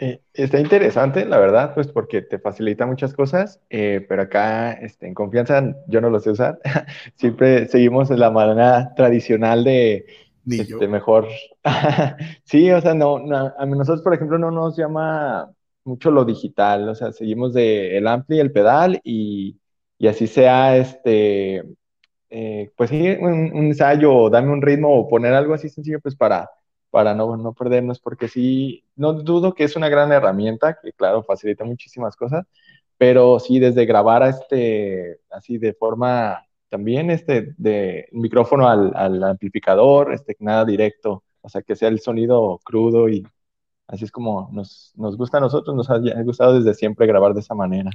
Eh, 0.00 0.20
está 0.32 0.58
interesante, 0.58 1.24
la 1.24 1.38
verdad, 1.38 1.72
pues 1.72 1.86
porque 1.86 2.20
te 2.20 2.40
facilita 2.40 2.84
muchas 2.84 3.14
cosas, 3.14 3.60
eh, 3.70 4.04
pero 4.08 4.22
acá 4.22 4.72
este, 4.72 5.06
en 5.06 5.14
confianza 5.14 5.62
yo 5.86 6.00
no 6.00 6.10
lo 6.10 6.18
sé 6.18 6.30
usar. 6.30 6.58
Siempre 7.14 7.68
seguimos 7.68 8.10
la 8.10 8.30
manera 8.30 8.92
tradicional 8.96 9.62
de 9.62 10.04
este, 10.50 10.88
mejor. 10.88 11.28
sí, 12.44 12.70
o 12.70 12.80
sea, 12.80 12.94
no, 12.94 13.18
no, 13.18 13.52
a 13.56 13.66
nosotros, 13.66 14.02
por 14.02 14.14
ejemplo, 14.14 14.38
no 14.38 14.50
nos 14.50 14.76
llama 14.76 15.50
mucho 15.84 16.10
lo 16.10 16.24
digital, 16.24 16.88
o 16.88 16.94
sea, 16.94 17.12
seguimos 17.12 17.52
de 17.54 17.96
el 17.98 18.06
ampli 18.06 18.36
y 18.36 18.40
el 18.40 18.52
pedal 18.52 19.00
y, 19.04 19.58
y 19.98 20.06
así 20.08 20.26
sea, 20.26 20.76
este, 20.76 21.62
eh, 22.30 22.72
pues 22.76 22.90
sí, 22.90 23.08
un, 23.20 23.56
ensayo, 23.56 24.30
dame 24.30 24.50
un 24.52 24.62
ritmo 24.62 24.98
o 24.98 25.08
poner 25.08 25.34
algo 25.34 25.54
así 25.54 25.68
sencillo, 25.68 26.00
pues 26.00 26.16
para, 26.16 26.50
para 26.90 27.14
no, 27.14 27.36
no 27.36 27.52
perdernos, 27.54 28.00
porque 28.00 28.28
sí, 28.28 28.84
no 28.96 29.12
dudo 29.14 29.54
que 29.54 29.64
es 29.64 29.76
una 29.76 29.88
gran 29.88 30.12
herramienta, 30.12 30.78
que 30.82 30.92
claro, 30.92 31.22
facilita 31.22 31.64
muchísimas 31.64 32.16
cosas, 32.16 32.46
pero 32.98 33.38
sí, 33.40 33.58
desde 33.58 33.86
grabar 33.86 34.22
a 34.22 34.30
este, 34.30 35.20
así 35.30 35.58
de 35.58 35.74
forma 35.74 36.44
también, 36.68 37.10
este, 37.10 37.54
de 37.56 38.08
micrófono 38.12 38.68
al, 38.68 38.92
al 38.96 39.22
amplificador, 39.22 40.12
este, 40.12 40.36
nada 40.40 40.64
directo, 40.64 41.24
o 41.40 41.48
sea, 41.48 41.62
que 41.62 41.76
sea 41.76 41.88
el 41.88 42.00
sonido 42.00 42.58
crudo 42.64 43.08
y 43.08 43.24
Así 43.86 44.04
es 44.04 44.10
como 44.10 44.48
nos, 44.52 44.92
nos 44.96 45.16
gusta 45.16 45.38
a 45.38 45.40
nosotros, 45.40 45.76
nos 45.76 45.90
ha, 45.90 45.98
gustado 46.22 46.58
desde 46.58 46.74
siempre 46.74 47.06
grabar 47.06 47.34
de 47.34 47.40
esa 47.40 47.54
manera. 47.54 47.90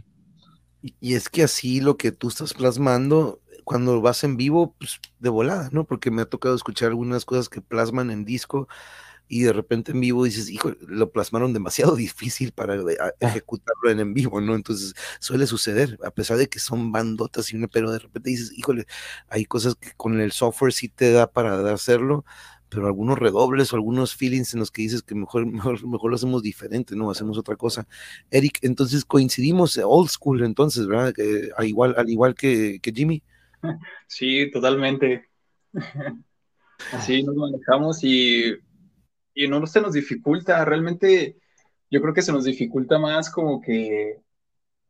Y, 0.81 1.13
es 1.13 1.29
que 1.29 1.43
así 1.43 1.81
lo 1.81 1.97
que 1.97 2.11
tú 2.11 2.29
estás 2.29 2.53
plasmando, 2.53 3.41
cuando 3.63 4.01
vas 4.01 4.23
en 4.23 4.37
vivo, 4.37 4.75
pues 4.79 4.99
de 5.19 5.29
volada, 5.29 5.69
¿no? 5.71 5.85
Porque 5.85 6.11
me 6.11 6.21
ha 6.21 6.25
tocado 6.25 6.55
escuchar 6.55 6.89
algunas 6.89 7.25
cosas 7.25 7.49
que 7.49 7.61
plasman 7.61 8.11
en 8.11 8.23
disco 8.23 8.67
y 9.27 9.43
de 9.43 9.53
repente 9.53 9.91
en 9.91 10.01
vivo 10.01 10.25
dices, 10.25 10.49
hijo, 10.49 10.71
lo 10.87 11.11
plasmaron 11.11 11.53
demasiado 11.53 11.95
difícil 11.95 12.51
para 12.51 12.75
Ah. 12.75 13.11
ejecutarlo 13.19 13.91
en 13.91 13.99
en 13.99 14.13
vivo, 14.13 14.41
¿no? 14.41 14.55
Entonces 14.55 14.93
suele 15.19 15.47
suceder, 15.47 15.99
a 16.03 16.11
pesar 16.11 16.37
de 16.37 16.49
que 16.49 16.59
son 16.59 16.91
bandotas 16.91 17.51
y 17.51 17.55
una, 17.57 17.67
pero 17.67 17.91
de 17.91 17.99
repente 17.99 18.29
dices, 18.31 18.51
híjole, 18.57 18.85
hay 19.27 19.45
cosas 19.45 19.75
que 19.75 19.91
con 19.95 20.19
el 20.19 20.31
software 20.31 20.73
sí 20.73 20.89
te 20.89 21.11
da 21.11 21.31
para 21.31 21.71
hacerlo, 21.73 22.25
pero 22.69 22.87
algunos 22.87 23.17
redobles 23.17 23.73
o 23.73 23.75
algunos 23.75 24.15
feelings 24.15 24.53
en 24.53 24.59
los 24.59 24.71
que 24.71 24.83
dices 24.83 25.03
que 25.03 25.15
mejor, 25.15 25.45
mejor, 25.45 26.09
lo 26.09 26.15
hacemos 26.15 26.43
diferente, 26.43 26.95
¿no? 26.95 27.11
Hacemos 27.11 27.37
otra 27.37 27.55
cosa. 27.55 27.87
Eric, 28.29 28.59
entonces 28.61 29.03
coincidimos, 29.05 29.75
eh, 29.77 29.83
old 29.83 30.09
school 30.09 30.43
entonces, 30.43 30.87
¿verdad? 30.87 31.13
Que, 31.13 31.49
al 31.55 31.67
igual, 31.67 31.95
al 31.97 32.09
igual 32.09 32.35
que, 32.35 32.79
Jimmy. 32.83 33.23
Sí, 34.07 34.49
totalmente. 34.51 35.29
Así 36.93 37.23
nos 37.23 37.35
manejamos 37.35 38.03
y, 38.03 38.53
y 39.33 39.47
no 39.49 39.67
se 39.67 39.81
nos 39.81 39.93
dificulta, 39.93 40.63
realmente 40.63 41.37
yo 41.91 42.01
creo 42.01 42.13
que 42.13 42.21
se 42.21 42.31
nos 42.31 42.45
dificulta 42.45 42.99
más 42.99 43.29
como 43.29 43.61
que 43.61 44.21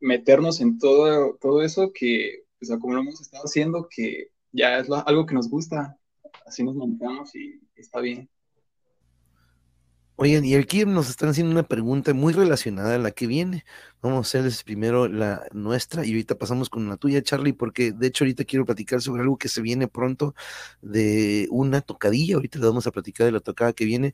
meternos 0.00 0.60
en 0.60 0.78
todo, 0.78 1.36
todo 1.40 1.62
eso 1.62 1.92
que, 1.92 2.44
o 2.60 2.64
sea, 2.64 2.78
como 2.78 2.94
lo 2.94 3.00
hemos 3.00 3.20
estado 3.20 3.44
haciendo, 3.44 3.88
que 3.88 4.28
ya 4.52 4.78
es 4.78 4.88
algo 4.90 5.26
que 5.26 5.34
nos 5.34 5.48
gusta, 5.48 5.98
así 6.46 6.64
nos 6.64 6.74
manejamos 6.74 7.34
y 7.34 7.60
está 7.76 8.00
bien. 8.00 8.28
Oigan, 10.22 10.44
y 10.44 10.54
aquí 10.54 10.84
nos 10.84 11.08
están 11.08 11.30
haciendo 11.30 11.50
una 11.50 11.62
pregunta 11.62 12.12
muy 12.12 12.34
relacionada 12.34 12.96
a 12.96 12.98
la 12.98 13.10
que 13.10 13.26
viene. 13.26 13.64
Vamos 14.02 14.18
a 14.18 14.20
hacerles 14.20 14.62
primero 14.62 15.08
la 15.08 15.46
nuestra 15.52 16.04
y 16.04 16.10
ahorita 16.10 16.36
pasamos 16.36 16.68
con 16.68 16.86
la 16.90 16.98
tuya, 16.98 17.22
Charlie, 17.22 17.54
porque 17.54 17.92
de 17.92 18.08
hecho 18.08 18.24
ahorita 18.24 18.44
quiero 18.44 18.66
platicar 18.66 19.00
sobre 19.00 19.22
algo 19.22 19.38
que 19.38 19.48
se 19.48 19.62
viene 19.62 19.88
pronto 19.88 20.34
de 20.82 21.48
una 21.50 21.80
tocadilla. 21.80 22.34
Ahorita 22.34 22.58
les 22.58 22.68
vamos 22.68 22.86
a 22.86 22.90
platicar 22.90 23.24
de 23.24 23.32
la 23.32 23.40
tocada 23.40 23.72
que 23.72 23.86
viene. 23.86 24.12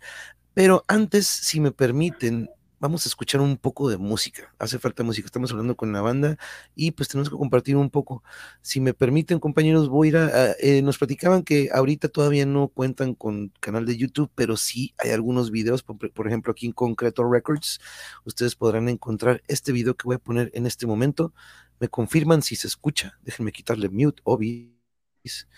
Pero 0.54 0.84
antes, 0.86 1.26
si 1.26 1.58
me 1.58 1.72
permiten, 1.72 2.50
vamos 2.78 3.06
a 3.06 3.08
escuchar 3.08 3.40
un 3.40 3.56
poco 3.56 3.88
de 3.88 3.96
música. 3.96 4.54
Hace 4.58 4.78
falta 4.78 5.02
música. 5.02 5.26
Estamos 5.26 5.50
hablando 5.50 5.76
con 5.76 5.92
la 5.92 6.00
banda 6.00 6.36
y 6.74 6.90
pues 6.92 7.08
tenemos 7.08 7.30
que 7.30 7.36
compartir 7.36 7.76
un 7.76 7.90
poco. 7.90 8.22
Si 8.62 8.80
me 8.80 8.94
permiten, 8.94 9.38
compañeros, 9.38 9.88
voy 9.88 10.08
a 10.08 10.10
ir 10.10 10.16
a, 10.16 10.52
eh, 10.60 10.82
nos 10.82 10.98
platicaban 10.98 11.42
que 11.42 11.70
ahorita 11.72 12.08
todavía 12.08 12.46
no 12.46 12.68
cuentan 12.68 13.14
con 13.14 13.52
canal 13.60 13.86
de 13.86 13.96
YouTube, 13.96 14.30
pero 14.34 14.56
sí 14.56 14.94
hay 14.98 15.10
algunos 15.10 15.50
videos, 15.50 15.82
por, 15.82 16.26
ejemplo, 16.26 16.52
aquí 16.52 16.66
en 16.66 16.72
Concreto 16.72 17.28
Records, 17.30 17.80
ustedes 18.24 18.54
podrán 18.54 18.88
encontrar 18.88 19.42
este 19.48 19.72
video 19.72 19.96
que 19.96 20.04
voy 20.04 20.16
a 20.16 20.18
poner 20.18 20.50
en 20.54 20.66
este 20.66 20.86
momento. 20.86 21.32
Me 21.80 21.88
confirman 21.88 22.42
si 22.42 22.56
se 22.56 22.66
escucha. 22.66 23.18
Déjenme 23.22 23.52
quitarle 23.52 23.88
mute, 23.88 24.20
obvious. 24.24 25.48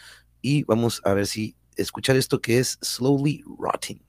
Y 0.40 0.64
vamos 0.64 1.00
a 1.04 1.14
ver 1.14 1.26
si 1.26 1.56
escuchar 1.76 2.16
esto 2.16 2.40
que 2.40 2.58
es 2.58 2.78
Slowly 2.82 3.44
Rotting. 3.58 4.00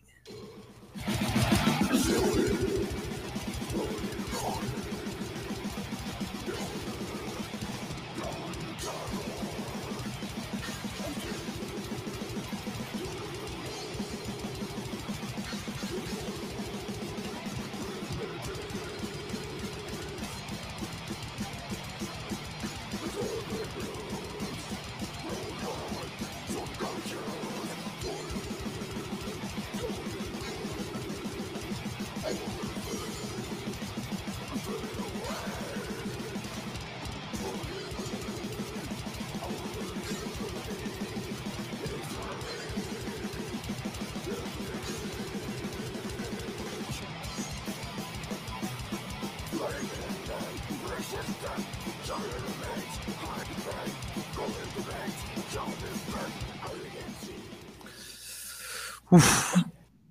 Uf, 59.11 59.55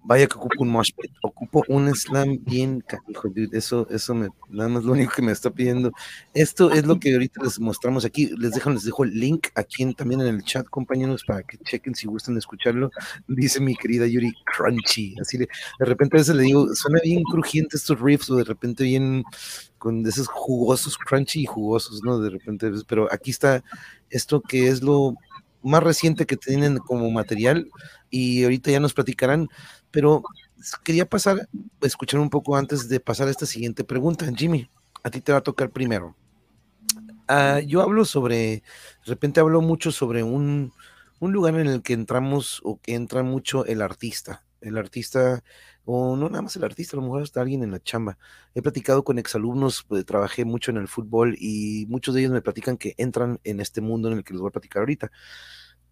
vaya 0.08 0.26
que 0.26 0.36
ocupo 0.38 0.62
un 0.64 0.70
mosh 0.70 0.90
pit, 0.98 1.12
ocupo 1.22 1.62
un 1.68 1.94
slam 1.94 2.38
bien 2.42 2.80
canijo, 2.80 3.28
dude, 3.28 3.50
eso, 3.52 3.86
eso 3.90 4.14
me, 4.14 4.28
nada 4.48 4.70
más 4.70 4.82
lo 4.84 4.92
único 4.92 5.12
que 5.14 5.20
me 5.22 5.32
está 5.32 5.50
pidiendo. 5.50 5.92
Esto 6.32 6.70
es 6.72 6.86
lo 6.86 6.98
que 6.98 7.12
ahorita 7.12 7.42
les 7.44 7.60
mostramos 7.60 8.06
aquí, 8.06 8.30
les 8.38 8.52
dejo, 8.52 8.70
les 8.70 8.84
dejo 8.84 9.04
el 9.04 9.12
link 9.20 9.48
aquí 9.54 9.82
en- 9.82 9.92
también 9.94 10.22
en 10.22 10.28
el 10.28 10.42
chat, 10.44 10.66
compañeros, 10.68 11.24
para 11.26 11.42
que 11.42 11.58
chequen 11.58 11.94
si 11.94 12.06
gustan 12.06 12.38
escucharlo. 12.38 12.90
Dice 13.26 13.60
mi 13.60 13.76
querida 13.76 14.06
Yuri, 14.06 14.32
crunchy, 14.56 15.14
así 15.20 15.36
de, 15.36 15.46
de 15.78 15.84
repente 15.84 16.16
a 16.16 16.20
veces 16.20 16.34
le 16.36 16.44
digo, 16.44 16.66
suena 16.74 17.00
bien 17.04 17.22
crujiente 17.24 17.76
estos 17.76 18.00
riffs, 18.00 18.30
o 18.30 18.36
de 18.36 18.44
repente 18.44 18.84
bien 18.84 19.24
con 19.76 20.06
esos 20.06 20.26
jugosos, 20.28 20.96
crunchy 20.96 21.42
y 21.42 21.46
jugosos, 21.46 22.02
¿no? 22.02 22.18
De 22.18 22.30
repente, 22.30 22.70
pero 22.86 23.08
aquí 23.12 23.30
está 23.30 23.62
esto 24.10 24.40
que 24.40 24.68
es 24.68 24.82
lo 24.82 25.14
más 25.62 25.82
reciente 25.82 26.24
que 26.24 26.36
tienen 26.36 26.78
como 26.78 27.10
material 27.10 27.68
y 28.10 28.44
ahorita 28.44 28.70
ya 28.70 28.80
nos 28.80 28.94
platicarán, 28.94 29.48
pero 29.90 30.22
quería 30.84 31.08
pasar, 31.08 31.48
escuchar 31.80 32.20
un 32.20 32.30
poco 32.30 32.56
antes 32.56 32.88
de 32.88 33.00
pasar 33.00 33.28
a 33.28 33.30
esta 33.30 33.46
siguiente 33.46 33.84
pregunta. 33.84 34.26
Jimmy, 34.34 34.68
a 35.02 35.10
ti 35.10 35.20
te 35.20 35.32
va 35.32 35.38
a 35.38 35.42
tocar 35.42 35.70
primero. 35.70 36.16
Ah, 37.28 37.60
yo 37.60 37.82
hablo 37.82 38.04
sobre, 38.04 38.36
de 38.36 38.62
repente 39.06 39.40
hablo 39.40 39.60
mucho 39.60 39.92
sobre 39.92 40.22
un, 40.22 40.72
un 41.20 41.32
lugar 41.32 41.54
en 41.56 41.66
el 41.66 41.82
que 41.82 41.92
entramos 41.92 42.60
o 42.64 42.80
que 42.80 42.94
entra 42.94 43.22
mucho 43.22 43.66
el 43.66 43.82
artista. 43.82 44.44
El 44.60 44.76
artista, 44.76 45.44
o 45.84 46.16
no 46.16 46.28
nada 46.28 46.42
más 46.42 46.56
el 46.56 46.64
artista, 46.64 46.96
a 46.96 47.00
lo 47.00 47.02
mejor 47.02 47.22
hasta 47.22 47.40
alguien 47.40 47.62
en 47.62 47.70
la 47.70 47.80
chamba. 47.80 48.18
He 48.54 48.62
platicado 48.62 49.04
con 49.04 49.18
exalumnos, 49.18 49.84
pues, 49.86 50.04
trabajé 50.04 50.44
mucho 50.44 50.70
en 50.70 50.78
el 50.78 50.88
fútbol 50.88 51.36
y 51.38 51.86
muchos 51.88 52.14
de 52.14 52.22
ellos 52.22 52.32
me 52.32 52.42
platican 52.42 52.76
que 52.76 52.94
entran 52.96 53.38
en 53.44 53.60
este 53.60 53.80
mundo 53.80 54.10
en 54.10 54.18
el 54.18 54.24
que 54.24 54.32
les 54.32 54.40
voy 54.40 54.48
a 54.48 54.52
platicar 54.52 54.80
ahorita 54.80 55.12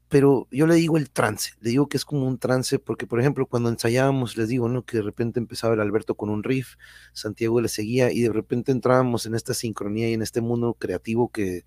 pero 0.09 0.47
yo 0.51 0.67
le 0.67 0.77
digo 0.77 0.97
el 0.97 1.11
trance, 1.11 1.53
le 1.61 1.71
digo 1.71 1.89
que 1.89 1.97
es 1.97 2.05
como 2.05 2.27
un 2.27 2.39
trance, 2.39 2.79
porque 2.79 3.07
por 3.07 3.21
ejemplo, 3.21 3.47
cuando 3.47 3.69
ensayábamos, 3.69 4.37
les 4.37 4.49
digo, 4.49 4.69
¿no? 4.69 4.85
Que 4.85 4.99
de 4.99 5.03
repente 5.03 5.41
empezaba 5.41 5.75
el 5.75 5.81
Alberto 5.81 6.15
con 6.15 6.31
un 6.31 6.45
riff, 6.45 6.77
Santiago 7.13 7.61
le 7.61 7.69
seguía 7.69 8.13
y 8.13 8.21
de 8.23 8.33
repente 8.33 8.73
entrábamos 8.73 9.27
en 9.27 9.35
esta 9.35 9.55
sincronía 9.55 10.09
y 10.09 10.15
en 10.15 10.23
este 10.23 10.41
mundo 10.41 10.75
creativo 10.79 11.31
que 11.31 11.65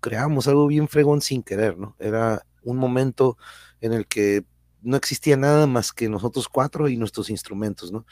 creábamos 0.00 0.48
algo 0.48 0.66
bien 0.66 0.88
fregón 0.88 1.20
sin 1.20 1.42
querer, 1.42 1.78
¿no? 1.78 1.96
Era 1.98 2.46
un 2.62 2.76
momento 2.76 3.36
en 3.80 3.92
el 3.92 4.06
que 4.06 4.44
no 4.82 4.96
existía 4.96 5.36
nada 5.36 5.66
más 5.66 5.92
que 5.92 6.08
nosotros 6.08 6.48
cuatro 6.48 6.88
y 6.88 6.96
nuestros 6.96 7.30
instrumentos, 7.30 7.92
¿no? 7.92 8.06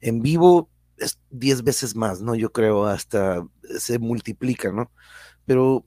En 0.00 0.22
vivo 0.22 0.70
es 0.98 1.18
diez 1.30 1.62
veces 1.62 1.96
más, 1.96 2.22
¿no? 2.22 2.34
Yo 2.34 2.52
creo 2.52 2.86
hasta 2.86 3.46
se 3.78 3.98
multiplica, 3.98 4.72
¿no? 4.72 4.90
Pero 5.46 5.84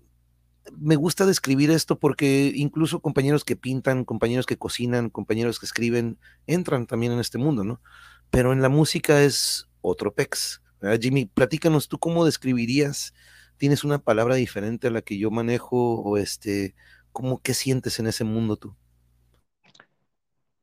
me 0.77 0.95
gusta 0.95 1.25
describir 1.25 1.71
esto 1.71 1.99
porque 1.99 2.51
incluso 2.55 2.99
compañeros 2.99 3.43
que 3.43 3.55
pintan, 3.55 4.05
compañeros 4.05 4.45
que 4.45 4.57
cocinan, 4.57 5.09
compañeros 5.09 5.59
que 5.59 5.65
escriben, 5.65 6.17
entran 6.47 6.87
también 6.87 7.11
en 7.13 7.19
este 7.19 7.37
mundo, 7.37 7.63
¿no? 7.63 7.81
Pero 8.29 8.53
en 8.53 8.61
la 8.61 8.69
música 8.69 9.23
es 9.23 9.67
otro 9.81 10.13
pex. 10.13 10.61
¿verdad? 10.81 10.99
Jimmy, 11.01 11.25
platícanos, 11.25 11.87
¿tú 11.87 11.99
cómo 11.99 12.25
describirías? 12.25 13.13
¿Tienes 13.57 13.83
una 13.83 13.99
palabra 13.99 14.35
diferente 14.35 14.87
a 14.87 14.91
la 14.91 15.01
que 15.01 15.17
yo 15.17 15.31
manejo 15.31 16.01
o 16.01 16.17
este, 16.17 16.75
cómo 17.11 17.41
qué 17.41 17.53
sientes 17.53 17.99
en 17.99 18.07
ese 18.07 18.23
mundo 18.23 18.55
tú? 18.55 18.75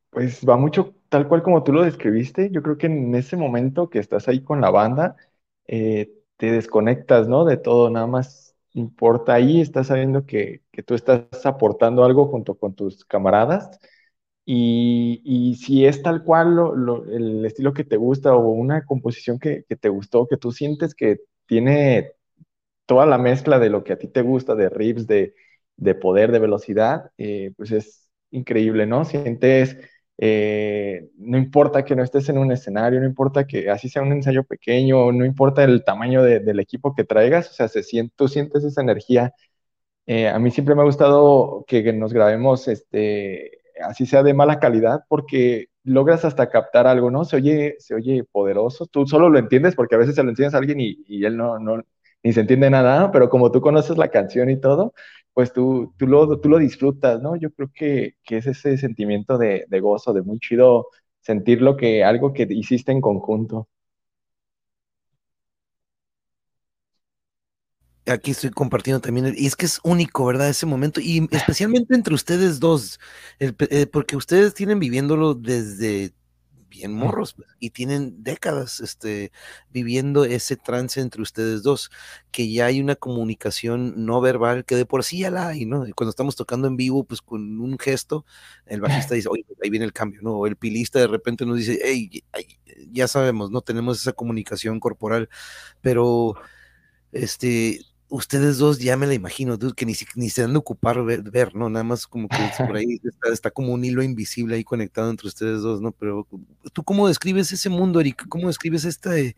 Pues 0.09 0.43
va 0.47 0.57
mucho 0.57 0.95
tal 1.09 1.27
cual 1.27 1.43
como 1.43 1.63
tú 1.63 1.73
lo 1.73 1.83
describiste. 1.83 2.49
Yo 2.51 2.63
creo 2.63 2.77
que 2.77 2.87
en 2.87 3.13
ese 3.13 3.37
momento 3.37 3.89
que 3.89 3.99
estás 3.99 4.27
ahí 4.27 4.43
con 4.43 4.61
la 4.61 4.71
banda, 4.71 5.15
eh, 5.67 6.11
te 6.37 6.51
desconectas, 6.51 7.27
¿no? 7.27 7.45
De 7.45 7.57
todo, 7.57 7.89
nada 7.89 8.07
más 8.07 8.46
importa 8.79 9.33
ahí, 9.33 9.61
estás 9.61 9.87
sabiendo 9.87 10.25
que, 10.25 10.63
que 10.71 10.83
tú 10.83 10.95
estás 10.95 11.45
aportando 11.45 12.03
algo 12.05 12.27
junto 12.27 12.57
con 12.57 12.75
tus 12.75 13.05
camaradas. 13.05 13.79
Y, 14.45 15.21
y 15.25 15.55
si 15.55 15.85
es 15.85 16.01
tal 16.03 16.23
cual 16.23 16.55
lo- 16.55 16.75
lo- 16.75 17.05
el 17.05 17.45
estilo 17.45 17.73
que 17.73 17.83
te 17.85 17.97
gusta 17.97 18.35
o 18.35 18.49
una 18.49 18.85
composición 18.85 19.39
que, 19.39 19.63
que 19.67 19.75
te 19.77 19.89
gustó, 19.89 20.27
que 20.27 20.37
tú 20.37 20.51
sientes 20.53 20.95
que 20.95 21.19
tiene 21.47 22.13
toda 22.85 23.05
la 23.05 23.17
mezcla 23.17 23.59
de 23.59 23.69
lo 23.69 23.83
que 23.83 23.93
a 23.93 23.97
ti 23.99 24.07
te 24.07 24.21
gusta, 24.21 24.55
de 24.55 24.69
riffs, 24.69 25.07
de, 25.07 25.35
de 25.77 25.95
poder, 25.95 26.31
de 26.31 26.39
velocidad, 26.39 27.11
eh, 27.17 27.51
pues 27.57 27.71
es 27.71 28.09
increíble, 28.31 28.85
¿no? 28.87 29.05
Sientes, 29.05 29.77
eh, 30.17 31.09
no 31.17 31.37
importa 31.37 31.85
que 31.85 31.95
no 31.95 32.03
estés 32.03 32.29
en 32.29 32.37
un 32.37 32.51
escenario, 32.51 32.99
no 32.99 33.05
importa 33.07 33.45
que 33.47 33.69
así 33.69 33.89
sea 33.89 34.01
un 34.01 34.11
ensayo 34.13 34.43
pequeño, 34.43 35.11
no 35.11 35.25
importa 35.25 35.63
el 35.63 35.83
tamaño 35.83 36.23
de- 36.23 36.39
del 36.39 36.59
equipo 36.59 36.93
que 36.95 37.03
traigas, 37.03 37.49
o 37.51 37.53
sea, 37.53 37.67
se 37.67 37.83
siente, 37.83 38.13
tú 38.17 38.27
sientes 38.27 38.63
esa 38.63 38.81
energía. 38.81 39.33
Eh, 40.05 40.29
a 40.29 40.39
mí 40.39 40.51
siempre 40.51 40.73
me 40.75 40.81
ha 40.81 40.85
gustado 40.85 41.65
que, 41.67 41.83
que 41.83 41.91
nos 41.93 42.13
grabemos, 42.13 42.67
este, 42.69 43.59
así 43.83 44.05
sea 44.05 44.23
de 44.23 44.33
mala 44.33 44.59
calidad, 44.59 45.01
porque 45.09 45.67
logras 45.83 46.23
hasta 46.25 46.49
captar 46.49 46.87
algo, 46.87 47.11
¿no? 47.11 47.25
Se 47.25 47.35
oye, 47.37 47.75
se 47.79 47.93
oye 47.95 48.23
poderoso, 48.23 48.85
tú 48.87 49.05
solo 49.07 49.29
lo 49.29 49.37
entiendes 49.39 49.75
porque 49.75 49.95
a 49.95 49.97
veces 49.97 50.15
se 50.15 50.23
lo 50.23 50.29
enseñas 50.29 50.53
a 50.53 50.57
alguien 50.59 50.79
y, 50.81 51.03
y 51.07 51.25
él 51.25 51.35
no, 51.37 51.59
no, 51.59 51.83
ni 52.23 52.33
se 52.33 52.39
entiende 52.41 52.69
nada, 52.69 53.11
pero 53.11 53.29
como 53.29 53.51
tú 53.51 53.59
conoces 53.61 53.97
la 53.97 54.07
canción 54.09 54.49
y 54.49 54.59
todo, 54.59 54.93
pues 55.37 55.53
tú, 55.53 55.93
tú, 55.97 56.07
lo, 56.07 56.39
tú 56.41 56.49
lo 56.49 56.57
disfrutas, 56.57 57.21
¿no? 57.21 57.35
Yo 57.35 57.51
creo 57.51 57.69
que, 57.71 58.15
que 58.23 58.37
es 58.37 58.47
ese 58.47 58.75
sentimiento 58.75 59.37
de, 59.37 59.65
de 59.69 59.79
gozo, 59.81 60.11
de 60.11 60.23
muy 60.23 60.39
chido 60.39 60.87
sentir 61.21 61.61
lo 61.61 61.77
que, 61.77 62.03
algo 62.03 62.33
que 62.33 62.47
hiciste 62.49 62.91
en 62.91 63.01
conjunto. 63.01 63.67
aquí 68.07 68.31
estoy 68.31 68.49
compartiendo 68.49 68.99
también, 68.99 69.35
y 69.37 69.45
es 69.45 69.55
que 69.55 69.67
es 69.67 69.79
único, 69.83 70.25
¿verdad? 70.25 70.49
Ese 70.49 70.65
momento, 70.65 70.99
y 71.01 71.27
especialmente 71.29 71.93
entre 71.93 72.15
ustedes 72.15 72.59
dos, 72.59 72.99
eh, 73.39 73.85
porque 73.85 74.15
ustedes 74.15 74.55
tienen 74.55 74.79
viviéndolo 74.79 75.35
desde 75.35 76.13
bien 76.69 76.93
morros 76.93 77.33
pues, 77.33 77.49
y 77.59 77.71
tienen 77.71 78.23
décadas 78.23 78.79
este, 78.79 79.31
viviendo 79.71 80.25
ese 80.25 80.55
trance 80.55 80.99
entre 81.01 81.21
ustedes 81.21 81.63
dos, 81.63 81.91
que 82.31 82.51
ya 82.51 82.65
hay 82.65 82.81
una 82.81 82.95
comunicación 82.95 84.05
no 84.05 84.21
verbal 84.21 84.65
que 84.65 84.75
de 84.75 84.85
por 84.85 85.03
sí 85.03 85.19
ya 85.19 85.31
la 85.31 85.47
hay, 85.47 85.65
¿no? 85.65 85.87
Y 85.87 85.93
cuando 85.93 86.09
estamos 86.09 86.35
tocando 86.35 86.67
en 86.67 86.77
vivo, 86.77 87.03
pues 87.03 87.21
con 87.21 87.59
un 87.59 87.77
gesto, 87.79 88.25
el 88.65 88.81
bajista 88.81 89.15
dice, 89.15 89.29
oye, 89.29 89.45
ahí 89.63 89.69
viene 89.69 89.85
el 89.85 89.93
cambio, 89.93 90.21
¿no? 90.21 90.33
O 90.33 90.47
el 90.47 90.55
pilista 90.55 90.99
de 90.99 91.07
repente 91.07 91.45
nos 91.45 91.57
dice, 91.57 91.79
hey, 91.83 92.23
ya 92.91 93.07
sabemos, 93.07 93.51
no 93.51 93.61
tenemos 93.61 93.99
esa 93.99 94.13
comunicación 94.13 94.79
corporal, 94.79 95.29
pero 95.81 96.35
este 97.11 97.81
ustedes 98.09 98.57
dos 98.57 98.79
ya 98.79 98.95
me 98.97 99.07
la 99.07 99.13
imagino, 99.13 99.57
que 99.75 99.85
ni, 99.85 99.93
ni 100.15 100.29
se 100.29 100.43
han 100.43 100.53
de 100.53 100.59
ocupar 100.59 101.03
ver, 101.03 101.55
¿no? 101.55 101.69
Nada 101.69 101.83
más 101.83 102.07
como 102.07 102.27
que 102.29 102.37
por 102.57 102.75
ahí 102.77 102.99
está, 103.31 103.51
como 103.51 103.73
un 103.73 103.83
hilo 103.83 104.01
invisible 104.03 104.55
ahí 104.55 104.63
conectado 104.63 105.09
entre 105.09 105.27
ustedes 105.27 105.61
dos, 105.61 105.81
¿no? 105.81 105.91
Pero 105.91 106.27
tú 106.73 106.83
cómo 106.83 107.07
describes 107.07 107.51
ese 107.51 107.69
mundo, 107.69 107.99
Eric? 107.99 108.27
¿Cómo 108.29 108.47
describes 108.47 108.85
este, 108.85 109.35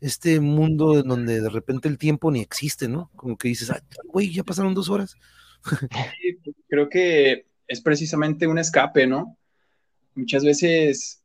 este 0.00 0.40
mundo 0.40 1.00
en 1.00 1.08
donde 1.08 1.40
de 1.40 1.50
repente 1.50 1.88
el 1.88 1.98
tiempo 1.98 2.30
ni 2.30 2.40
existe, 2.40 2.88
¿no? 2.88 3.10
Como 3.16 3.36
que 3.36 3.48
dices, 3.48 3.70
ay, 3.70 3.80
güey, 4.04 4.32
ya 4.32 4.42
pasaron 4.42 4.74
dos 4.74 4.88
horas. 4.88 5.14
Pues, 5.62 6.56
creo 6.68 6.88
que 6.88 7.46
es 7.66 7.80
precisamente 7.80 8.46
un 8.46 8.58
escape, 8.58 9.06
¿no? 9.06 9.36
Muchas 10.14 10.44
veces, 10.44 11.22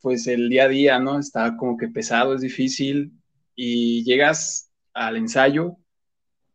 pues 0.00 0.26
el 0.26 0.48
día 0.48 0.64
a 0.64 0.68
día, 0.68 0.98
¿no? 0.98 1.18
Está 1.18 1.56
como 1.56 1.76
que 1.76 1.88
pesado, 1.88 2.34
es 2.34 2.40
difícil 2.40 3.12
y 3.54 4.02
llegas 4.04 4.70
al 4.92 5.16
ensayo 5.16 5.79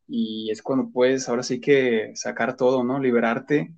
y 0.07 0.51
es 0.51 0.61
cuando 0.61 0.89
puedes 0.91 1.27
ahora 1.29 1.43
sí 1.43 1.59
que 1.59 2.11
sacar 2.15 2.55
todo, 2.55 2.83
¿no? 2.83 2.99
Liberarte, 2.99 3.73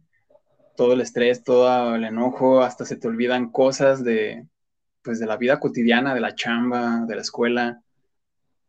todo 0.75 0.93
el 0.93 1.01
estrés, 1.01 1.43
todo 1.43 1.95
el 1.95 2.03
enojo, 2.05 2.61
hasta 2.61 2.85
se 2.85 2.97
te 2.97 3.07
olvidan 3.07 3.51
cosas 3.51 4.03
de, 4.03 4.47
pues, 5.03 5.19
de 5.19 5.25
la 5.25 5.37
vida 5.37 5.59
cotidiana, 5.59 6.13
de 6.13 6.21
la 6.21 6.35
chamba, 6.35 7.05
de 7.07 7.15
la 7.15 7.21
escuela, 7.21 7.81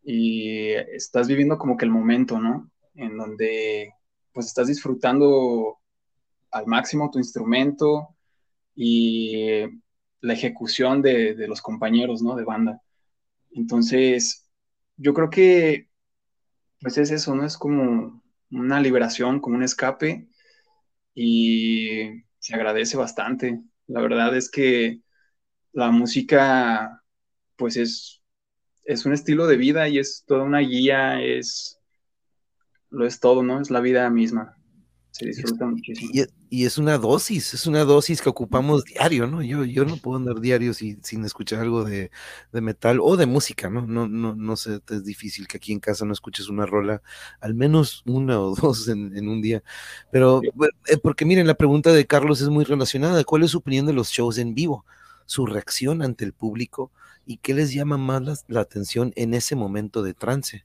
y 0.03 0.71
estás 0.71 1.29
viviendo 1.29 1.59
como 1.59 1.77
que 1.77 1.85
el 1.85 1.91
momento, 1.91 2.41
¿no? 2.41 2.71
En 2.95 3.17
donde 3.17 3.93
pues 4.33 4.47
estás 4.47 4.69
disfrutando 4.69 5.79
al 6.51 6.67
máximo 6.67 7.11
tu 7.11 7.19
instrumento 7.19 8.17
y 8.75 9.63
la 10.21 10.33
ejecución 10.33 11.03
de, 11.03 11.35
de 11.35 11.49
los 11.49 11.61
compañeros, 11.61 12.23
¿no? 12.23 12.37
De 12.37 12.45
banda. 12.45 12.81
Entonces, 13.51 14.49
yo 14.97 15.13
creo 15.13 15.29
que 15.31 15.88
pues 16.81 16.99
es 16.99 17.11
eso, 17.11 17.35
¿no? 17.35 17.45
Es 17.45 17.57
como 17.57 18.23
una 18.51 18.81
liberación, 18.81 19.41
como 19.41 19.57
un 19.57 19.63
escape 19.63 20.29
y 21.15 22.25
se 22.39 22.55
agradece 22.55 22.97
bastante. 22.97 23.61
La 23.87 24.01
verdad 24.01 24.37
es 24.37 24.51
que 24.51 25.03
la 25.73 25.91
música, 25.91 27.03
pues 27.57 27.77
es, 27.77 28.23
es 28.85 29.07
un 29.07 29.13
estilo 29.13 29.47
de 29.47 29.57
vida 29.57 29.89
y 29.89 29.99
es 29.99 30.25
toda 30.27 30.45
una 30.45 30.61
guía, 30.61 31.23
es, 31.23 31.79
lo 32.91 33.07
es 33.07 33.21
todo, 33.21 33.43
¿no? 33.43 33.61
Es 33.61 33.71
la 33.71 33.81
vida 33.81 34.09
misma 34.11 34.59
se 35.19 35.27
disfruta 35.27 35.67
muchísimo. 35.67 36.11
Y, 36.13 36.25
es 36.51 36.79
una 36.79 36.99
dosis, 36.99 37.55
es 37.55 37.67
una 37.67 37.85
dosis 37.85 38.23
que 38.23 38.29
ocupamos 38.29 38.85
diario, 38.85 39.27
¿no? 39.27 39.43
Yo, 39.43 39.65
yo 39.65 39.85
no 39.85 39.97
puedo 39.97 40.17
andar 40.17 40.41
diario 40.41 40.73
sin, 40.73 41.03
sin 41.05 41.25
escuchar 41.25 41.61
algo 41.61 41.85
de, 41.85 42.11
metal 42.53 43.01
o 43.03 43.17
de 43.17 43.27
música, 43.27 43.69
¿no? 43.69 43.87
No, 43.87 44.09
no, 44.09 44.35
no 44.35 44.57
sé, 44.57 44.81
es 44.89 45.05
difícil 45.05 45.47
que 45.47 45.59
aquí 45.59 45.73
en 45.73 45.81
casa 45.81 46.05
no 46.05 46.13
escuches 46.13 46.49
una 46.49 46.65
rola, 46.65 47.03
al 47.41 47.55
menos 47.55 48.03
una 48.07 48.41
o 48.41 48.55
dos 48.57 48.89
en, 48.89 49.29
un 49.29 49.43
día. 49.43 49.63
Pero, 50.11 50.41
eh, 50.87 50.97
porque 50.97 51.25
miren, 51.25 51.47
la 51.47 51.55
pregunta 51.55 51.93
de 51.93 52.07
Carlos 52.07 52.41
es 52.41 52.49
muy 52.49 52.65
relacionada. 52.65 53.25
¿Cuál 53.25 53.43
es 53.43 53.51
su 53.51 53.59
opinión 53.59 53.87
de 53.87 53.93
los 53.93 54.09
shows 54.09 54.39
en 54.39 54.55
vivo? 54.55 54.85
Su 55.27 55.45
reacción 55.47 56.03
ante 56.03 56.25
el 56.25 56.33
público 56.33 56.91
y 57.27 57.37
qué 57.37 57.53
les 57.53 57.73
llama 57.75 57.99
más 57.99 58.45
la 58.49 58.61
atención 58.61 59.13
en 59.17 59.35
ese 59.35 59.55
momento 59.55 60.03
de 60.03 60.15
trance. 60.15 60.65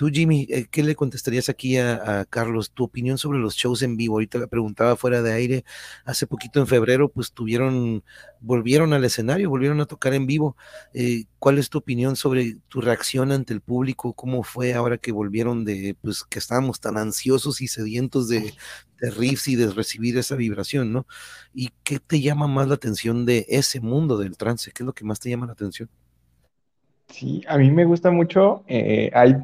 Tú, 0.00 0.08
Jimmy, 0.10 0.46
eh, 0.48 0.66
¿qué 0.70 0.82
le 0.82 0.94
contestarías 0.94 1.50
aquí 1.50 1.76
a, 1.76 2.24
Carlos? 2.30 2.70
Tu 2.72 2.84
opinión 2.84 3.18
sobre 3.18 3.38
los 3.38 3.54
shows 3.54 3.82
en 3.82 3.98
vivo. 3.98 4.14
Ahorita 4.14 4.38
la 4.38 4.46
preguntaba 4.46 4.96
fuera 4.96 5.20
de 5.20 5.30
aire. 5.34 5.64
Hace 6.06 6.26
poquito 6.26 6.58
en 6.58 6.66
febrero, 6.66 7.10
pues 7.10 7.32
tuvieron, 7.32 8.02
volvieron 8.40 8.94
al 8.94 9.04
escenario, 9.04 9.50
volvieron 9.50 9.78
a 9.82 9.84
tocar 9.84 10.14
en 10.14 10.24
vivo. 10.24 10.56
Eh, 10.94 11.24
¿Cuál 11.38 11.58
es 11.58 11.68
tu 11.68 11.76
opinión 11.76 12.16
sobre 12.16 12.56
tu 12.68 12.80
reacción 12.80 13.30
ante 13.30 13.52
el 13.52 13.60
público? 13.60 14.14
¿Cómo 14.14 14.42
fue 14.42 14.72
ahora 14.72 14.96
que 14.96 15.12
volvieron 15.12 15.66
de, 15.66 15.94
pues 16.00 16.24
que 16.24 16.38
estábamos 16.38 16.80
tan 16.80 16.96
ansiosos 16.96 17.60
y 17.60 17.68
sedientos 17.68 18.26
de, 18.26 18.54
de 19.02 19.10
riffs 19.10 19.48
y 19.48 19.56
de 19.56 19.70
recibir 19.70 20.16
esa 20.16 20.34
vibración, 20.34 20.94
¿no? 20.94 21.06
¿Y 21.52 21.72
qué 21.84 21.98
te 21.98 22.22
llama 22.22 22.46
más 22.46 22.68
la 22.68 22.76
atención 22.76 23.26
de 23.26 23.44
ese 23.50 23.80
mundo 23.80 24.16
del 24.16 24.38
trance? 24.38 24.72
¿Qué 24.72 24.82
es 24.82 24.86
lo 24.86 24.94
que 24.94 25.04
más 25.04 25.20
te 25.20 25.28
llama 25.28 25.44
la 25.44 25.52
atención? 25.52 25.90
Sí, 27.08 27.44
a 27.46 27.58
mí 27.58 27.70
me 27.70 27.84
gusta 27.84 28.10
mucho. 28.10 28.64
Eh, 28.66 29.10
hay 29.12 29.36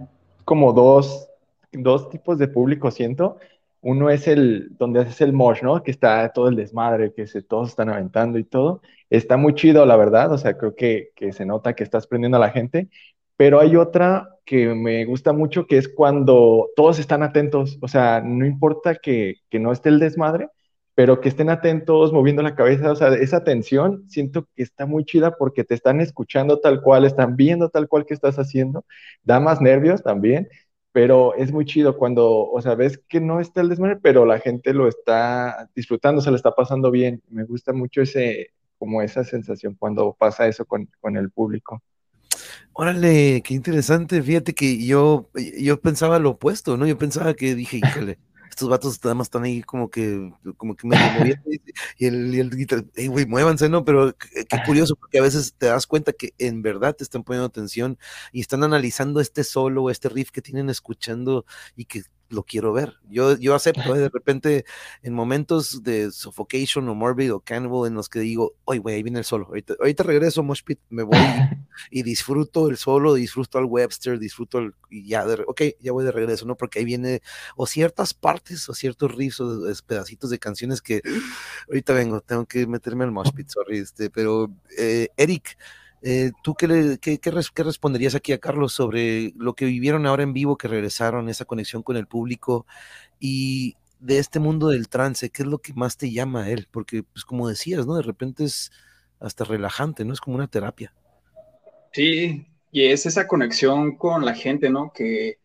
como 0.47 0.73
dos, 0.73 1.29
dos 1.73 2.09
tipos 2.09 2.39
de 2.39 2.49
público, 2.49 2.91
siento. 2.91 3.39
Uno 3.83 4.11
es 4.11 4.29
el 4.29 4.69
donde 4.79 5.01
haces 5.01 5.21
el 5.21 5.33
mosh, 5.33 5.63
¿no? 5.63 5.83
Que 5.83 5.91
está 5.91 6.33
todo 6.33 6.49
el 6.49 6.57
desmadre, 6.57 7.13
que 7.13 7.27
se, 7.27 7.43
todos 7.43 7.71
están 7.71 7.91
aventando 7.91 8.39
y 8.39 8.45
todo. 8.45 8.81
Está 9.11 9.37
muy 9.37 9.55
chido, 9.55 9.85
la 9.85 9.97
verdad. 9.97 10.33
O 10.33 10.39
sea, 10.39 10.57
creo 10.57 10.75
que, 10.75 11.11
que 11.17 11.33
se 11.33 11.45
nota 11.45 11.75
que 11.75 11.85
estás 11.85 12.07
prendiendo 12.07 12.37
a 12.39 12.41
la 12.41 12.51
gente. 12.51 12.89
Pero 13.37 13.61
hay 13.61 13.77
otra 13.77 14.31
que 14.45 14.69
me 14.75 15.05
gusta 15.05 15.33
mucho, 15.33 15.67
que 15.67 15.79
es 15.79 15.89
cuando 15.89 16.69
todos 16.77 17.01
están 17.01 17.23
atentos. 17.25 17.79
O 17.83 17.89
sea, 17.89 18.23
no 18.25 18.47
importa 18.47 18.95
que, 18.95 19.37
que 19.51 19.59
no 19.59 19.73
esté 19.73 19.89
el 19.89 19.99
desmadre, 19.99 20.49
pero 20.97 21.21
que 21.21 21.29
estén 21.29 21.51
atentos, 21.51 22.11
moviendo 22.11 22.43
la 22.43 22.55
cabeza, 22.55 22.91
o 22.91 22.97
sea, 22.97 23.09
esa 23.15 23.37
atención 23.37 24.05
siento 24.09 24.49
que 24.57 24.63
está 24.63 24.87
muy 24.87 25.05
chida 25.05 25.37
porque 25.37 25.63
te 25.63 25.75
están 25.75 26.01
escuchando 26.01 26.59
tal 26.59 26.81
cual, 26.81 27.05
están 27.05 27.37
viendo 27.37 27.69
tal 27.69 27.87
cual 27.87 28.07
que 28.07 28.15
estás 28.15 28.39
haciendo, 28.39 28.87
da 29.23 29.39
más 29.39 29.61
nervios 29.61 30.03
también, 30.03 30.49
pero 30.93 31.35
es 31.35 31.53
muy 31.53 31.67
chido 31.67 31.99
cuando, 31.99 32.49
o 32.51 32.63
sea, 32.63 32.77
ves 32.77 32.99
que 33.09 33.21
no 33.21 33.41
está 33.41 33.61
el 33.61 33.69
desmadre, 33.69 33.99
pero 34.03 34.25
la 34.25 34.39
gente 34.39 34.73
lo 34.73 34.89
está 34.89 35.69
disfrutando, 35.75 36.23
se 36.23 36.31
le 36.31 36.37
está 36.37 36.55
pasando 36.55 36.91
bien, 36.91 37.23
me 37.29 37.45
gusta 37.45 37.75
mucho 37.75 38.01
ese, 38.01 38.53
como 38.79 39.03
esa 39.03 39.23
sensación 39.23 39.77
cuando 39.79 40.17
pasa 40.19 40.49
eso 40.49 40.65
con, 40.65 40.89
con 41.03 41.19
el 41.19 41.31
público. 41.31 41.83
Órale, 42.73 43.43
qué 43.43 43.53
interesante. 43.53 44.23
Fíjate 44.23 44.55
que 44.55 44.83
yo, 44.83 45.29
yo 45.59 45.79
pensaba 45.79 46.19
lo 46.19 46.31
opuesto, 46.31 46.79
¿no? 46.79 46.87
Yo 46.87 46.97
pensaba 46.97 47.35
que 47.35 47.55
dije, 47.55 47.79
híjole, 47.79 48.19
estos 48.49 48.69
vatos 48.69 49.03
nada 49.05 49.15
más 49.15 49.27
están 49.27 49.45
ahí 49.45 49.63
como 49.63 49.91
que, 49.91 50.33
como 50.57 50.77
que 50.77 50.87
medio 50.87 51.13
moviendo 51.19 51.43
y 51.99 52.07
el, 52.07 52.35
y 52.35 52.41
el 52.41 52.91
hey, 52.95 53.07
güey, 53.09 53.27
muévanse, 53.27 53.69
¿no? 53.69 53.85
Pero 53.85 54.15
qué, 54.17 54.47
curioso, 54.65 54.97
porque 54.97 55.19
a 55.19 55.23
veces 55.23 55.55
te 55.57 55.67
das 55.67 55.87
cuenta 55.87 56.13
que 56.13 56.35
en 56.39 56.63
verdad 56.63 56.95
te 56.95 57.05
están 57.05 57.25
poniendo 57.25 57.47
atención 57.47 57.99
y 58.33 58.41
están 58.41 58.65
analizando 58.65 59.21
este 59.21 59.45
solo, 59.45 59.91
este 59.91 60.09
riff 60.09 60.31
que 60.31 60.43
tienen 60.43 60.71
escuchando 60.71 61.45
y 61.77 61.85
que 61.85 62.03
lo 62.29 62.43
quiero 62.43 62.72
ver. 62.72 62.95
Yo, 63.09 63.37
yo 63.37 63.55
acepto, 63.55 63.95
¿eh? 63.95 63.99
de 63.99 64.09
repente, 64.09 64.64
en 65.03 65.14
momentos 65.14 65.83
de 65.83 66.11
suffocation 66.11 66.89
o 66.89 66.95
morbid 66.95 67.33
o 67.33 67.41
cannibal, 67.41 67.87
en 67.87 67.95
los 67.95 68.09
que 68.09 68.20
digo, 68.20 68.55
oye, 68.64 68.81
güey, 68.81 68.97
ahí 68.97 69.03
viene 69.03 69.18
el 69.18 69.24
solo. 69.24 69.47
Ahorita, 69.47 70.03
regreso, 70.03 70.43
Moshpit, 70.43 70.81
me 70.89 71.03
voy 71.03 71.16
y, 71.91 72.03
disfruto 72.03 72.68
el 72.68 72.77
solo, 72.77 73.14
disfruto 73.14 73.59
al 73.59 73.64
Webster, 73.64 74.18
disfruto 74.18 74.59
el, 74.59 74.74
y 74.91 75.07
ya, 75.09 75.24
de, 75.24 75.45
ok, 75.47 75.62
ya 75.81 75.93
voy 75.93 76.05
de 76.05 76.12
regreso, 76.12 76.47
¿no? 76.47 76.57
Porque 76.57 76.81
ahí 76.81 76.85
viene, 76.85 77.22
o 77.57 77.66
ciertas 77.66 78.14
partes, 78.14 78.68
o 78.68 78.74
ciertos 78.74 79.14
riffs, 79.14 79.41
o 79.41 79.62
pedacitos 79.87 80.31
de 80.31 80.39
canciones 80.39 80.83
que 80.83 81.03
ahorita 81.68 81.93
vengo, 81.93 82.20
tengo 82.20 82.47
que 82.47 82.66
meterme 82.66 83.05
al 83.05 83.12
Moshpit, 83.12 83.49
sorry, 83.49 83.79
este, 83.79 84.11
pero 84.11 84.51
eh, 84.77 85.09
Eric, 85.16 85.57
eh, 86.09 86.31
¿Tú 86.41 86.55
qué, 86.55 86.69
le, 86.69 86.99
qué, 86.99 87.19
qué, 87.19 87.33
responderías 87.33 88.15
aquí 88.15 88.33
a 88.33 88.39
Carlos 88.39 88.73
sobre 88.73 89.33
lo 89.35 89.55
que 89.55 89.65
vivieron 89.65 90.07
ahora 90.07 90.23
en 90.23 90.33
vivo, 90.33 90.57
que 90.57 90.69
regresaron, 90.69 91.29
esa 91.29 91.47
conexión 91.47 91.83
con 91.83 91.97
el 91.97 92.07
público 92.07 92.65
y 93.19 93.75
de 93.99 94.19
este 94.21 94.39
mundo 94.39 94.69
del 94.69 94.89
trance? 94.89 95.31
¿Qué 95.31 95.43
es 95.43 95.49
lo 95.49 95.59
que 95.59 95.75
más 95.75 95.97
te 95.97 96.13
llama 96.13 96.45
a 96.45 96.51
él? 96.51 96.69
Porque, 96.71 97.03
pues 97.03 97.25
como 97.25 97.49
decías, 97.49 97.89
¿no? 97.89 97.97
De 97.97 98.03
repente 98.03 98.45
es 98.45 98.71
hasta 99.19 99.43
relajante, 99.43 100.05
¿no? 100.05 100.13
Es 100.13 100.21
como 100.21 100.37
una 100.37 100.47
terapia. 100.47 100.95
Sí, 101.93 102.47
y 102.71 102.85
es 102.85 103.05
esa 103.05 103.27
conexión 103.27 103.97
con 103.97 104.25
la 104.25 104.35
gente, 104.35 104.71
¿no? 104.71 104.93
Que 104.95 105.39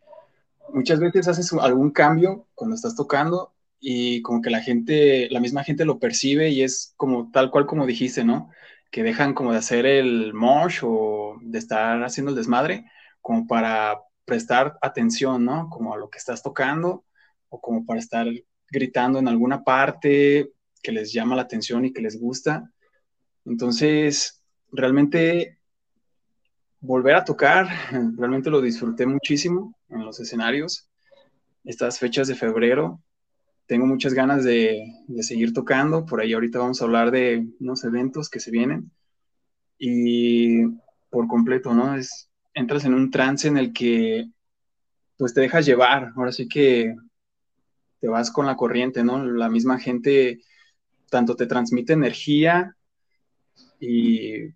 muchas 0.72 1.00
veces 1.00 1.26
haces 1.26 1.52
algún 1.54 1.90
cambio 1.90 2.46
cuando 2.54 2.76
estás 2.76 2.94
tocando 2.94 3.52
y 3.80 4.22
como 4.22 4.40
que 4.40 4.50
la 4.50 4.60
gente, 4.60 5.28
la 5.28 5.40
misma 5.40 5.64
gente 5.64 5.84
lo 5.84 5.98
percibe 5.98 6.50
y 6.50 6.62
es 6.62 6.94
como 6.96 7.32
tal 7.32 7.50
cual 7.50 7.66
como 7.66 7.84
dijiste, 7.84 8.22
¿no? 8.22 8.48
Que 8.92 9.02
dejan 9.02 9.34
como 9.34 9.50
de 9.50 9.58
hacer 9.58 9.86
el 9.86 10.32
mosh 10.34 10.82
o 10.84 11.36
de 11.40 11.58
estar 11.58 12.00
haciendo 12.04 12.30
el 12.30 12.36
desmadre 12.36 12.84
como 13.20 13.48
para 13.48 13.98
prestar 14.24 14.78
atención, 14.80 15.44
¿no? 15.44 15.68
Como 15.68 15.92
a 15.92 15.96
lo 15.96 16.08
que 16.08 16.18
estás 16.18 16.42
tocando 16.42 17.04
o 17.48 17.60
como 17.60 17.84
para 17.84 17.98
estar 17.98 18.26
gritando 18.70 19.18
en 19.18 19.26
alguna 19.26 19.64
parte 19.64 20.52
que 20.82 20.92
les 20.92 21.12
llama 21.12 21.36
la 21.36 21.42
atención 21.42 21.84
y 21.84 21.92
que 21.92 22.02
les 22.02 22.20
gusta. 22.20 22.70
Entonces, 23.44 24.42
realmente 24.70 25.58
volver 26.80 27.14
a 27.14 27.24
tocar, 27.24 27.68
realmente 28.16 28.50
lo 28.50 28.60
disfruté 28.60 29.06
muchísimo 29.06 29.74
en 29.88 30.04
los 30.04 30.20
escenarios. 30.20 30.88
Estas 31.64 31.98
fechas 31.98 32.28
de 32.28 32.34
febrero, 32.34 33.00
tengo 33.72 33.86
muchas 33.86 34.12
ganas 34.12 34.44
de, 34.44 34.84
seguir 35.22 35.54
tocando. 35.54 36.04
Por 36.04 36.20
ahí 36.20 36.34
ahorita 36.34 36.58
vamos 36.58 36.82
a 36.82 36.84
hablar 36.84 37.10
de 37.10 37.48
unos 37.58 37.82
eventos 37.84 38.28
que 38.28 38.38
se 38.38 38.50
vienen. 38.50 38.92
Y 39.78 40.66
por 41.08 41.26
completo, 41.26 41.72
¿no? 41.72 41.96
Entras 42.52 42.84
en 42.84 42.92
un 42.92 43.10
trance 43.10 43.48
en 43.48 43.56
el 43.56 43.72
que 43.72 44.28
pues 45.16 45.32
te 45.32 45.40
dejas 45.40 45.64
llevar. 45.64 46.12
Ahora 46.16 46.32
sí 46.32 46.50
que 46.50 46.94
te 47.98 48.08
vas 48.08 48.30
con 48.30 48.44
la 48.44 48.56
corriente, 48.56 49.02
¿no? 49.04 49.24
La 49.24 49.48
misma 49.48 49.78
gente 49.78 50.42
tanto 51.08 51.34
te 51.34 51.46
transmite 51.46 51.94
energía 51.94 52.76
y 53.80 54.50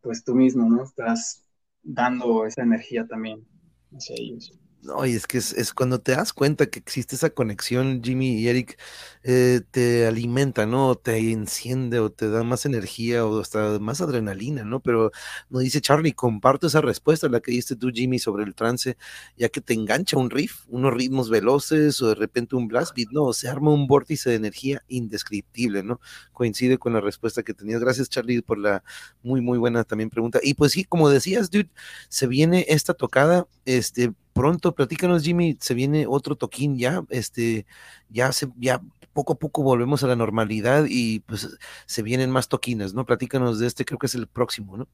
pues 0.00 0.24
tú 0.24 0.34
mismo, 0.34 0.70
¿no? 0.70 0.84
Estás 0.84 1.44
dando 1.82 2.46
esa 2.46 2.62
energía 2.62 3.06
también 3.06 3.46
hacia 3.92 4.16
ellos. 4.18 4.58
No, 4.84 5.06
y 5.06 5.14
es 5.14 5.26
que 5.26 5.38
es, 5.38 5.72
cuando 5.72 5.98
te 5.98 6.12
das 6.12 6.34
cuenta 6.34 6.66
que 6.66 6.78
existe 6.78 7.16
esa 7.16 7.30
conexión, 7.30 8.02
Jimmy 8.04 8.34
y 8.38 8.48
Eric, 8.48 8.78
eh, 9.22 9.62
te 9.70 10.06
alimenta, 10.06 10.66
¿no? 10.66 10.94
Te 10.94 11.16
enciende 11.32 12.00
o 12.00 12.12
te 12.12 12.28
da 12.28 12.42
más 12.42 12.66
energía 12.66 13.24
o 13.24 13.40
hasta 13.40 13.78
más 13.78 14.02
adrenalina, 14.02 14.62
¿no? 14.62 14.80
Pero 14.80 15.10
no 15.48 15.60
dice 15.60 15.80
Charlie, 15.80 16.12
comparto 16.12 16.66
esa 16.66 16.82
respuesta, 16.82 17.30
la 17.30 17.40
que 17.40 17.52
diste 17.52 17.76
tú, 17.76 17.88
Jimmy, 17.94 18.18
sobre 18.18 18.44
el 18.44 18.54
trance, 18.54 18.98
ya 19.38 19.48
que 19.48 19.62
te 19.62 19.72
engancha 19.72 20.18
un 20.18 20.28
riff, 20.28 20.66
unos 20.68 20.92
ritmos 20.92 21.30
veloces 21.30 22.02
o 22.02 22.08
de 22.08 22.14
repente 22.16 22.54
un 22.54 22.68
blast 22.68 22.94
beat, 22.94 23.08
¿no? 23.10 23.32
Se 23.32 23.48
arma 23.48 23.72
un 23.72 23.86
vórtice 23.86 24.28
de 24.28 24.36
energía 24.36 24.82
indescriptible, 24.88 25.82
¿no? 25.82 25.98
Coincide 26.34 26.76
con 26.76 26.92
la 26.92 27.00
respuesta 27.00 27.42
que 27.42 27.54
tenías. 27.54 27.80
Gracias, 27.80 28.10
Charlie, 28.10 28.42
por 28.42 28.58
la 28.58 28.84
muy, 29.22 29.40
muy 29.40 29.56
buena 29.56 29.82
también 29.84 30.10
pregunta. 30.10 30.40
Y 30.42 30.52
pues 30.54 30.72
sí, 30.72 30.84
como 30.84 31.08
decías, 31.08 31.50
dude, 31.50 31.70
se 32.10 32.26
viene 32.26 32.66
esta 32.68 32.92
tocada, 32.92 33.46
este, 33.64 34.12
pronto, 34.34 34.74
platícanos, 34.74 35.22
Jimmy, 35.22 35.56
se 35.60 35.72
viene 35.72 36.06
otro 36.06 36.36
toquín 36.36 36.76
ya, 36.76 37.02
este, 37.08 37.64
ya 38.10 38.32
se, 38.32 38.48
ya 38.58 38.82
poco 39.14 39.34
a 39.34 39.36
poco 39.36 39.62
volvemos 39.62 40.02
a 40.04 40.08
la 40.08 40.16
normalidad 40.16 40.84
y 40.88 41.20
pues 41.20 41.56
se 41.86 42.02
vienen 42.02 42.30
más 42.30 42.48
toquines, 42.48 42.92
¿no? 42.92 43.06
Platícanos 43.06 43.58
de 43.60 43.68
este, 43.68 43.86
creo 43.86 43.98
que 43.98 44.06
es 44.06 44.14
el 44.14 44.26
próximo, 44.26 44.76
¿no? 44.76 44.88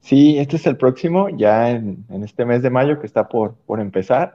Sí, 0.00 0.38
este 0.38 0.56
es 0.56 0.66
el 0.66 0.76
próximo, 0.76 1.28
ya 1.28 1.70
en, 1.70 2.04
este 2.24 2.44
mes 2.44 2.62
de 2.62 2.70
mayo 2.70 2.98
que 2.98 3.06
está 3.06 3.28
por, 3.28 3.54
por 3.66 3.78
empezar. 3.78 4.34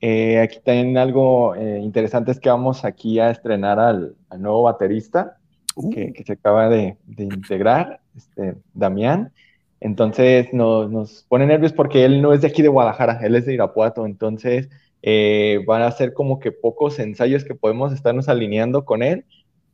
Eh, 0.00 0.40
aquí 0.40 0.58
también 0.64 0.98
algo 0.98 1.54
eh, 1.54 1.78
interesante 1.78 2.32
es 2.32 2.40
que 2.40 2.48
vamos 2.48 2.84
aquí 2.84 3.20
a 3.20 3.30
estrenar 3.30 3.78
al, 3.78 4.16
nuevo 4.38 4.62
baterista 4.62 5.36
que, 5.92 6.12
uh. 6.18 6.24
se 6.24 6.32
acaba 6.32 6.68
de, 6.68 6.96
de 7.06 7.24
integrar, 7.24 8.00
este, 8.16 8.56
Damián. 8.74 9.32
Entonces 9.80 10.52
nos, 10.52 11.24
pone 11.28 11.46
nervios 11.46 11.72
porque 11.72 12.04
él 12.04 12.20
no 12.20 12.32
es 12.32 12.42
de 12.42 12.48
aquí 12.48 12.62
de 12.62 12.68
Guadalajara, 12.68 13.20
él 13.22 13.34
es 13.34 13.46
de 13.46 13.54
Irapuato. 13.54 14.06
Entonces 14.06 14.68
eh, 15.02 15.62
van 15.66 15.82
a 15.82 15.90
ser 15.90 16.12
como 16.12 16.38
que 16.38 16.52
pocos 16.52 16.98
ensayos 16.98 17.44
que 17.44 17.54
podemos 17.54 17.92
estarnos 17.92 18.28
alineando 18.28 18.84
con 18.84 19.02
él, 19.02 19.24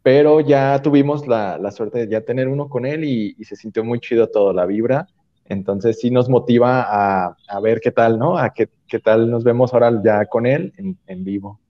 pero 0.03 0.41
ya 0.41 0.81
tuvimos 0.83 1.27
la, 1.27 1.59
suerte 1.73 2.07
de 2.07 2.09
ya 2.09 2.21
tener 2.21 2.49
uno 2.49 2.69
con 2.69 2.87
él 2.87 3.05
y, 3.05 3.35
se 3.45 3.57
sintió 3.57 3.85
muy 3.85 4.01
chido 4.01 4.29
todo, 4.29 4.53
la 4.53 4.67
vibra. 4.67 5.09
Entonces 5.49 6.01
sí 6.01 6.11
nos 6.11 6.29
motiva 6.29 6.87
a, 6.89 7.61
ver 7.61 7.81
qué 7.81 7.93
tal, 7.93 8.19
¿no? 8.19 8.39
A 8.39 8.53
qué, 8.53 8.69
qué, 8.87 8.99
tal 9.01 9.31
nos 9.31 9.45
vemos 9.45 9.73
ahora 9.75 10.01
ya 10.05 10.27
con 10.27 10.47
él 10.47 10.73
en 11.07 11.25
vivo. 11.25 11.61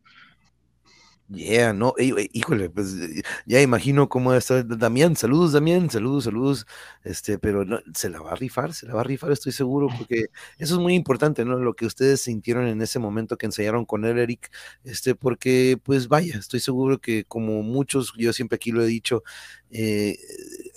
Yeah, 1.28 1.72
no, 1.72 1.92
híjole, 1.98 2.70
pues 2.70 2.94
eh, 2.94 3.22
ya 3.46 3.60
imagino 3.60 4.08
cómo 4.08 4.32
está 4.32 4.62
Damián, 4.62 5.16
saludos 5.16 5.52
Damián, 5.52 5.90
saludos, 5.90 6.22
saludos, 6.24 6.66
este, 7.02 7.36
pero 7.36 7.64
no, 7.64 7.80
se 7.94 8.08
la 8.10 8.20
va 8.20 8.30
a 8.30 8.34
rifar, 8.36 8.72
se 8.74 8.86
la 8.86 8.94
va 8.94 9.00
a 9.00 9.04
rifar, 9.04 9.32
estoy 9.32 9.50
seguro, 9.50 9.88
porque 9.98 10.26
eso 10.58 10.74
es 10.76 10.80
muy 10.80 10.94
importante, 10.94 11.44
¿no? 11.44 11.58
Lo 11.58 11.74
que 11.74 11.84
ustedes 11.84 12.20
sintieron 12.20 12.68
en 12.68 12.80
ese 12.80 13.00
momento 13.00 13.36
que 13.36 13.46
ensayaron 13.46 13.84
con 13.86 14.04
él, 14.04 14.18
Eric, 14.18 14.52
este, 14.84 15.16
porque, 15.16 15.76
pues 15.82 16.06
vaya, 16.06 16.36
estoy 16.38 16.60
seguro 16.60 17.00
que 17.00 17.24
como 17.24 17.60
muchos, 17.64 18.12
yo 18.16 18.32
siempre 18.32 18.54
aquí 18.54 18.70
lo 18.70 18.82
he 18.84 18.86
dicho, 18.86 19.24
eh, 19.70 20.16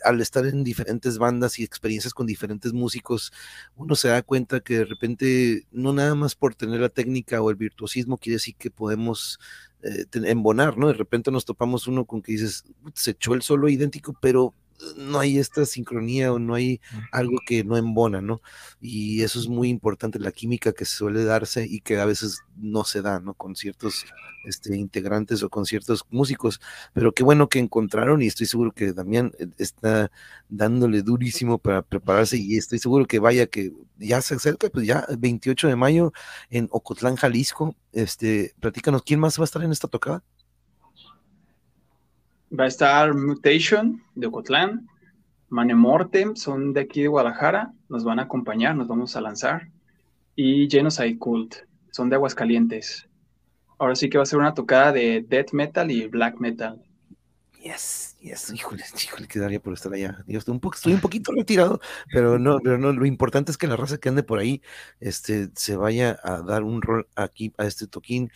al 0.04 0.20
estar 0.22 0.46
en 0.48 0.64
diferentes 0.64 1.20
bandas 1.20 1.60
y 1.60 1.64
experiencias 1.64 2.14
con 2.16 2.26
diferentes 2.26 2.74
músicos, 2.74 3.32
uno 3.76 3.94
se 3.96 4.08
da 4.08 4.24
cuenta 4.24 4.62
que 4.62 4.80
de 4.80 4.86
repente, 4.86 5.68
no 5.72 5.94
nada 5.94 6.16
más 6.16 6.34
por 6.36 6.56
tener 6.56 6.80
la 6.80 6.90
técnica 6.90 7.40
o 7.42 7.50
el 7.52 7.56
virtuosismo, 7.56 8.18
quiere 8.18 8.36
decir 8.38 8.56
que 8.56 8.72
podemos 8.72 9.40
eh, 9.84 10.06
embonar, 10.14 10.78
¿no? 10.78 10.88
De 10.88 10.94
repente 10.94 11.32
nos 11.32 11.46
topamos 11.46 11.88
uno 11.88 12.06
con 12.06 12.22
que 12.22 12.34
dices, 12.34 12.66
se 12.94 13.12
echó 13.12 13.34
el 13.34 13.42
solo 13.42 13.70
idéntico, 13.70 14.16
pero 14.22 14.54
no 14.98 15.20
hay 15.20 15.38
esta 15.38 15.66
sincronía 15.66 16.34
o 16.34 16.40
no 16.40 16.56
hay 16.56 16.82
algo 17.12 17.40
que 17.46 17.64
no 17.64 17.78
embona, 17.78 18.22
¿no? 18.22 18.42
Y 18.82 19.22
eso 19.24 19.40
es 19.40 19.48
muy 19.48 19.70
importante, 19.70 20.20
la 20.20 20.32
química 20.32 20.74
que 20.74 20.86
suele 20.86 21.24
darse 21.24 21.66
y 21.66 21.82
que 21.82 22.00
a 22.00 22.06
veces 22.06 22.42
no 22.58 22.84
se 22.84 23.02
da, 23.02 23.20
¿no? 23.20 23.34
Con 23.34 23.56
ciertos 23.56 24.06
este, 24.46 24.76
integrantes 24.76 25.44
o 25.44 25.50
con 25.50 25.66
ciertos 25.66 26.06
músicos, 26.10 26.62
pero 26.94 27.14
qué 27.14 27.24
bueno 27.24 27.50
que 27.50 27.60
encontraron 27.60 28.22
y 28.22 28.28
estoy 28.28 28.46
seguro 28.46 28.72
que 28.72 28.94
Damián 28.94 29.34
eh, 29.40 29.48
está 29.58 30.12
dándole 30.48 31.02
durísimo 31.02 31.58
para 31.58 31.82
prepararse 31.82 32.38
y 32.38 32.58
estoy 32.58 32.80
seguro 32.80 33.06
que 33.06 33.20
vaya 33.20 33.48
que 33.48 33.74
ya 33.98 34.22
se 34.22 34.36
acerca, 34.36 34.70
pues 34.70 34.88
ya 34.88 35.06
28 35.18 35.68
de 35.68 35.76
mayo 35.76 36.14
en 36.50 36.68
Ocotlán, 36.72 37.16
Jalisco, 37.16 37.76
este, 37.92 38.54
platícanos, 38.60 39.04
¿quién 39.04 39.20
más 39.20 39.38
va 39.38 39.44
a 39.44 39.46
estar 39.46 39.64
en 39.64 39.72
esta 39.72 39.88
tocada? 39.88 40.24
Va 42.58 42.64
a 42.64 42.68
estar 42.68 43.14
Mutation 43.14 44.04
de 44.16 44.28
Ocotlán, 44.28 44.88
Manemortem, 45.50 46.36
son 46.36 46.74
de 46.74 46.82
aquí 46.82 47.02
de 47.02 47.08
Guadalajara, 47.08 47.74
nos 47.90 48.04
van 48.04 48.20
a 48.20 48.24
acompañar, 48.24 48.76
nos 48.76 48.88
vamos 48.88 49.16
a 49.16 49.22
lanzar, 49.22 49.70
y 50.36 50.70
Genocide 50.70 51.18
Cult, 51.18 51.56
son 51.92 52.10
de 52.10 52.16
Aguascalientes. 52.16 53.08
Ahora 53.78 53.96
sí 53.96 54.10
que 54.10 54.18
va 54.18 54.24
a 54.24 54.28
ser 54.28 54.40
una 54.40 54.54
tocada 54.54 54.92
de 54.92 55.26
death 55.28 55.54
metal 55.54 55.92
y 55.92 56.08
black 56.08 56.40
metal. 56.40 56.82
Yes, 57.62 58.16
yes, 58.22 58.54
híjole, 58.54 58.84
híjole, 59.04 59.28
quedaría 59.28 59.60
por 59.60 59.74
estar 59.74 59.94
allá. 59.94 60.24
estoy 60.28 60.54
un, 60.54 60.62
poco, 60.62 60.76
estoy 60.76 60.94
un 60.94 61.02
poquito 61.02 61.34
retirado, 61.36 61.82
pero 62.10 62.40
no, 62.40 62.60
pero 62.64 62.78
no, 62.78 62.94
lo 62.94 63.06
importante 63.06 63.52
es 63.52 63.58
que 63.58 63.68
la 63.68 63.76
raza 63.76 63.98
que 63.98 64.08
ande 64.08 64.24
por 64.24 64.40
ahí 64.40 64.62
este, 65.02 65.50
se 65.56 65.76
vaya 65.76 66.18
a 66.24 66.42
dar 66.42 66.64
un 66.64 66.82
rol 66.82 67.10
aquí 67.18 67.54
a 67.58 67.66
este 67.66 67.86
toquín. 67.86 68.32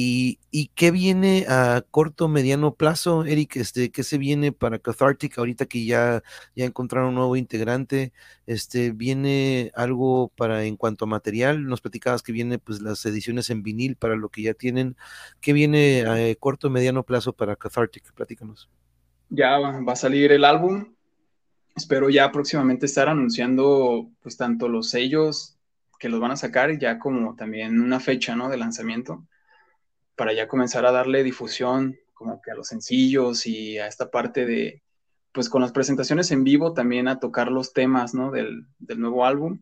¿Y, 0.00 0.38
y 0.52 0.68
qué 0.76 0.92
viene 0.92 1.44
a 1.48 1.82
corto, 1.90 2.28
mediano 2.28 2.72
plazo, 2.72 3.24
Eric? 3.24 3.56
Este, 3.56 3.90
¿Qué 3.90 4.04
se 4.04 4.16
viene 4.16 4.52
para 4.52 4.78
Cathartic 4.78 5.36
ahorita 5.36 5.66
que 5.66 5.84
ya, 5.86 6.22
ya 6.54 6.66
encontraron 6.66 7.08
un 7.08 7.14
nuevo 7.16 7.34
integrante? 7.34 8.12
Este, 8.46 8.92
¿Viene 8.92 9.72
algo 9.74 10.28
para 10.36 10.62
en 10.62 10.76
cuanto 10.76 11.04
a 11.04 11.08
material? 11.08 11.66
Nos 11.66 11.80
platicabas 11.80 12.22
que 12.22 12.30
viene 12.30 12.60
pues 12.60 12.80
las 12.80 13.04
ediciones 13.06 13.50
en 13.50 13.64
vinil 13.64 13.96
para 13.96 14.14
lo 14.14 14.28
que 14.28 14.42
ya 14.42 14.54
tienen. 14.54 14.96
¿Qué 15.40 15.52
viene 15.52 16.04
a 16.06 16.32
corto, 16.36 16.70
mediano 16.70 17.02
plazo 17.02 17.32
para 17.32 17.56
Cathartic? 17.56 18.12
Platícanos 18.12 18.70
ya 19.30 19.58
va 19.58 19.92
a 19.92 19.96
salir 19.96 20.30
el 20.30 20.44
álbum. 20.44 20.94
Espero 21.74 22.08
ya 22.08 22.30
próximamente 22.30 22.86
estar 22.86 23.08
anunciando 23.08 24.12
pues 24.22 24.36
tanto 24.36 24.68
los 24.68 24.90
sellos 24.90 25.58
que 25.98 26.08
los 26.08 26.20
van 26.20 26.30
a 26.30 26.36
sacar 26.36 26.78
ya 26.78 27.00
como 27.00 27.34
también 27.34 27.80
una 27.80 27.98
fecha, 27.98 28.36
¿no? 28.36 28.48
De 28.48 28.58
lanzamiento 28.58 29.26
para 30.18 30.34
ya 30.34 30.48
comenzar 30.48 30.84
a 30.84 30.92
darle 30.92 31.22
difusión 31.22 31.96
como 32.12 32.42
que 32.42 32.50
a 32.50 32.54
los 32.54 32.66
sencillos 32.66 33.46
y 33.46 33.78
a 33.78 33.86
esta 33.86 34.10
parte 34.10 34.44
de, 34.44 34.82
pues 35.32 35.48
con 35.48 35.62
las 35.62 35.70
presentaciones 35.70 36.32
en 36.32 36.42
vivo 36.42 36.74
también 36.74 37.06
a 37.06 37.20
tocar 37.20 37.52
los 37.52 37.72
temas, 37.72 38.12
¿no? 38.12 38.32
Del, 38.32 38.66
del 38.80 39.00
nuevo 39.00 39.24
álbum 39.24 39.60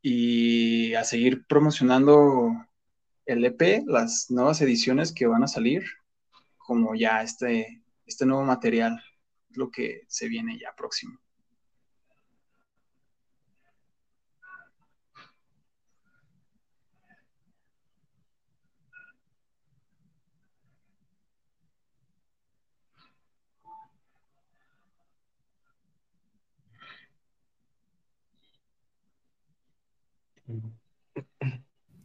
y 0.00 0.94
a 0.94 1.04
seguir 1.04 1.46
promocionando 1.46 2.50
el 3.26 3.44
EP, 3.44 3.84
las 3.86 4.30
nuevas 4.30 4.62
ediciones 4.62 5.12
que 5.12 5.26
van 5.26 5.44
a 5.44 5.48
salir, 5.48 5.84
como 6.56 6.94
ya 6.94 7.22
este, 7.22 7.82
este 8.06 8.24
nuevo 8.24 8.42
material, 8.44 9.04
lo 9.50 9.70
que 9.70 10.04
se 10.08 10.26
viene 10.28 10.58
ya 10.58 10.74
próximo. 10.74 11.20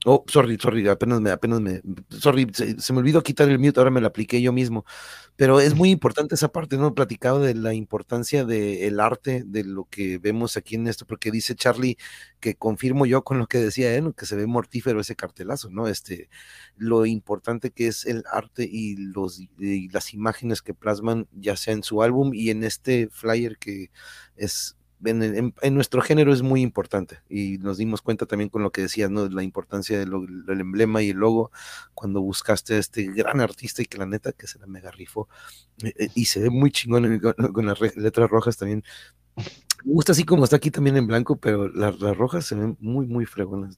Oh, 0.07 0.23
sorry, 0.27 0.55
sorry, 0.61 0.87
apenas 0.87 1.19
me, 1.19 1.31
apenas 1.31 1.61
me, 1.61 1.81
sorry, 2.09 2.47
se, 2.53 2.93
me 2.93 2.99
olvidó 2.99 3.23
quitar 3.23 3.49
el 3.49 3.57
mute, 3.57 3.79
ahora 3.79 3.89
me 3.89 4.01
lo 4.01 4.05
apliqué 4.05 4.39
yo 4.39 4.53
mismo. 4.53 4.85
Pero 5.35 5.59
es 5.59 5.73
muy 5.73 5.89
importante 5.89 6.35
esa 6.35 6.49
parte, 6.49 6.77
¿no? 6.77 6.93
Platicado 6.93 7.39
de 7.39 7.55
la 7.55 7.73
importancia 7.73 8.45
del 8.45 8.97
de 8.97 9.01
arte, 9.01 9.43
de 9.47 9.63
lo 9.63 9.85
que 9.85 10.19
vemos 10.19 10.57
aquí 10.57 10.75
en 10.75 10.87
esto, 10.87 11.07
porque 11.07 11.31
dice 11.31 11.55
Charlie, 11.55 11.97
que 12.39 12.53
confirmo 12.55 13.07
yo 13.07 13.23
con 13.23 13.39
lo 13.39 13.47
que 13.47 13.57
decía 13.57 13.95
él, 13.95 14.13
que 14.15 14.27
se 14.27 14.35
ve 14.35 14.45
mortífero 14.45 14.99
ese 14.99 15.15
cartelazo, 15.15 15.71
¿no? 15.71 15.87
Este, 15.87 16.29
lo 16.77 17.07
importante 17.07 17.71
que 17.71 17.87
es 17.87 18.05
el 18.05 18.25
arte 18.31 18.63
y, 18.71 18.97
los, 18.97 19.39
y 19.57 19.89
las 19.89 20.13
imágenes 20.13 20.61
que 20.61 20.75
plasman, 20.75 21.27
ya 21.31 21.57
sea 21.57 21.73
en 21.73 21.81
su 21.81 22.03
álbum 22.03 22.31
y 22.35 22.51
en 22.51 22.63
este 22.63 23.09
flyer 23.09 23.57
que 23.57 23.89
es 24.35 24.77
en, 25.03 25.53
nuestro 25.73 26.01
género 26.01 26.33
es 26.33 26.41
muy 26.41 26.61
importante 26.61 27.19
y 27.29 27.57
nos 27.59 27.77
dimos 27.77 28.01
cuenta 28.01 28.25
también 28.25 28.49
con 28.49 28.63
lo 28.63 28.71
que 28.71 28.81
decías, 28.81 29.09
¿no? 29.09 29.27
La 29.27 29.43
importancia 29.43 29.99
del, 29.99 30.11
emblema 30.47 31.01
y 31.01 31.09
el 31.09 31.17
logo 31.17 31.51
cuando 31.93 32.21
buscaste 32.21 32.75
a 32.75 32.77
este 32.79 33.03
gran 33.11 33.41
artista 33.41 33.81
y 33.81 33.85
que 33.85 33.97
la 33.97 34.05
neta 34.05 34.31
que 34.31 34.47
se 34.47 34.59
la 34.59 34.67
mega 34.67 34.91
rifó 34.91 35.27
eh, 35.83 35.93
eh, 35.97 36.09
y 36.15 36.25
se 36.25 36.41
ve 36.41 36.49
muy 36.49 36.71
chingón 36.71 37.19
con 37.19 37.65
las 37.65 37.79
letras 37.95 38.29
rojas 38.29 38.57
también 38.57 38.83
me 39.85 39.93
gusta 39.93 40.13
así 40.13 40.23
como 40.23 40.43
está 40.43 40.55
aquí 40.55 40.71
también 40.71 40.97
en 40.97 41.05
blanco, 41.05 41.35
pero 41.35 41.69
las, 41.69 41.99
rojas 41.99 42.45
se 42.45 42.55
ven 42.55 42.75
muy, 42.79 43.05
muy 43.05 43.25
fregonas. 43.25 43.77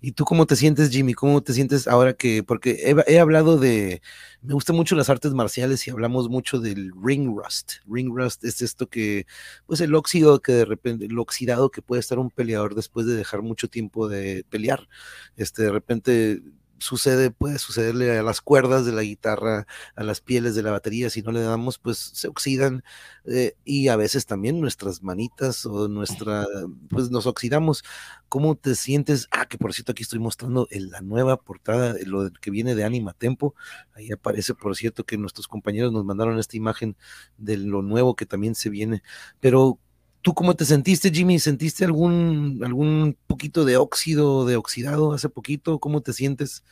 ¿Y 0.00 0.12
tú 0.12 0.24
cómo 0.24 0.46
te 0.46 0.56
sientes, 0.56 0.88
Jimmy? 0.88 1.12
¿Cómo 1.12 1.42
te 1.42 1.52
sientes 1.52 1.86
ahora 1.86 2.14
que, 2.14 2.42
porque 2.42 2.94
he, 3.06 3.18
hablado 3.18 3.58
de, 3.58 4.00
me 4.40 4.54
gustan 4.54 4.74
mucho 4.74 4.96
las 4.96 5.10
artes 5.10 5.34
marciales 5.34 5.86
y 5.86 5.90
hablamos 5.90 6.30
mucho 6.30 6.60
del 6.60 6.92
ring 7.02 7.36
rust. 7.36 7.72
Ring 7.86 8.10
rust 8.16 8.42
es 8.44 8.62
esto 8.62 8.88
que, 8.88 9.26
pues 9.66 9.82
el 9.82 9.94
óxido 9.94 10.40
que 10.40 10.52
de 10.52 10.64
repente, 10.64 11.04
el 11.04 11.18
oxidado 11.18 11.70
que 11.70 11.82
puede 11.82 12.00
estar 12.00 12.18
un 12.18 12.30
peleador 12.30 12.74
después 12.74 13.06
de 13.06 13.14
dejar 13.14 13.42
mucho 13.42 13.68
tiempo 13.68 14.08
de 14.08 14.46
pelear. 14.48 14.88
Este, 15.36 15.64
de 15.64 15.72
repente 15.72 16.42
sucede, 16.78 17.30
puede 17.30 17.58
sucederle 17.58 18.18
a 18.18 18.22
las 18.22 18.40
cuerdas 18.40 18.84
de 18.84 18.92
la 18.92 19.02
guitarra, 19.02 19.66
a 19.96 20.02
las 20.04 20.20
pieles 20.20 20.54
de 20.54 20.62
la 20.62 20.70
batería, 20.70 21.10
si 21.10 21.22
no 21.22 21.32
le 21.32 21.40
damos, 21.40 21.78
pues 21.78 21.98
se 21.98 22.28
oxidan 22.28 22.84
eh, 23.24 23.54
y 23.64 23.88
a 23.88 23.96
veces 23.96 24.26
también 24.26 24.60
nuestras 24.60 25.02
manitas 25.02 25.66
o 25.66 25.88
nuestra, 25.88 26.46
pues 26.90 27.10
nos 27.10 27.26
oxidamos. 27.26 27.84
¿Cómo 28.28 28.56
te 28.56 28.74
sientes? 28.74 29.28
Ah, 29.30 29.46
que 29.46 29.58
por 29.58 29.72
cierto 29.72 29.92
aquí 29.92 30.02
estoy 30.02 30.18
mostrando 30.18 30.66
en 30.70 30.90
la 30.90 31.00
nueva 31.00 31.36
portada, 31.36 31.94
lo 32.04 32.30
que 32.32 32.50
viene 32.50 32.74
de 32.74 32.84
Anima 32.84 33.12
Tempo. 33.14 33.54
Ahí 33.94 34.10
aparece, 34.12 34.54
por 34.54 34.74
cierto, 34.76 35.04
que 35.04 35.16
nuestros 35.18 35.48
compañeros 35.48 35.92
nos 35.92 36.04
mandaron 36.04 36.38
esta 36.38 36.56
imagen 36.56 36.96
de 37.38 37.56
lo 37.58 37.82
nuevo 37.82 38.16
que 38.16 38.26
también 38.26 38.54
se 38.54 38.70
viene. 38.70 39.02
Pero 39.40 39.78
¿Tú 40.24 40.32
cómo 40.32 40.54
te 40.54 40.64
sentiste, 40.64 41.10
Jimmy? 41.10 41.38
¿Sentiste 41.38 41.84
algún, 41.84 42.62
algún 42.64 43.14
poquito 43.26 43.66
de 43.66 43.76
óxido, 43.76 44.46
de 44.46 44.56
oxidado 44.56 45.12
hace 45.12 45.28
poquito? 45.28 45.78
¿Cómo 45.78 46.00
te 46.00 46.14
sientes? 46.14 46.64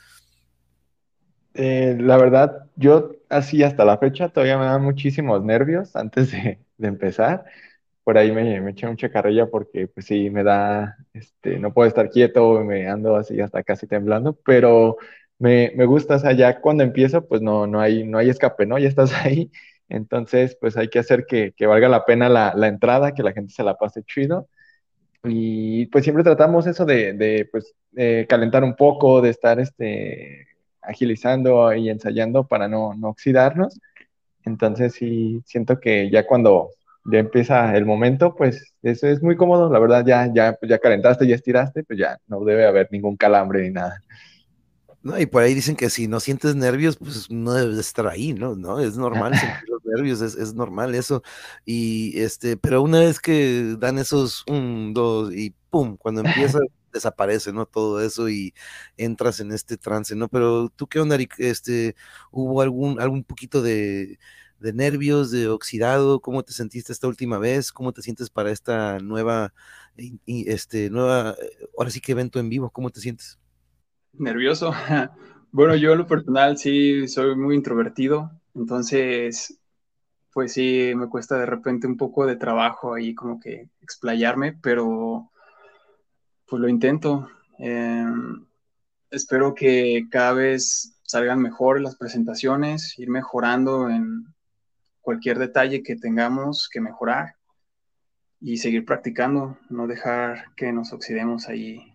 Eh, 1.53 1.99
la 2.01 2.17
verdad, 2.17 2.71
yo 2.77 3.11
así 3.29 3.63
hasta 3.63 3.85
la 3.85 3.99
fecha 3.99 4.31
todavía 4.31 4.57
me 4.57 4.65
dan 4.65 4.83
muchísimos 4.83 5.45
nervios 5.45 5.95
antes 5.97 6.33
de, 6.33 6.61
empezar. 6.79 7.45
Por 8.05 8.17
ahí 8.17 8.33
me, 8.33 8.59
me 8.63 8.71
eché 8.71 8.87
un 8.87 8.97
chacarrilla 8.97 9.45
porque 9.51 9.87
pues 9.87 10.07
sí, 10.07 10.31
me 10.31 10.45
da, 10.45 10.97
este, 11.13 11.59
no 11.59 11.75
puedo 11.75 11.87
estar 11.87 12.09
quieto, 12.09 12.59
me 12.65 12.89
ando 12.89 13.17
así 13.17 13.39
hasta 13.39 13.63
casi 13.63 13.87
temblando, 13.87 14.33
pero 14.33 14.97
me, 15.39 15.73
me 15.77 15.85
gusta, 15.85 16.17
o 16.17 16.19
sea, 16.19 16.33
ya 16.33 16.59
cuando 16.59 16.85
empiezo, 16.85 17.29
pues 17.29 17.43
no, 17.43 17.67
no, 17.67 17.81
hay, 17.81 18.05
no 18.05 18.17
hay 18.17 18.31
escape, 18.31 18.65
¿no? 18.65 18.79
Ya 18.79 18.89
estás 18.89 19.13
ahí 19.27 19.51
entonces, 19.93 20.57
pues 20.59 20.78
hay 20.78 20.88
que 20.88 20.99
hacer 20.99 21.26
que, 21.26 21.55
valga 21.66 21.86
la 21.86 22.07
pena 22.07 22.30
la, 22.30 22.66
entrada, 22.66 23.12
que 23.12 23.22
la 23.22 23.32
gente 23.32 23.53
se 23.53 23.62
la 23.62 23.76
pase 23.76 24.03
chido. 24.05 24.49
Y 25.24 25.86
pues 25.86 26.05
siempre 26.05 26.24
tratamos 26.24 26.66
eso 26.66 26.86
de, 26.86 27.47
pues, 27.53 27.74
calentar 28.26 28.64
un 28.64 28.74
poco, 28.74 29.20
de 29.20 29.28
estar 29.28 29.61
este, 29.61 30.47
agilizando 30.80 31.74
y 31.74 31.90
ensayando 31.90 32.47
para 32.47 32.68
no, 32.68 32.95
oxidarnos. 33.03 33.78
Entonces, 34.47 34.95
sí, 34.95 35.43
siento 35.45 35.78
que 35.78 36.11
ya 36.11 36.26
cuando 36.26 36.70
ya 37.05 37.18
empieza 37.18 37.76
el 37.76 37.84
momento, 37.84 38.34
pues 38.34 38.74
eso 38.82 39.07
es 39.09 39.22
muy 39.22 39.36
cómodo. 39.36 39.70
La 39.70 39.78
verdad, 39.78 40.07
ya, 40.07 40.32
ya, 40.32 40.59
ya 40.62 40.78
calentaste, 40.78 41.26
ya 41.26 41.34
estiraste, 41.34 41.84
pues 41.84 41.99
ya 41.99 42.18
no 42.28 42.43
debe 42.45 42.66
haber 42.66 42.88
ningún 42.90 43.16
calambre 43.18 43.62
ni 43.62 43.70
nada. 43.70 44.01
No, 45.03 45.19
y 45.19 45.27
por 45.27 45.43
ahí 45.43 45.53
dicen 45.55 45.75
que 45.75 45.91
si 45.91 46.07
no 46.07 46.21
sientes 46.21 46.55
nervios, 46.55 46.97
pues 46.97 47.29
no 47.29 47.53
debes 47.55 47.79
estar 47.79 48.07
ahí, 48.07 48.33
¿no? 48.35 48.55
No, 48.55 48.79
es 48.79 48.97
normal 48.97 49.33
sentir 49.39 49.69
los 49.69 49.85
nervios, 49.85 50.21
es, 50.21 50.55
normal 50.55 50.95
eso. 50.95 51.23
Y 51.65 52.21
este, 52.21 52.57
pero 52.57 52.83
una 52.83 53.01
vez 53.01 53.19
que 53.19 53.77
dan 53.79 53.99
esos 53.99 54.45
un, 54.49 54.95
dos 54.95 55.35
y 55.35 55.55
pum, 55.71 55.97
cuando 55.97 56.21
empieza, 56.21 56.61
desaparece, 56.93 57.53
¿no? 57.53 57.67
Todo 57.67 58.01
eso 58.01 58.29
y 58.29 58.55
entras 58.97 59.41
en 59.41 59.51
este 59.53 59.77
trance, 59.77 60.15
¿no? 60.15 60.29
Pero 60.29 60.69
tú 60.69 60.87
qué 60.87 61.01
onda? 61.01 61.19
Este, 61.39 61.97
¿hubo 62.31 62.61
algún, 62.63 63.01
algún 63.01 63.25
poquito 63.25 63.63
de, 63.63 64.19
de 64.61 64.73
nervios, 64.73 65.31
de 65.33 65.49
oxidado? 65.49 66.21
¿Cómo 66.21 66.45
te 66.45 66.53
sentiste 66.53 66.93
esta 66.93 67.09
última 67.09 67.39
vez? 67.39 67.73
¿Cómo 67.73 67.93
te 67.93 68.03
sientes 68.03 68.31
para 68.31 68.53
esta 68.53 68.99
nueva, 69.01 69.53
y, 69.97 70.51
este, 70.51 70.91
nueva, 70.91 71.35
ahora 71.77 71.91
sí 71.91 72.01
que 72.01 72.13
evento 72.13 72.39
en 72.39 72.49
vivo? 72.49 72.71
¿Cómo 72.71 72.91
te 72.91 73.01
sientes? 73.01 73.39
Nervioso. 74.13 74.73
Bueno, 75.55 75.77
yo 75.77 75.93
en 75.93 75.99
lo 75.99 76.07
personal 76.07 76.57
sí 76.57 77.07
soy 77.09 77.37
muy 77.37 77.55
introvertido, 77.55 78.31
entonces 78.55 79.61
pues 80.33 80.55
sí 80.55 80.95
me 80.97 81.11
cuesta 81.11 81.37
de 81.37 81.45
repente 81.45 81.87
un 81.87 81.99
poco 81.99 82.25
de 82.25 82.37
trabajo 82.37 82.95
ahí 82.95 83.15
como 83.15 83.39
que 83.39 83.69
explayarme, 83.83 84.55
pero 84.55 85.31
pues 86.47 86.59
lo 86.59 86.71
intento. 86.71 87.29
Em, 87.59 88.47
espero 89.11 89.55
que 89.55 90.07
cada 90.11 90.33
vez 90.33 90.99
salgan 91.03 91.43
mejor 91.43 91.83
las 91.83 91.97
presentaciones, 91.97 92.99
ir 92.99 93.11
mejorando 93.11 93.91
en 93.91 94.25
cualquier 95.03 95.39
detalle 95.39 95.83
que 95.83 95.97
tengamos 95.97 96.71
que 96.73 96.81
mejorar 96.81 97.37
y 98.41 98.57
seguir 98.57 98.87
practicando, 98.87 99.59
no 99.69 99.87
dejar 99.87 100.55
que 100.57 100.73
nos 100.73 100.95
oxidemos 100.95 101.49
ahí 101.49 101.91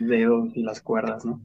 dedos 0.00 0.50
y 0.54 0.62
las 0.62 0.80
cuerdas, 0.80 1.24
¿no? 1.24 1.40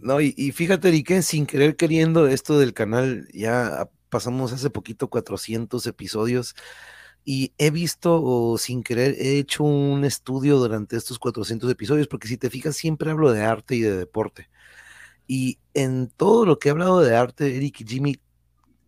No, 0.00 0.20
y, 0.20 0.32
fíjate, 0.52 0.88
Erique, 0.88 1.20
sin 1.22 1.46
querer 1.46 1.76
queriendo, 1.76 2.26
esto 2.26 2.58
del 2.58 2.72
canal, 2.72 3.28
ya 3.34 3.90
pasamos 4.08 4.52
hace 4.52 4.70
poquito 4.70 5.08
400 5.08 5.86
episodios 5.86 6.54
y 7.24 7.52
he 7.58 7.70
visto, 7.70 8.22
o 8.22 8.56
sin 8.58 8.82
querer, 8.82 9.14
he 9.18 9.38
hecho 9.38 9.64
un 9.64 10.04
estudio 10.04 10.58
durante 10.58 10.96
estos 10.96 11.18
400 11.18 11.70
episodios, 11.70 12.08
porque 12.08 12.28
si 12.28 12.38
te 12.38 12.50
fijas, 12.50 12.76
siempre 12.76 13.10
hablo 13.10 13.32
de 13.32 13.42
arte 13.42 13.76
y 13.76 13.80
de 13.80 13.96
deporte. 13.96 14.48
Y 15.26 15.58
en 15.74 16.08
todo 16.08 16.46
lo 16.46 16.58
que 16.58 16.68
he 16.68 16.72
hablado 16.72 17.00
de 17.00 17.16
arte, 17.16 17.56
Eric 17.56 17.80
y 17.80 17.86
Jimmy, 17.86 18.20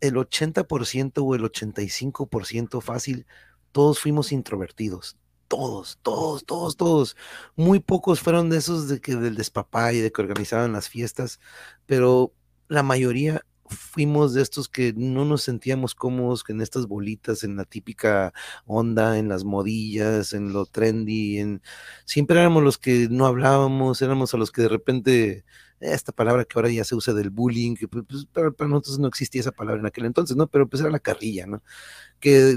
el 0.00 0.14
80% 0.14 1.12
o 1.22 1.34
el 1.34 1.42
85% 1.42 2.80
fácil, 2.82 3.26
todos 3.72 4.00
fuimos 4.00 4.32
introvertidos 4.32 5.18
todos, 5.48 5.98
todos, 6.02 6.44
todos, 6.44 6.76
todos. 6.76 7.16
Muy 7.56 7.80
pocos 7.80 8.20
fueron 8.20 8.50
de 8.50 8.58
esos 8.58 8.88
de 8.88 9.00
que 9.00 9.16
del 9.16 9.36
y 9.36 9.98
de 9.98 10.12
que 10.12 10.22
organizaban 10.22 10.72
las 10.72 10.88
fiestas, 10.88 11.40
pero 11.86 12.32
la 12.68 12.82
mayoría 12.82 13.42
fuimos 13.68 14.34
de 14.34 14.42
estos 14.42 14.68
que 14.68 14.92
no 14.96 15.24
nos 15.24 15.42
sentíamos 15.42 15.94
cómodos 15.94 16.44
en 16.48 16.60
estas 16.60 16.86
bolitas, 16.86 17.44
en 17.44 17.56
la 17.56 17.64
típica 17.64 18.32
onda, 18.66 19.18
en 19.18 19.28
las 19.28 19.44
modillas, 19.44 20.32
en 20.32 20.52
lo 20.52 20.66
trendy, 20.66 21.38
en 21.38 21.62
siempre 22.04 22.38
éramos 22.38 22.62
los 22.62 22.78
que 22.78 23.08
no 23.10 23.26
hablábamos, 23.26 24.02
éramos 24.02 24.34
a 24.34 24.36
los 24.36 24.52
que 24.52 24.62
de 24.62 24.68
repente 24.68 25.44
esta 25.80 26.12
palabra 26.12 26.44
que 26.44 26.58
ahora 26.58 26.70
ya 26.70 26.84
se 26.84 26.94
usa 26.94 27.12
del 27.14 27.30
bullying, 27.30 27.74
que 27.74 27.88
pues, 27.88 28.04
pues 28.08 28.26
para, 28.26 28.50
nosotros 28.68 28.98
no 28.98 29.08
existía 29.08 29.40
esa 29.40 29.52
palabra 29.52 29.80
en 29.80 29.86
aquel 29.86 30.06
entonces, 30.06 30.36
¿no? 30.36 30.46
Pero 30.46 30.68
pues 30.68 30.80
era 30.80 30.90
la 30.90 30.98
carrilla, 30.98 31.46
¿no? 31.46 31.62
Que 32.20 32.56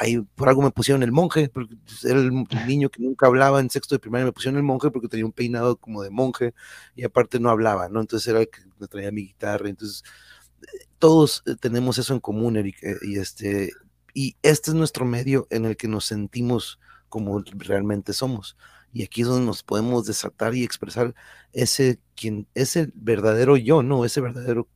ahí, 0.00 0.20
por 0.34 0.48
algo 0.48 0.62
me 0.62 0.70
pusieron 0.70 1.02
el 1.02 1.12
monje, 1.12 1.48
porque 1.48 1.76
pues, 1.84 2.04
era 2.04 2.18
el 2.18 2.32
niño 2.66 2.90
que 2.90 3.02
nunca 3.02 3.26
hablaba 3.26 3.60
en 3.60 3.70
sexto 3.70 3.94
de 3.94 4.00
primaria, 4.00 4.26
me 4.26 4.32
pusieron 4.32 4.56
el 4.56 4.64
monje 4.64 4.90
porque 4.90 5.08
tenía 5.08 5.26
un 5.26 5.32
peinado 5.32 5.76
como 5.76 6.02
de 6.02 6.10
monje 6.10 6.54
y 6.94 7.04
aparte 7.04 7.40
no 7.40 7.50
hablaba, 7.50 7.88
¿no? 7.88 8.00
Entonces 8.00 8.28
era 8.28 8.40
el 8.40 8.48
que 8.48 8.60
me 8.78 8.88
traía 8.88 9.12
mi 9.12 9.22
guitarra, 9.22 9.68
entonces 9.68 10.02
todos 10.98 11.42
eh, 11.46 11.56
tenemos 11.60 11.98
eso 11.98 12.14
en 12.14 12.20
común, 12.20 12.56
Eric, 12.56 12.82
eh, 12.82 12.96
y 13.02 13.18
este, 13.18 13.72
y 14.14 14.36
este 14.42 14.70
es 14.70 14.74
nuestro 14.74 15.04
medio 15.04 15.46
en 15.50 15.66
el 15.66 15.76
que 15.76 15.88
nos 15.88 16.06
sentimos 16.06 16.80
como 17.08 17.42
realmente 17.58 18.12
somos. 18.12 18.56
Y 18.96 19.02
aquí 19.02 19.20
es 19.20 19.28
donde 19.28 19.44
nos 19.44 19.62
podemos 19.62 20.06
desatar 20.06 20.54
y 20.54 20.64
expresar 20.64 21.14
ese, 21.52 22.00
quien, 22.14 22.48
ese 22.54 22.90
verdadero 22.94 23.58
yo, 23.58 23.82
¿no? 23.82 24.06
Ese 24.06 24.22
verdadero 24.22 24.68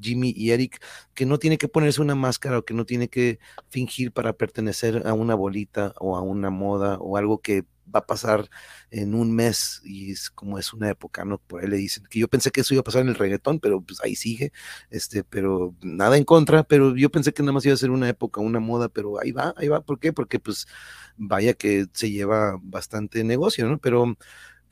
Jimmy 0.00 0.32
y 0.36 0.50
Eric, 0.50 0.82
que 1.14 1.26
no 1.26 1.38
tiene 1.38 1.58
que 1.58 1.68
ponerse 1.68 2.00
una 2.02 2.14
máscara 2.14 2.58
o 2.58 2.64
que 2.64 2.74
no 2.74 2.84
tiene 2.84 3.08
que 3.08 3.38
fingir 3.68 4.12
para 4.12 4.32
pertenecer 4.32 5.06
a 5.06 5.12
una 5.14 5.34
bolita 5.34 5.94
o 5.98 6.16
a 6.16 6.22
una 6.22 6.50
moda 6.50 6.98
o 6.98 7.16
algo 7.16 7.40
que 7.40 7.64
va 7.94 8.00
a 8.00 8.06
pasar 8.06 8.48
en 8.90 9.14
un 9.14 9.34
mes 9.34 9.80
y 9.84 10.12
es 10.12 10.30
como 10.30 10.58
es 10.58 10.72
una 10.72 10.90
época, 10.90 11.24
¿no? 11.24 11.38
Por 11.38 11.62
ahí 11.62 11.68
le 11.68 11.76
dicen 11.76 12.04
que 12.08 12.18
yo 12.18 12.28
pensé 12.28 12.50
que 12.50 12.60
eso 12.62 12.74
iba 12.74 12.80
a 12.80 12.84
pasar 12.84 13.02
en 13.02 13.08
el 13.08 13.14
reggaetón, 13.14 13.60
pero 13.60 13.80
pues 13.80 14.00
ahí 14.02 14.14
sigue, 14.16 14.52
este, 14.90 15.24
pero 15.24 15.74
nada 15.82 16.16
en 16.16 16.24
contra, 16.24 16.64
pero 16.64 16.96
yo 16.96 17.10
pensé 17.10 17.32
que 17.32 17.42
nada 17.42 17.52
más 17.52 17.64
iba 17.66 17.74
a 17.74 17.78
ser 17.78 17.90
una 17.90 18.08
época, 18.08 18.40
una 18.40 18.60
moda, 18.60 18.88
pero 18.88 19.20
ahí 19.20 19.32
va, 19.32 19.54
ahí 19.56 19.68
va, 19.68 19.80
¿por 19.82 19.98
qué? 19.98 20.12
Porque 20.12 20.38
pues 20.40 20.66
vaya 21.16 21.54
que 21.54 21.86
se 21.92 22.10
lleva 22.10 22.58
bastante 22.62 23.24
negocio, 23.24 23.68
¿no? 23.68 23.78
Pero 23.78 24.16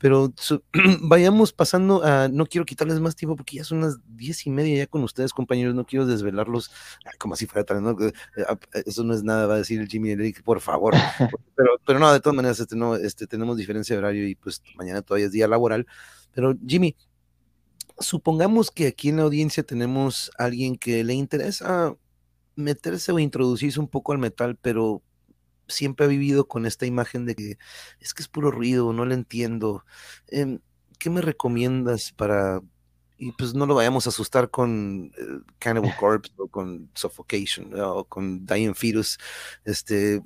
Pero 0.03 0.33
vayamos 0.99 1.53
pasando 1.53 2.03
a, 2.03 2.27
no 2.27 2.45
quiero 2.45 2.65
quitarles 2.65 2.99
más 2.99 3.15
tiempo 3.15 3.37
porque 3.37 3.55
ya 3.55 3.63
son 3.63 3.79
las 3.79 3.99
diez 4.05 4.45
y 4.45 4.49
media 4.49 4.79
ya 4.79 4.87
con 4.87 5.01
ustedes, 5.01 5.31
compañeros, 5.31 5.75
no 5.75 5.85
quiero 5.85 6.05
desvelarlos 6.05 6.71
como 7.17 7.37
si 7.37 7.45
fuera 7.45 7.79
¿no? 7.79 7.91
Eh, 7.91 8.11
ah, 8.49 8.59
eso 8.85 9.05
no 9.05 9.13
es 9.13 9.23
nada, 9.23 9.47
va 9.47 9.53
a 9.53 9.59
decir 9.59 9.79
el 9.79 9.87
Jimmy 9.87 10.11
Eric, 10.11 10.43
por 10.43 10.59
favor. 10.59 10.93
pero, 11.55 11.79
pero 11.85 11.99
no, 11.99 12.11
de 12.11 12.19
todas 12.19 12.35
maneras, 12.35 12.59
este, 12.59 12.75
no, 12.75 12.97
este, 12.97 13.27
tenemos 13.27 13.55
diferencia 13.55 13.95
de 13.95 13.99
horario 13.99 14.27
y 14.27 14.35
pues 14.35 14.61
mañana 14.75 15.01
todavía 15.03 15.27
es 15.27 15.31
día 15.31 15.47
laboral. 15.47 15.87
Pero 16.33 16.53
Jimmy, 16.67 16.97
supongamos 17.97 18.71
que 18.71 18.87
aquí 18.87 19.07
en 19.07 19.15
la 19.15 19.23
audiencia 19.23 19.63
tenemos 19.63 20.31
a 20.37 20.43
alguien 20.43 20.75
que 20.75 21.01
le 21.05 21.13
interesa 21.13 21.95
meterse 22.57 23.13
o 23.13 23.19
introducirse 23.19 23.79
un 23.79 23.87
poco 23.87 24.11
al 24.11 24.17
metal, 24.17 24.57
pero 24.61 25.01
siempre 25.67 26.05
ha 26.05 26.09
vivido 26.09 26.47
con 26.47 26.65
esta 26.65 26.85
imagen 26.85 27.25
de 27.25 27.35
que 27.35 27.57
es 27.99 28.13
que 28.13 28.21
es 28.23 28.27
puro 28.27 28.51
ruido, 28.51 28.93
no 28.93 29.05
lo 29.05 29.13
entiendo. 29.13 29.85
Em, 30.27 30.59
¿Qué 30.99 31.09
me 31.09 31.21
recomiendas 31.21 32.11
para, 32.13 32.61
y 33.17 33.31
pues 33.33 33.53
no 33.53 33.65
lo 33.65 33.75
vayamos 33.75 34.05
a 34.05 34.09
asustar 34.09 34.49
con 34.49 35.11
eh, 35.17 35.51
Cannibal 35.59 35.95
Corpse 35.99 36.33
o 36.37 36.47
con 36.47 36.89
Suffocation 36.93 37.71
o 37.79 38.05
con 38.05 38.45
Dying 38.45 38.75
Fetus? 38.75 39.17
Este, 39.65 40.21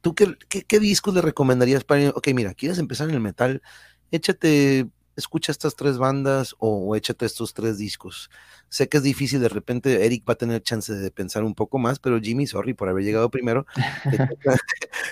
¿Tú 0.00 0.14
qué, 0.14 0.36
qué, 0.48 0.62
qué 0.62 0.80
discos 0.80 1.14
le 1.14 1.22
recomendarías 1.22 1.84
para, 1.84 2.10
ok, 2.10 2.28
mira, 2.34 2.54
quieres 2.54 2.78
empezar 2.78 3.08
en 3.08 3.14
el 3.16 3.20
metal, 3.20 3.62
échate 4.10 4.88
escucha 5.16 5.52
estas 5.52 5.76
tres 5.76 5.98
bandas 5.98 6.54
o, 6.58 6.96
échate 6.96 7.26
estos 7.26 7.54
tres 7.54 7.78
discos. 7.78 8.30
Sé 8.68 8.88
que 8.88 8.98
es 8.98 9.02
difícil, 9.02 9.40
de 9.40 9.48
repente 9.48 10.04
Eric 10.04 10.24
va 10.28 10.34
a 10.34 10.36
tener 10.36 10.62
chance 10.62 10.92
de 10.92 11.10
pensar 11.10 11.44
un 11.44 11.54
poco 11.54 11.78
más, 11.78 11.98
pero 11.98 12.20
Jimmy, 12.20 12.46
sorry 12.46 12.74
por 12.74 12.88
haber 12.88 13.04
llegado 13.04 13.30
primero. 13.30 13.66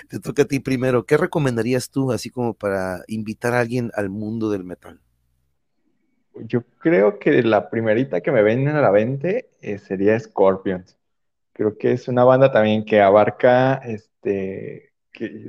Te 0.09 0.19
toca, 0.23 0.43
a 0.43 0.45
ti 0.45 0.59
primero. 0.59 1.05
¿Qué 1.05 1.17
recomendarías 1.17 1.89
tú, 1.89 2.11
así 2.11 2.29
como 2.29 2.53
para 2.53 3.03
invitar 3.07 3.53
a 3.53 3.59
alguien 3.59 3.91
al 3.95 4.09
mundo 4.09 4.49
del 4.49 4.63
metal? 4.63 4.99
Yo 6.35 6.63
creo 6.79 7.19
que 7.19 7.43
la 7.43 7.69
primerita 7.69 8.21
que 8.21 8.31
me 8.31 8.41
ven 8.41 8.67
a 8.67 8.81
la 8.81 8.91
mente 8.91 9.49
eh, 9.61 9.77
sería 9.77 10.19
Scorpions. 10.19 10.97
Creo 11.53 11.77
que 11.77 11.91
es 11.91 12.07
una 12.07 12.23
banda 12.23 12.51
también 12.51 12.85
que 12.85 13.01
abarca, 13.01 13.75
este, 13.75 14.93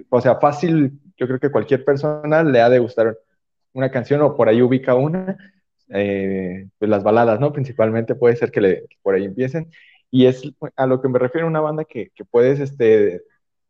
o 0.08 0.20
sea, 0.20 0.36
fácil, 0.36 1.00
yo 1.16 1.26
creo 1.26 1.38
que 1.38 1.50
cualquier 1.50 1.84
persona 1.84 2.42
le 2.42 2.60
ha 2.60 2.68
de 2.68 2.80
gustar 2.80 3.16
una 3.72 3.90
canción 3.90 4.22
o 4.22 4.36
por 4.36 4.48
ahí 4.48 4.62
ubica 4.62 4.94
una, 4.94 5.36
eh, 5.88 6.68
pues 6.78 6.90
las 6.90 7.02
baladas, 7.02 7.40
¿no? 7.40 7.52
Principalmente 7.52 8.14
puede 8.14 8.36
ser 8.36 8.50
que, 8.50 8.60
le, 8.60 8.84
por 9.02 9.14
ahí 9.14 9.24
empiecen. 9.24 9.70
Y 10.10 10.26
es 10.26 10.42
a 10.76 10.86
lo 10.86 11.00
que 11.00 11.08
me 11.08 11.18
refiero 11.18 11.46
una 11.46 11.60
banda 11.60 11.84
que, 11.84 12.10
que 12.14 12.24
puedes 12.24 12.60
este, 12.60 13.22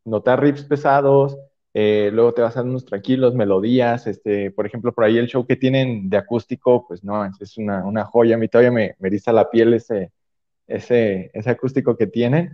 notar 0.04 0.40
riffs 0.40 0.64
pesados, 0.64 1.36
eh, 1.74 2.10
luego 2.12 2.34
te 2.34 2.42
vas 2.42 2.56
a 2.56 2.62
unos 2.62 2.84
tranquilos, 2.84 3.34
melodías, 3.34 4.06
este, 4.06 4.50
por 4.50 4.66
ejemplo, 4.66 4.92
por 4.92 5.04
ahí 5.04 5.16
el 5.18 5.28
show 5.28 5.46
que 5.46 5.56
tienen 5.56 6.10
de 6.10 6.18
acústico, 6.18 6.86
pues 6.86 7.02
no, 7.02 7.24
es 7.24 7.56
una, 7.56 7.84
una 7.86 8.04
joya, 8.04 8.34
a 8.34 8.38
mí 8.38 8.48
todavía 8.48 8.70
me, 8.72 8.94
me 8.98 9.08
eriza 9.08 9.32
la 9.32 9.50
piel 9.50 9.74
ese, 9.74 10.12
ese, 10.66 11.30
ese 11.34 11.50
acústico 11.50 11.96
que 11.96 12.06
tienen. 12.06 12.52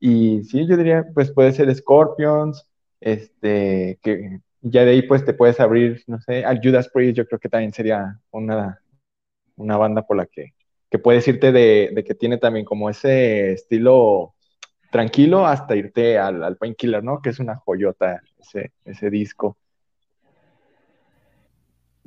Y 0.00 0.42
sí, 0.44 0.66
yo 0.66 0.76
diría, 0.76 1.06
pues 1.14 1.32
puede 1.32 1.52
ser 1.52 1.74
Scorpions, 1.74 2.68
este, 3.00 3.98
que 4.02 4.40
ya 4.68 4.84
de 4.84 4.92
ahí 4.92 5.02
pues 5.02 5.24
te 5.24 5.34
puedes 5.34 5.60
abrir, 5.60 6.02
no 6.06 6.20
sé, 6.20 6.44
al 6.44 6.60
Judas 6.62 6.88
Priest 6.92 7.16
yo 7.16 7.26
creo 7.26 7.38
que 7.38 7.48
también 7.48 7.72
sería 7.72 8.18
una, 8.30 8.80
una 9.56 9.76
banda 9.76 10.02
por 10.02 10.16
la 10.16 10.26
que, 10.26 10.54
que 10.90 10.98
puedes 10.98 11.26
irte 11.28 11.52
de, 11.52 12.04
que 12.06 12.14
tiene 12.14 12.38
también 12.38 12.64
como 12.64 12.90
ese 12.90 13.52
estilo 13.52 14.34
tranquilo 14.90 15.46
hasta 15.46 15.76
irte 15.76 16.18
al, 16.18 16.42
al 16.42 16.56
Painkiller, 16.56 17.04
¿no? 17.04 17.20
Que 17.20 17.30
es 17.30 17.38
una 17.38 17.56
joyota 17.56 18.20
ese, 18.38 18.72
ese 18.84 19.10
disco. 19.10 19.56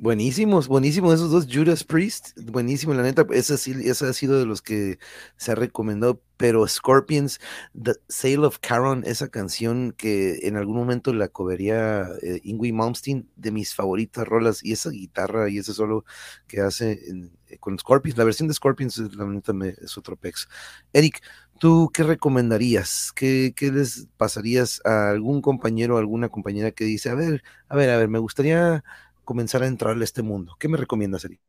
Buenísimos, 0.02 0.66
buenísimos 0.66 1.12
esos 1.12 1.30
dos 1.30 1.46
Judas 1.46 1.84
Priest, 1.84 2.30
buenísimo, 2.50 2.94
la 2.94 3.02
neta, 3.02 3.26
ese, 3.32 3.58
sí, 3.58 3.74
ese 3.84 4.06
ha 4.06 4.14
sido 4.14 4.38
de 4.38 4.46
los 4.46 4.62
que 4.62 4.98
se 5.36 5.52
ha 5.52 5.54
recomendado, 5.54 6.22
pero 6.38 6.66
Scorpions, 6.66 7.38
The 7.74 7.92
Sale 8.08 8.46
of 8.46 8.60
Caron, 8.60 9.02
esa 9.04 9.28
canción 9.28 9.92
que 9.92 10.38
en 10.48 10.56
algún 10.56 10.78
momento 10.78 11.12
la 11.12 11.28
covería 11.28 12.08
eh, 12.22 12.40
Ingwie 12.44 12.72
Malmsteen, 12.72 13.28
de 13.36 13.50
mis 13.50 13.74
favoritas 13.74 14.26
rolas, 14.26 14.64
y 14.64 14.72
esa 14.72 14.88
guitarra 14.88 15.50
y 15.50 15.58
ese 15.58 15.74
solo 15.74 16.06
que 16.46 16.62
hace 16.62 16.92
eh, 17.48 17.58
con 17.58 17.78
Scorpions, 17.78 18.16
la 18.16 18.24
versión 18.24 18.48
de 18.48 18.54
Scorpions, 18.54 18.96
la 19.14 19.26
neta 19.26 19.52
me, 19.52 19.74
es 19.82 19.98
otro 19.98 20.16
pex. 20.16 20.48
Eric, 20.94 21.20
¿tú 21.58 21.90
qué 21.92 22.04
recomendarías? 22.04 23.12
¿Qué, 23.14 23.52
¿Qué 23.54 23.70
les 23.70 24.08
pasarías 24.16 24.80
a 24.86 25.10
algún 25.10 25.42
compañero 25.42 25.96
o 25.96 25.98
alguna 25.98 26.30
compañera 26.30 26.70
que 26.70 26.84
dice, 26.84 27.10
a 27.10 27.14
ver, 27.14 27.42
a 27.68 27.76
ver, 27.76 27.90
a 27.90 27.98
ver, 27.98 28.08
me 28.08 28.18
gustaría 28.18 28.82
comenzar 29.24 29.62
a 29.62 29.66
entrar 29.66 29.96
a 29.96 30.04
este 30.04 30.22
mundo? 30.22 30.56
¿Qué 30.58 30.68
me 30.68 30.76
recomiendas, 30.76 31.24
Eric? 31.24 31.40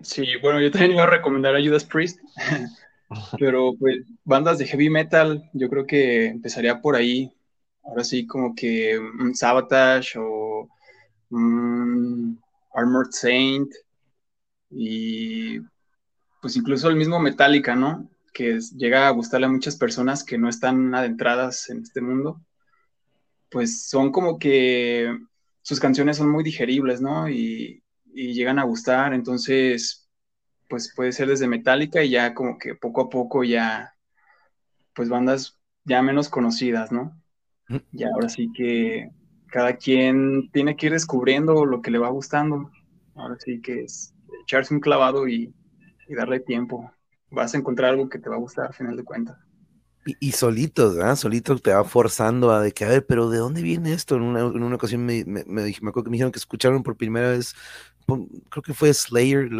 Sí, 0.00 0.26
bueno, 0.42 0.60
yo 0.60 0.70
también 0.70 0.92
iba 0.92 1.04
a 1.04 1.10
recomendar 1.10 1.56
a 1.56 1.60
Judas 1.60 1.84
Priest, 1.84 2.20
pero 3.38 3.74
pues 3.78 4.04
bandas 4.24 4.58
de 4.58 4.66
heavy 4.66 4.90
metal, 4.90 5.48
yo 5.52 5.68
creo 5.70 5.86
que 5.86 6.26
empezaría 6.26 6.80
por 6.80 6.96
ahí. 6.96 7.32
Ahora 7.82 8.04
sí, 8.04 8.26
como 8.26 8.54
que 8.54 8.98
un 8.98 9.34
Sabotage 9.34 10.18
o 10.18 10.68
un 11.30 12.40
Armored 12.74 13.10
Saint 13.10 13.72
y 14.70 15.60
pues 16.42 16.56
incluso 16.56 16.88
el 16.88 16.96
mismo 16.96 17.18
Metallica, 17.18 17.74
¿no? 17.74 18.08
Que 18.32 18.58
llega 18.76 19.08
a 19.08 19.12
gustarle 19.12 19.46
a 19.46 19.50
muchas 19.50 19.76
personas 19.76 20.22
que 20.22 20.36
no 20.36 20.48
están 20.48 20.94
adentradas 20.94 21.70
en 21.70 21.82
este 21.82 22.00
mundo. 22.00 22.40
Pues 23.50 23.88
son 23.88 24.12
como 24.12 24.38
que 24.38 25.16
sus 25.66 25.80
canciones 25.80 26.18
son 26.18 26.30
muy 26.30 26.44
digeribles, 26.44 27.00
¿no? 27.00 27.28
Y, 27.28 27.82
llegan 28.14 28.58
a 28.58 28.64
gustar, 28.64 29.12
entonces, 29.12 30.08
pues 30.70 30.94
puede 30.94 31.12
ser 31.12 31.28
desde 31.28 31.48
Metallica 31.48 32.02
y 32.02 32.10
ya 32.10 32.32
como 32.32 32.56
que 32.56 32.74
poco 32.74 33.02
a 33.02 33.10
poco 33.10 33.44
ya, 33.44 33.92
pues 34.94 35.10
bandas 35.10 35.58
ya 35.84 36.00
menos 36.02 36.30
conocidas, 36.30 36.92
¿no? 36.92 37.20
Y 37.92 38.04
ahora 38.04 38.28
sí 38.30 38.50
que 38.54 39.10
cada 39.48 39.76
quien 39.76 40.50
tiene 40.52 40.76
que 40.76 40.86
ir 40.86 40.92
descubriendo 40.92 41.66
lo 41.66 41.82
que 41.82 41.90
le 41.90 41.98
va 41.98 42.08
gustando. 42.08 42.70
Ahora 43.16 43.36
sí 43.38 43.60
que 43.60 43.82
es 43.82 44.14
echarse 44.44 44.72
un 44.72 44.80
clavado 44.80 45.28
y, 45.28 45.52
y 46.08 46.14
darle 46.14 46.40
tiempo. 46.40 46.90
Vas 47.30 47.54
a 47.54 47.58
encontrar 47.58 47.90
algo 47.90 48.08
que 48.08 48.20
te 48.20 48.30
va 48.30 48.36
a 48.36 48.40
gustar 48.40 48.68
al 48.68 48.74
final 48.74 48.96
de 48.96 49.04
cuentas. 49.04 49.36
Y, 50.20 50.32
solitos, 50.32 50.94
¿verdad? 50.94 51.16
Solito 51.16 51.58
te 51.58 51.72
va 51.72 51.82
forzando 51.82 52.52
a 52.52 52.60
de 52.60 52.70
que, 52.70 52.84
a 52.84 52.88
ver, 52.88 53.06
pero 53.06 53.28
¿de 53.28 53.38
dónde 53.38 53.62
viene 53.62 53.92
esto? 53.92 54.14
En 54.14 54.22
una, 54.22 54.40
en 54.40 54.62
una 54.62 54.76
ocasión 54.76 55.04
me, 55.04 55.24
me, 55.24 55.42
acuerdo 55.42 56.04
que 56.04 56.10
me 56.10 56.14
dijeron 56.14 56.30
que 56.30 56.38
escucharon 56.38 56.84
por 56.84 56.96
primera 56.96 57.30
vez 57.30 57.54
creo 58.06 58.62
que 58.62 58.74
fue 58.74 58.94
Slayer, 58.94 59.50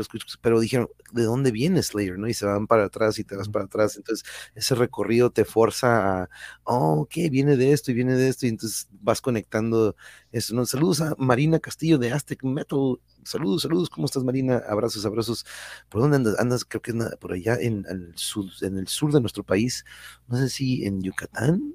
pero 0.41 0.61
dijeron, 0.61 0.89
¿de 1.13 1.25
dónde 1.25 1.51
viene 1.51 1.83
Slayer? 1.83 2.19
¿no? 2.19 2.29
Y 2.29 2.35
se 2.35 2.47
van 2.47 2.67
para 2.67 2.85
atrás 2.85 3.19
y 3.19 3.25
te 3.25 3.37
vas 3.37 3.49
para 3.49 3.65
atrás. 3.65 3.97
Entonces, 3.97 4.25
ese 4.55 4.75
recorrido 4.75 5.31
te 5.31 5.45
forza 5.45 6.23
a, 6.23 6.31
oh, 6.65 7.01
ok, 7.01 7.15
viene 7.31 7.57
de 7.57 7.73
esto 7.73 7.91
y 7.91 7.95
viene 7.95 8.15
de 8.15 8.29
esto, 8.29 8.47
y 8.47 8.51
entonces 8.51 8.89
vas 9.01 9.21
conectando 9.21 9.97
eso. 10.31 10.55
¿no? 10.55 10.65
Saludos 10.65 11.01
a 11.01 11.15
Marina 11.19 11.59
Castillo 11.59 11.99
de 11.99 12.13
Aztec 12.13 12.45
Metal. 12.45 13.01
Saludos, 13.25 13.63
saludos, 13.63 13.91
¿cómo 13.91 14.07
estás, 14.07 14.23
Marina? 14.23 14.63
Abrazos, 14.69 15.05
abrazos. 15.05 15.45
¿Por 15.89 16.03
dónde 16.03 16.17
andas? 16.17 16.39
Andas, 16.39 16.65
creo 16.65 16.83
que 16.83 16.95
por 17.21 17.33
allá 17.33 17.57
en 17.61 17.85
el, 17.89 18.13
sur, 18.17 18.47
en 18.63 18.79
el 18.79 18.87
sur 18.87 19.13
de 19.13 19.21
nuestro 19.21 19.43
país. 19.43 19.85
No 20.29 20.37
sé 20.37 20.49
si 20.49 20.85
en 20.85 21.03
Yucatán 21.03 21.75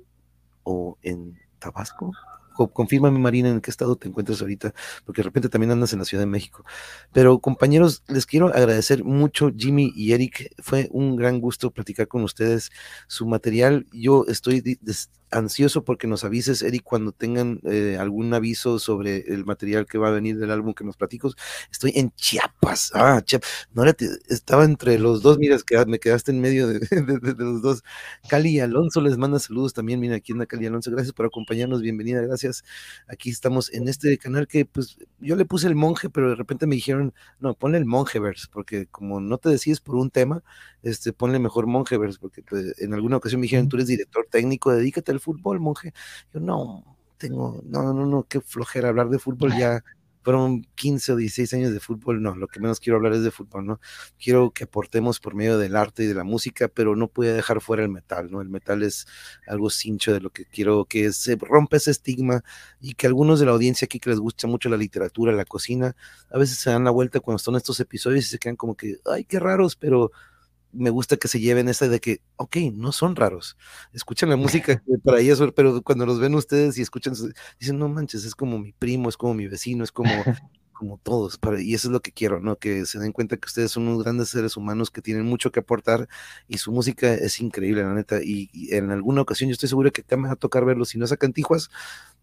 o 0.63 0.97
en 1.01 1.37
Tabasco 1.59 2.13
confírmame 2.55 3.19
Marina 3.19 3.49
en 3.49 3.61
qué 3.61 3.71
estado 3.71 3.95
te 3.95 4.07
encuentras 4.07 4.41
ahorita, 4.41 4.73
porque 5.05 5.21
de 5.21 5.23
repente 5.23 5.49
también 5.49 5.71
andas 5.71 5.93
en 5.93 5.99
la 5.99 6.05
Ciudad 6.05 6.21
de 6.23 6.27
México. 6.27 6.63
Pero 7.11 7.39
compañeros, 7.39 8.03
les 8.07 8.25
quiero 8.25 8.47
agradecer 8.47 9.03
mucho 9.03 9.51
Jimmy 9.55 9.91
y 9.95 10.13
Eric, 10.13 10.53
fue 10.59 10.89
un 10.91 11.15
gran 11.15 11.39
gusto 11.39 11.71
platicar 11.71 12.07
con 12.07 12.23
ustedes. 12.23 12.71
Su 13.07 13.27
material, 13.27 13.87
yo 13.91 14.25
estoy 14.27 14.61
ansioso 15.31 15.83
porque 15.83 16.07
nos 16.07 16.23
avises, 16.23 16.61
Eric, 16.61 16.83
cuando 16.83 17.11
tengan 17.11 17.59
eh, 17.63 17.97
algún 17.99 18.33
aviso 18.33 18.79
sobre 18.79 19.19
el 19.33 19.45
material 19.45 19.85
que 19.85 19.97
va 19.97 20.09
a 20.09 20.11
venir 20.11 20.37
del 20.37 20.51
álbum 20.51 20.73
que 20.73 20.83
nos 20.83 20.97
platicos. 20.97 21.35
Estoy 21.71 21.93
en 21.95 22.11
Chiapas. 22.11 22.91
Ah, 22.93 23.21
Chiapas. 23.23 23.49
No 23.73 23.83
estaba 24.29 24.65
entre 24.65 24.99
los 24.99 25.21
dos, 25.21 25.37
mira, 25.37 25.57
me 25.87 25.99
quedaste 25.99 26.31
en 26.31 26.41
medio 26.41 26.67
de, 26.67 26.79
los 27.37 27.61
dos. 27.61 27.83
Cali 28.27 28.59
Alonso 28.59 29.01
les 29.01 29.17
manda 29.17 29.39
saludos 29.39 29.73
también. 29.73 29.99
Mira, 29.99 30.15
aquí 30.15 30.33
anda 30.33 30.45
Cali 30.45 30.65
Alonso. 30.65 30.91
Gracias 30.91 31.13
por 31.13 31.25
acompañarnos. 31.25 31.81
Bienvenida, 31.81 32.21
gracias. 32.21 32.63
Aquí 33.07 33.29
estamos 33.29 33.73
en 33.73 33.87
este 33.87 34.17
canal 34.17 34.47
que, 34.47 34.65
pues, 34.65 34.97
yo 35.19 35.35
le 35.35 35.45
puse 35.45 35.67
el 35.67 35.75
monje, 35.75 36.09
pero 36.09 36.29
de 36.29 36.35
repente 36.35 36.67
me 36.67 36.75
dijeron, 36.75 37.13
no, 37.39 37.53
ponle 37.53 37.77
el 37.77 37.85
monjeverse, 37.85 38.47
porque 38.51 38.87
como 38.87 39.21
no 39.21 39.37
te 39.37 39.49
decides 39.49 39.79
por 39.79 39.95
un 39.95 40.09
tema, 40.09 40.43
este, 40.83 41.13
ponle 41.13 41.39
mejor 41.39 41.67
monjeverse, 41.67 42.19
porque 42.19 42.43
pues, 42.43 42.79
en 42.79 42.93
alguna 42.93 43.17
ocasión 43.17 43.39
me 43.39 43.45
dijeron, 43.45 43.69
tú 43.69 43.77
eres 43.77 43.87
director 43.87 44.27
técnico, 44.29 44.71
dedícate 44.71 45.11
al 45.11 45.20
fútbol, 45.21 45.59
monje. 45.59 45.93
Yo 46.33 46.39
no, 46.39 46.83
tengo, 47.17 47.61
no, 47.65 47.93
no, 47.93 48.05
no, 48.05 48.23
qué 48.23 48.41
flojera 48.41 48.89
hablar 48.89 49.09
de 49.09 49.19
fútbol, 49.19 49.53
ya, 49.57 49.83
fueron 50.23 50.65
15 50.75 51.13
o 51.13 51.15
16 51.15 51.53
años 51.53 51.73
de 51.73 51.79
fútbol, 51.79 52.21
no, 52.21 52.35
lo 52.35 52.47
que 52.47 52.59
menos 52.59 52.79
quiero 52.79 52.97
hablar 52.97 53.13
es 53.13 53.23
de 53.23 53.31
fútbol, 53.31 53.65
¿no? 53.65 53.79
Quiero 54.19 54.51
que 54.51 54.65
aportemos 54.65 55.19
por 55.19 55.35
medio 55.35 55.57
del 55.57 55.75
arte 55.75 56.03
y 56.03 56.07
de 56.07 56.13
la 56.13 56.23
música, 56.23 56.67
pero 56.67 56.95
no 56.95 57.07
puede 57.07 57.33
dejar 57.33 57.61
fuera 57.61 57.83
el 57.83 57.89
metal, 57.89 58.29
¿no? 58.31 58.41
El 58.41 58.49
metal 58.49 58.83
es 58.83 59.07
algo 59.47 59.69
cincho 59.69 60.13
de 60.13 60.21
lo 60.21 60.29
que 60.29 60.45
quiero 60.45 60.85
que 60.85 61.11
se 61.11 61.35
rompa 61.35 61.77
ese 61.77 61.91
estigma 61.91 62.43
y 62.79 62.93
que 62.93 63.07
algunos 63.07 63.39
de 63.39 63.47
la 63.47 63.53
audiencia 63.53 63.85
aquí 63.85 63.99
que 63.99 64.11
les 64.11 64.19
gusta 64.19 64.47
mucho 64.47 64.69
la 64.69 64.77
literatura, 64.77 65.31
la 65.33 65.45
cocina, 65.45 65.95
a 66.29 66.37
veces 66.37 66.57
se 66.57 66.69
dan 66.69 66.83
la 66.83 66.91
vuelta 66.91 67.19
cuando 67.19 67.37
están 67.37 67.55
estos 67.55 67.79
episodios 67.79 68.25
y 68.25 68.29
se 68.29 68.39
quedan 68.39 68.55
como 68.55 68.75
que, 68.75 68.97
ay, 69.05 69.25
qué 69.25 69.39
raros, 69.39 69.75
pero 69.75 70.11
me 70.73 70.89
gusta 70.89 71.17
que 71.17 71.27
se 71.27 71.39
lleven 71.39 71.69
esa 71.69 71.87
de 71.87 71.99
que, 71.99 72.21
ok, 72.37 72.57
no 72.73 72.91
son 72.91 73.15
raros. 73.15 73.57
Escuchan 73.93 74.29
la 74.29 74.35
música 74.35 74.81
para 75.03 75.19
ellos, 75.19 75.41
pero 75.55 75.81
cuando 75.81 76.05
los 76.05 76.19
ven 76.19 76.35
ustedes 76.35 76.77
y 76.77 76.81
escuchan, 76.81 77.13
dicen, 77.59 77.79
no 77.79 77.89
manches, 77.89 78.25
es 78.25 78.35
como 78.35 78.59
mi 78.59 78.71
primo, 78.73 79.09
es 79.09 79.17
como 79.17 79.33
mi 79.33 79.47
vecino, 79.47 79.83
es 79.83 79.91
como, 79.91 80.09
como 80.81 80.97
todos. 80.97 81.39
y 81.59 81.75
eso 81.75 81.89
es 81.89 81.91
lo 81.91 82.01
que 82.01 82.11
quiero, 82.11 82.39
¿no? 82.39 82.57
Que 82.57 82.87
se 82.87 82.97
den 82.97 83.11
cuenta 83.11 83.37
que 83.37 83.45
ustedes 83.45 83.71
son 83.71 83.87
unos 83.87 84.03
grandes 84.03 84.29
seres 84.29 84.57
humanos 84.57 84.89
que 84.89 85.01
tienen 85.01 85.25
mucho 85.25 85.51
que 85.51 85.59
aportar 85.59 86.09
y 86.47 86.57
su 86.57 86.71
música 86.71 87.13
es 87.13 87.39
increíble, 87.39 87.83
la 87.83 87.93
neta. 87.93 88.23
Y, 88.23 88.49
en 88.71 88.89
alguna 88.89 89.21
ocasión 89.21 89.49
yo 89.49 89.53
estoy 89.53 89.69
seguro 89.69 89.91
que 89.91 90.03
va 90.15 90.31
a 90.31 90.35
tocar 90.35 90.65
verlos, 90.65 90.89
si 90.89 90.97
no 90.97 91.05
sacan 91.05 91.33
Tijuas, 91.33 91.69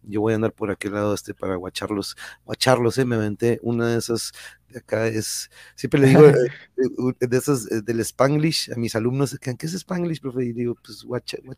yo 0.03 0.21
voy 0.21 0.33
a 0.33 0.35
andar 0.35 0.53
por 0.53 0.71
aquel 0.71 0.93
lado 0.93 1.13
este 1.13 1.33
para 1.33 1.55
guacharlos, 1.55 2.15
guacharlos, 2.45 2.97
eh, 2.97 3.05
me 3.05 3.15
aventé 3.15 3.59
una 3.61 3.87
de 3.87 3.97
esas 3.97 4.31
de 4.69 4.79
acá 4.79 5.07
es, 5.07 5.49
siempre 5.75 5.99
le 5.99 6.07
digo 6.07 6.21
eh, 6.27 7.27
de 7.27 7.37
esas 7.37 7.71
eh, 7.71 7.81
del 7.81 7.99
Spanglish 8.01 8.71
a 8.71 8.75
mis 8.75 8.95
alumnos, 8.95 9.37
¿qué 9.39 9.55
es 9.59 9.73
Spanglish, 9.73 10.21
profe? 10.21 10.45
Y 10.45 10.53
digo, 10.53 10.75
pues 10.83 11.05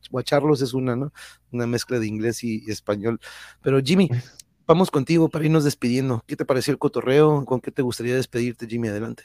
guacharlos 0.10 0.62
es 0.62 0.74
una, 0.74 0.96
¿no? 0.96 1.12
Una 1.52 1.68
mezcla 1.68 2.00
de 2.00 2.08
inglés 2.08 2.44
y, 2.44 2.70
español. 2.72 3.20
Pero 3.62 3.82
Jimmy, 3.82 4.10
vamos 4.66 4.90
contigo 4.92 5.30
para 5.30 5.46
irnos 5.46 5.66
despidiendo. 5.66 6.24
¿Qué 6.26 6.36
te 6.36 6.46
pareció 6.46 6.72
el 6.72 6.80
cotorreo? 6.80 7.44
¿Con 7.46 7.60
qué 7.60 7.72
te 7.72 7.82
gustaría 7.82 8.16
despedirte, 8.16 8.68
Jimmy? 8.68 8.88
Adelante. 8.88 9.24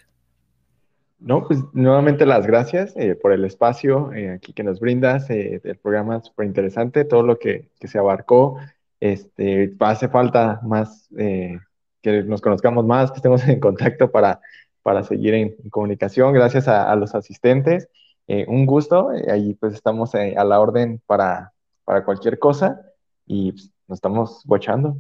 No, 1.19 1.47
pues 1.47 1.61
nuevamente 1.73 2.27
las 2.27 2.47
gracias 2.47 2.93
por 3.23 3.33
el 3.33 3.47
espacio 3.47 4.11
aquí 4.35 4.53
que 4.53 4.63
nos 4.63 4.81
brindas, 4.81 5.31
el 5.31 5.79
programa 5.83 6.23
súper 6.23 6.47
interesante, 6.47 7.07
todo 7.07 7.23
lo 7.23 7.39
que, 7.39 7.71
que 7.81 7.89
se 7.89 7.99
abarcó, 7.99 8.59
este, 9.01 9.75
hace 9.81 10.09
falta 10.09 10.61
más, 10.63 11.09
eh, 11.19 11.59
que 12.03 12.23
nos 12.23 12.41
conozcamos 12.41 12.85
más, 12.85 13.11
que 13.11 13.17
estemos 13.17 13.43
en 13.49 13.61
contacto 13.61 14.11
para, 14.11 14.41
para 14.83 15.03
seguir 15.03 15.35
en, 15.35 15.57
comunicación. 15.71 16.33
Gracias 16.33 16.69
a, 16.69 16.95
los 16.97 17.15
asistentes. 17.15 17.89
Eh, 18.29 18.45
un 18.49 18.67
gusto. 18.67 19.13
Eh, 19.13 19.31
ahí 19.31 19.55
pues 19.55 19.75
estamos 19.75 20.15
a 20.15 20.45
la 20.45 20.61
orden 20.61 21.01
para, 21.07 21.53
para 21.85 22.05
cualquier 22.05 22.39
cosa 22.39 22.81
y 23.27 23.53
pues, 23.53 23.71
nos 23.89 23.99
estamos 23.99 24.43
bochando. 24.45 24.99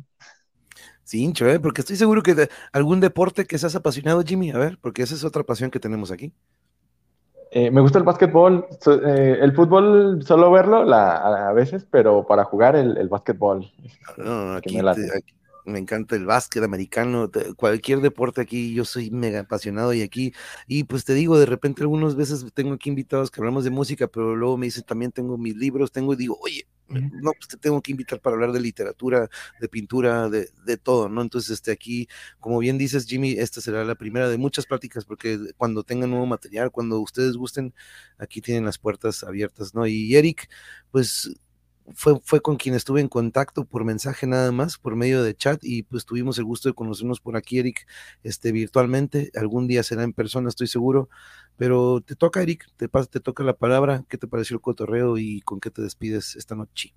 Sí, 1.06 1.22
hincho, 1.22 1.46
porque 1.62 1.82
estoy 1.82 1.94
seguro 1.94 2.20
que 2.22 2.48
algún 2.72 2.98
deporte 2.98 3.46
que 3.46 3.58
seas 3.58 3.76
apasionado, 3.76 4.22
Jimmy, 4.24 4.50
a 4.50 4.58
ver, 4.58 4.76
porque 4.80 5.02
esa 5.02 5.14
es 5.14 5.22
otra 5.22 5.44
pasión 5.44 5.70
que 5.70 5.78
tenemos 5.78 6.10
aquí. 6.10 6.32
Eh, 7.50 7.70
me 7.70 7.80
gusta 7.80 7.98
el 7.98 8.04
básquetbol, 8.04 8.66
eh, 8.86 9.38
el 9.40 9.52
fútbol 9.54 10.22
solo 10.24 10.50
verlo 10.50 10.92
a, 10.92 11.52
veces, 11.52 11.86
pero 11.90 12.26
para 12.26 12.44
jugar 12.44 12.76
el, 12.76 12.96
el 12.96 13.08
básquetbol. 13.08 13.70
aquí, 14.56 14.78
me, 15.66 15.78
encanta 15.78 16.16
el 16.16 16.26
básquet 16.26 16.62
americano, 16.62 17.30
cualquier 17.56 18.00
deporte 18.00 18.40
aquí, 18.40 18.74
yo 18.74 18.84
soy 18.84 19.10
mega 19.10 19.40
apasionado 19.40 19.92
y 19.94 20.02
aquí, 20.02 20.32
y 20.66 20.84
pues 20.84 21.04
te 21.04 21.14
digo, 21.14 21.38
de 21.38 21.46
repente 21.46 21.82
algunas 21.82 22.16
veces 22.16 22.44
tengo 22.54 22.74
aquí 22.74 22.90
invitados 22.90 23.30
que 23.30 23.40
hablamos 23.40 23.64
de 23.64 23.70
música, 23.70 24.06
pero 24.08 24.36
luego 24.36 24.56
me 24.56 24.66
dicen 24.66 24.84
también 24.84 25.12
tengo 25.12 25.38
mis 25.38 25.56
libros, 25.56 25.92
tengo 25.92 26.14
y 26.14 26.16
digo, 26.16 26.38
oye, 26.40 26.66
no, 26.88 27.32
pues 27.32 27.48
te 27.48 27.56
tengo 27.56 27.82
que 27.82 27.90
invitar 27.90 28.20
para 28.20 28.34
hablar 28.34 28.52
de 28.52 28.60
literatura, 28.60 29.28
de 29.60 29.68
pintura, 29.68 30.28
de, 30.28 30.50
de, 30.64 30.76
todo, 30.76 31.08
¿no? 31.08 31.20
Entonces, 31.22 31.50
este, 31.50 31.72
aquí, 31.72 32.08
como 32.38 32.58
bien 32.58 32.78
dices, 32.78 33.06
Jimmy, 33.06 33.32
esta 33.32 33.60
será 33.60 33.84
la 33.84 33.96
primera 33.96 34.28
de 34.28 34.38
muchas 34.38 34.66
pláticas, 34.66 35.04
porque 35.04 35.38
cuando 35.56 35.82
tengan 35.82 36.10
nuevo 36.10 36.26
material, 36.26 36.70
cuando 36.70 37.00
ustedes 37.00 37.36
gusten, 37.36 37.74
aquí 38.18 38.40
tienen 38.40 38.64
las 38.64 38.78
puertas 38.78 39.24
abiertas, 39.24 39.74
¿no? 39.74 39.86
Y 39.86 40.14
Eric, 40.14 40.48
pues 40.90 41.36
fue, 41.94 42.20
fue 42.22 42.40
con 42.40 42.56
quien 42.56 42.74
estuve 42.74 43.00
en 43.00 43.08
contacto 43.08 43.64
por 43.64 43.84
mensaje 43.84 44.26
nada 44.26 44.52
más, 44.52 44.78
por 44.78 44.96
medio 44.96 45.22
de 45.22 45.34
chat, 45.34 45.62
y 45.62 45.82
pues 45.82 46.04
tuvimos 46.04 46.38
el 46.38 46.44
gusto 46.44 46.68
de 46.68 46.74
conocernos 46.74 47.20
por 47.20 47.36
aquí, 47.36 47.58
Eric, 47.58 47.86
este, 48.22 48.52
virtualmente. 48.52 49.30
Algún 49.34 49.66
día 49.66 49.82
será 49.82 50.02
en 50.02 50.12
persona, 50.12 50.48
estoy 50.48 50.66
seguro. 50.66 51.08
Pero 51.56 52.00
te 52.00 52.16
toca, 52.16 52.42
Eric, 52.42 52.66
te, 52.76 52.88
te 52.88 53.20
toca 53.20 53.42
la 53.42 53.54
palabra. 53.54 54.04
¿Qué 54.08 54.18
te 54.18 54.26
pareció 54.26 54.54
el 54.54 54.60
cotorreo 54.60 55.16
y 55.18 55.40
con 55.40 55.60
qué 55.60 55.70
te 55.70 55.82
despides 55.82 56.36
esta 56.36 56.54
noche? 56.54 56.94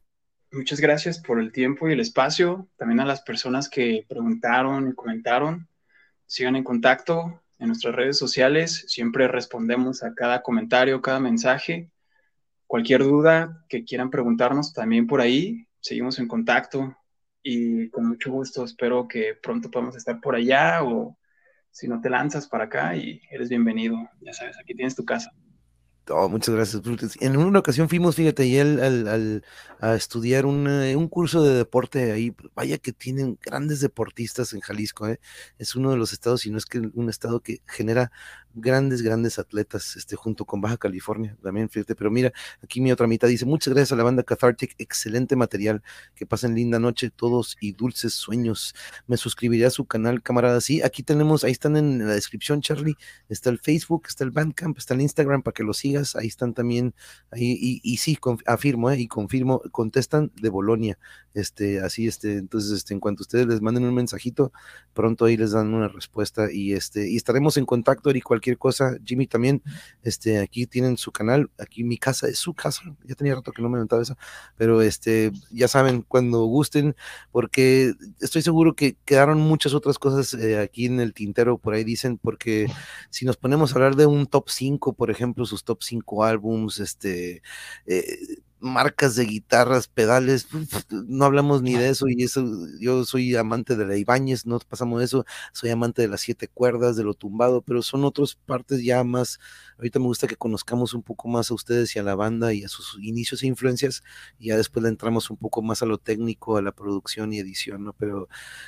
Muchas 0.51 0.79
gracias 0.79 1.19
por 1.19 1.39
el 1.39 1.51
tiempo 1.51 1.87
y 1.87 1.93
el 1.93 1.99
espacio. 1.99 2.67
También 2.75 2.99
a 2.99 3.05
las 3.05 3.21
personas 3.21 3.69
que 3.69 4.05
preguntaron 4.09 4.89
y 4.89 4.95
comentaron. 4.95 5.67
Sigan 6.25 6.55
en 6.55 6.63
contacto 6.63 7.41
en 7.59 7.67
nuestras 7.67 7.95
redes 7.95 8.17
sociales. 8.17 8.85
Siempre 8.87 9.27
respondemos 9.27 10.03
a 10.03 10.13
cada 10.15 10.41
comentario, 10.41 11.01
cada 11.01 11.19
mensaje. 11.19 11.91
Cualquier 12.69 13.03
duda 13.03 13.65
que 13.67 13.83
quieran 13.83 14.11
preguntarnos 14.11 14.73
también 14.73 15.07
por 15.07 15.21
ahí, 15.21 15.65
seguimos 15.79 16.19
en 16.19 16.27
contacto 16.27 16.95
y 17.41 17.89
con 17.89 18.07
mucho 18.07 18.31
gusto 18.31 18.63
espero 18.63 19.07
que 19.07 19.33
pronto 19.41 19.71
podamos 19.71 19.95
estar 19.95 20.21
por 20.21 20.35
allá 20.35 20.83
o 20.83 21.17
si 21.71 21.87
no 21.87 21.99
te 21.99 22.11
lanzas 22.11 22.47
para 22.47 22.65
acá 22.65 22.95
y 22.95 23.23
eres 23.31 23.49
bienvenido. 23.49 23.97
Ya 24.21 24.33
sabes, 24.33 24.55
aquí 24.59 24.75
tienes 24.75 24.95
tu 24.95 25.03
casa. 25.03 25.31
Oh, 26.11 26.27
muchas 26.27 26.55
gracias. 26.55 26.81
En 27.21 27.37
una 27.37 27.59
ocasión 27.59 27.87
fuimos, 27.89 28.15
fíjate, 28.15 28.45
y 28.45 28.57
él 28.57 28.79
al, 28.79 29.43
a 29.79 29.95
estudiar 29.95 30.45
un 30.45 31.07
curso 31.07 31.43
de 31.43 31.55
deporte 31.55 32.11
ahí. 32.11 32.35
Vaya 32.55 32.77
que 32.77 32.93
tienen 32.93 33.37
grandes 33.41 33.79
deportistas 33.79 34.53
en 34.53 34.61
Jalisco. 34.61 35.07
¿eh? 35.07 35.19
Es 35.57 35.75
uno 35.75 35.91
de 35.91 35.97
los 35.97 36.13
estados, 36.13 36.45
y 36.45 36.51
no 36.51 36.57
es 36.57 36.65
que 36.65 36.79
un 36.93 37.09
estado 37.09 37.41
que 37.41 37.61
genera 37.67 38.11
grandes, 38.53 39.01
grandes 39.01 39.39
atletas, 39.39 39.95
este, 39.95 40.15
junto 40.15 40.45
con 40.45 40.61
Baja 40.61 40.77
California, 40.77 41.37
también, 41.41 41.69
fíjate, 41.69 41.95
pero 41.95 42.11
mira, 42.11 42.31
aquí 42.63 42.81
mi 42.81 42.91
otra 42.91 43.07
mitad 43.07 43.27
dice, 43.27 43.45
muchas 43.45 43.73
gracias 43.73 43.91
a 43.91 43.95
la 43.95 44.03
banda 44.03 44.23
Cathartic, 44.23 44.75
excelente 44.77 45.35
material, 45.35 45.83
que 46.15 46.25
pasen 46.25 46.55
linda 46.55 46.79
noche 46.79 47.09
todos 47.09 47.57
y 47.59 47.73
dulces 47.73 48.13
sueños, 48.13 48.73
me 49.07 49.17
suscribiré 49.17 49.65
a 49.65 49.69
su 49.69 49.85
canal, 49.85 50.21
camarada, 50.21 50.61
sí, 50.61 50.81
aquí 50.81 51.03
tenemos, 51.03 51.43
ahí 51.43 51.51
están 51.51 51.77
en 51.77 52.07
la 52.07 52.13
descripción, 52.13 52.61
Charlie, 52.61 52.95
está 53.29 53.49
el 53.49 53.59
Facebook, 53.59 54.03
está 54.07 54.23
el 54.23 54.31
Bandcamp, 54.31 54.77
está 54.77 54.93
el 54.93 55.01
Instagram 55.01 55.43
para 55.43 55.53
que 55.53 55.63
lo 55.63 55.73
sigas, 55.73 56.15
ahí 56.15 56.27
están 56.27 56.53
también, 56.53 56.93
ahí, 57.31 57.79
y, 57.83 57.97
sí, 57.97 58.17
afirmo, 58.45 58.89
eh, 58.91 58.99
y 58.99 59.07
confirmo, 59.07 59.61
contestan 59.71 60.31
de 60.41 60.49
Bolonia, 60.49 60.97
este, 61.33 61.81
así, 61.81 62.07
este, 62.07 62.37
entonces, 62.37 62.71
este, 62.71 62.93
en 62.93 62.99
cuanto 62.99 63.23
ustedes 63.23 63.47
les 63.47 63.61
manden 63.61 63.83
un 63.83 63.93
mensajito, 63.93 64.51
pronto 64.93 65.25
ahí 65.25 65.37
les 65.37 65.51
dan 65.51 65.73
una 65.73 65.87
respuesta, 65.87 66.51
y 66.51 66.73
este, 66.73 67.09
y 67.09 67.15
estaremos 67.15 67.57
en 67.57 67.65
contacto, 67.65 68.09
Eric, 68.09 68.29
cualquier 68.39 68.57
cosa, 68.57 68.97
Jimmy 69.03 69.27
también, 69.27 69.61
este, 70.01 70.39
aquí 70.39 70.65
tienen 70.65 70.97
su 70.97 71.11
canal, 71.11 71.49
aquí 71.59 71.83
mi 71.83 71.97
casa 71.97 72.27
es 72.27 72.39
su 72.39 72.53
casa, 72.53 72.83
ya 73.03 73.15
tenía 73.15 73.35
rato 73.35 73.51
que 73.51 73.61
no 73.61 73.69
me 73.69 73.77
aventaba 73.77 74.01
eso, 74.01 74.17
pero 74.55 74.81
este, 74.81 75.31
ya 75.51 75.67
saben, 75.67 76.03
cuando 76.03 76.45
gusten, 76.45 76.95
porque 77.31 77.93
estoy 78.21 78.41
seguro 78.41 78.75
que 78.75 78.95
quedaron 79.03 79.39
muchas 79.39 79.73
otras 79.73 79.99
cosas 79.99 80.33
eh, 80.33 80.57
aquí 80.57 80.85
en 80.85 81.01
el 81.01 81.13
tintero, 81.13 81.57
por 81.57 81.73
ahí 81.73 81.83
dicen, 81.83 82.17
porque 82.17 82.67
si 83.09 83.25
nos 83.25 83.35
ponemos 83.35 83.71
a 83.71 83.75
hablar 83.75 83.95
de 83.97 84.05
un 84.05 84.25
top 84.25 84.49
5, 84.49 84.93
por 84.93 85.11
ejemplo, 85.11 85.45
sus 85.45 85.63
top 85.65 85.83
5 85.83 86.23
álbums, 86.23 86.79
este, 86.79 87.41
eh, 87.85 88.39
marcas 88.59 89.15
de 89.15 89.25
guitarras, 89.25 89.87
pedales, 89.87 90.47
no 90.89 91.25
hablamos 91.25 91.61
ni 91.61 91.73
de 91.73 91.89
eso, 91.89 92.07
y 92.07 92.23
eso, 92.23 92.43
yo 92.79 93.05
soy 93.05 93.35
amante 93.35 93.75
de 93.75 93.85
la 93.85 93.95
Ibáñez, 93.97 94.45
no 94.45 94.59
pasamos 94.59 94.99
de 94.99 95.05
eso, 95.05 95.25
soy 95.53 95.69
amante 95.69 96.01
de 96.01 96.07
las 96.07 96.21
siete 96.21 96.47
cuerdas, 96.47 96.95
de 96.95 97.03
lo 97.03 97.13
tumbado, 97.13 97.61
pero 97.61 97.81
son 97.81 98.03
otras 98.03 98.35
partes 98.35 98.83
ya 98.83 99.03
más, 99.03 99.39
ahorita 99.77 99.99
me 99.99 100.05
gusta 100.05 100.27
que 100.27 100.35
conozcamos 100.35 100.93
un 100.93 101.03
poco 101.03 101.27
más 101.29 101.51
a 101.51 101.53
ustedes 101.53 101.95
y 101.95 101.99
a 101.99 102.03
la 102.03 102.15
banda 102.15 102.53
y 102.53 102.63
a 102.63 102.69
sus 102.69 102.97
inicios 103.01 103.43
e 103.43 103.47
influencias, 103.47 104.03
y 104.37 104.47
ya 104.47 104.57
después 104.57 104.83
le 104.83 104.89
entramos 104.89 105.29
un 105.29 105.37
poco 105.37 105.61
más 105.61 105.81
a 105.81 105.85
lo 105.85 105.97
técnico, 105.97 106.57
a 106.57 106.61
la 106.61 106.71
producción 106.71 107.31
y 107.31 107.39
edición, 107.39 107.85
¿no? 107.85 107.93
Pero, 107.93 108.27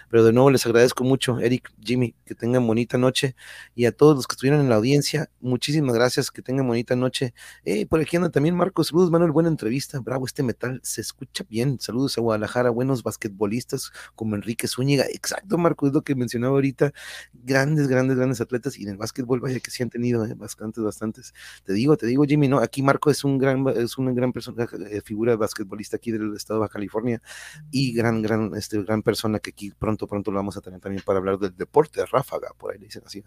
pero 0.09 0.23
de 0.23 0.31
nuevo 0.31 0.51
les 0.51 0.65
agradezco 0.65 1.03
mucho, 1.03 1.39
Eric, 1.39 1.73
Jimmy, 1.81 2.15
que 2.25 2.35
tengan 2.35 2.65
bonita 2.65 2.97
noche, 2.97 3.35
y 3.75 3.85
a 3.85 3.91
todos 3.91 4.15
los 4.15 4.27
que 4.27 4.33
estuvieron 4.33 4.61
en 4.61 4.69
la 4.69 4.75
audiencia, 4.75 5.29
muchísimas 5.41 5.95
gracias, 5.95 6.31
que 6.31 6.41
tengan 6.41 6.67
bonita 6.67 6.95
noche. 6.95 7.33
Eh, 7.65 7.85
por 7.85 7.99
aquí 7.99 8.15
anda 8.15 8.29
también 8.29 8.55
Marcos, 8.55 8.87
saludos, 8.87 9.11
Manuel, 9.11 9.31
buena 9.31 9.49
entrevista 9.49 9.80
bravo 10.03 10.25
este 10.25 10.43
metal, 10.43 10.79
se 10.83 11.01
escucha 11.01 11.43
bien. 11.49 11.79
Saludos 11.79 12.17
a 12.17 12.21
Guadalajara, 12.21 12.69
buenos 12.69 13.03
basquetbolistas 13.03 13.91
como 14.15 14.35
Enrique 14.35 14.67
Zúñiga. 14.67 15.05
Exacto, 15.11 15.57
Marco, 15.57 15.87
es 15.87 15.93
lo 15.93 16.01
que 16.01 16.15
mencionaba 16.15 16.53
ahorita. 16.53 16.93
Grandes, 17.33 17.87
grandes, 17.87 18.17
grandes 18.17 18.41
atletas 18.41 18.77
y 18.77 18.83
en 18.83 18.89
el 18.89 18.97
básquetbol, 18.97 19.39
vaya 19.39 19.59
que 19.59 19.71
sí 19.71 19.83
han 19.83 19.89
tenido 19.89 20.25
eh, 20.25 20.33
bastantes, 20.33 20.83
bastantes. 20.83 21.33
Te 21.63 21.73
digo, 21.73 21.97
te 21.97 22.05
digo, 22.05 22.23
Jimmy, 22.23 22.47
no, 22.47 22.59
aquí 22.59 22.81
Marco 22.81 23.09
es 23.09 23.23
un 23.23 23.37
gran, 23.37 23.67
es 23.69 23.97
una 23.97 24.11
gran 24.13 24.31
persona, 24.33 24.67
eh, 24.89 25.01
figura 25.01 25.35
basquetbolista 25.35 25.97
aquí 25.97 26.11
del 26.11 26.35
estado 26.35 26.61
de 26.61 26.69
California 26.69 27.21
y 27.71 27.93
gran, 27.93 28.21
gran, 28.21 28.51
este, 28.55 28.81
gran 28.83 29.01
persona 29.01 29.39
que 29.39 29.51
aquí 29.51 29.71
pronto, 29.71 30.07
pronto 30.07 30.31
lo 30.31 30.37
vamos 30.37 30.57
a 30.57 30.61
tener 30.61 30.79
también 30.79 31.03
para 31.05 31.19
hablar 31.19 31.39
del 31.39 31.55
deporte 31.55 32.05
ráfaga, 32.05 32.49
por 32.57 32.71
ahí 32.71 32.79
le 32.79 32.85
dicen 32.85 33.03
así. 33.05 33.23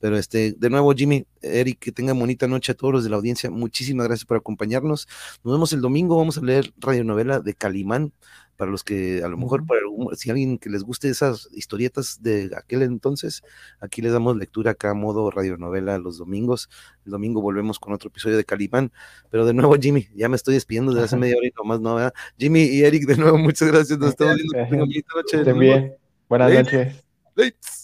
Pero 0.00 0.16
este, 0.16 0.52
de 0.52 0.70
nuevo, 0.70 0.92
Jimmy, 0.94 1.26
Eric, 1.42 1.78
que 1.78 1.92
tengan 1.92 2.18
bonita 2.18 2.46
noche 2.46 2.72
a 2.72 2.74
todos 2.74 2.94
los 2.94 3.04
de 3.04 3.10
la 3.10 3.16
audiencia. 3.16 3.50
Muchísimas 3.50 4.06
gracias 4.06 4.24
por 4.24 4.36
acompañarnos. 4.36 5.08
Nos 5.44 5.54
vemos 5.54 5.72
el 5.72 5.80
domingo 5.80 5.87
domingo 5.88 6.16
vamos 6.16 6.38
a 6.38 6.42
leer 6.42 6.72
radionovela 6.78 7.40
de 7.40 7.54
Calimán, 7.54 8.12
para 8.56 8.70
los 8.72 8.82
que 8.82 9.22
a 9.22 9.28
lo 9.28 9.36
mejor, 9.36 9.64
para 9.64 9.80
si 10.16 10.30
alguien 10.30 10.58
que 10.58 10.68
les 10.68 10.82
guste 10.82 11.08
esas 11.08 11.48
historietas 11.52 12.22
de 12.22 12.50
aquel 12.56 12.82
entonces, 12.82 13.42
aquí 13.80 14.02
les 14.02 14.12
damos 14.12 14.36
lectura 14.36 14.72
acá 14.72 14.90
a 14.90 14.94
modo 14.94 15.30
radionovela 15.30 15.96
los 15.98 16.18
domingos. 16.18 16.68
El 17.06 17.12
domingo 17.12 17.40
volvemos 17.40 17.78
con 17.78 17.92
otro 17.92 18.08
episodio 18.08 18.36
de 18.36 18.44
Calimán, 18.44 18.92
pero 19.30 19.46
de 19.46 19.54
nuevo, 19.54 19.76
Jimmy, 19.80 20.08
ya 20.14 20.28
me 20.28 20.36
estoy 20.36 20.54
despidiendo 20.54 20.92
desde 20.92 21.04
hace 21.04 21.16
media 21.16 21.36
hora 21.36 21.46
y 21.46 21.52
nomás 21.56 21.80
no, 21.80 21.94
¿verdad? 21.94 22.14
Jimmy 22.36 22.64
y 22.64 22.82
Eric, 22.82 23.06
de 23.06 23.16
nuevo, 23.16 23.38
muchas 23.38 23.68
gracias, 23.68 23.98
nos 23.98 24.10
estamos 24.10 24.36
viendo. 24.36 24.54
Buenas 24.68 24.88
noches. 25.14 25.98
Buenas 26.28 26.52
noches. 26.52 27.77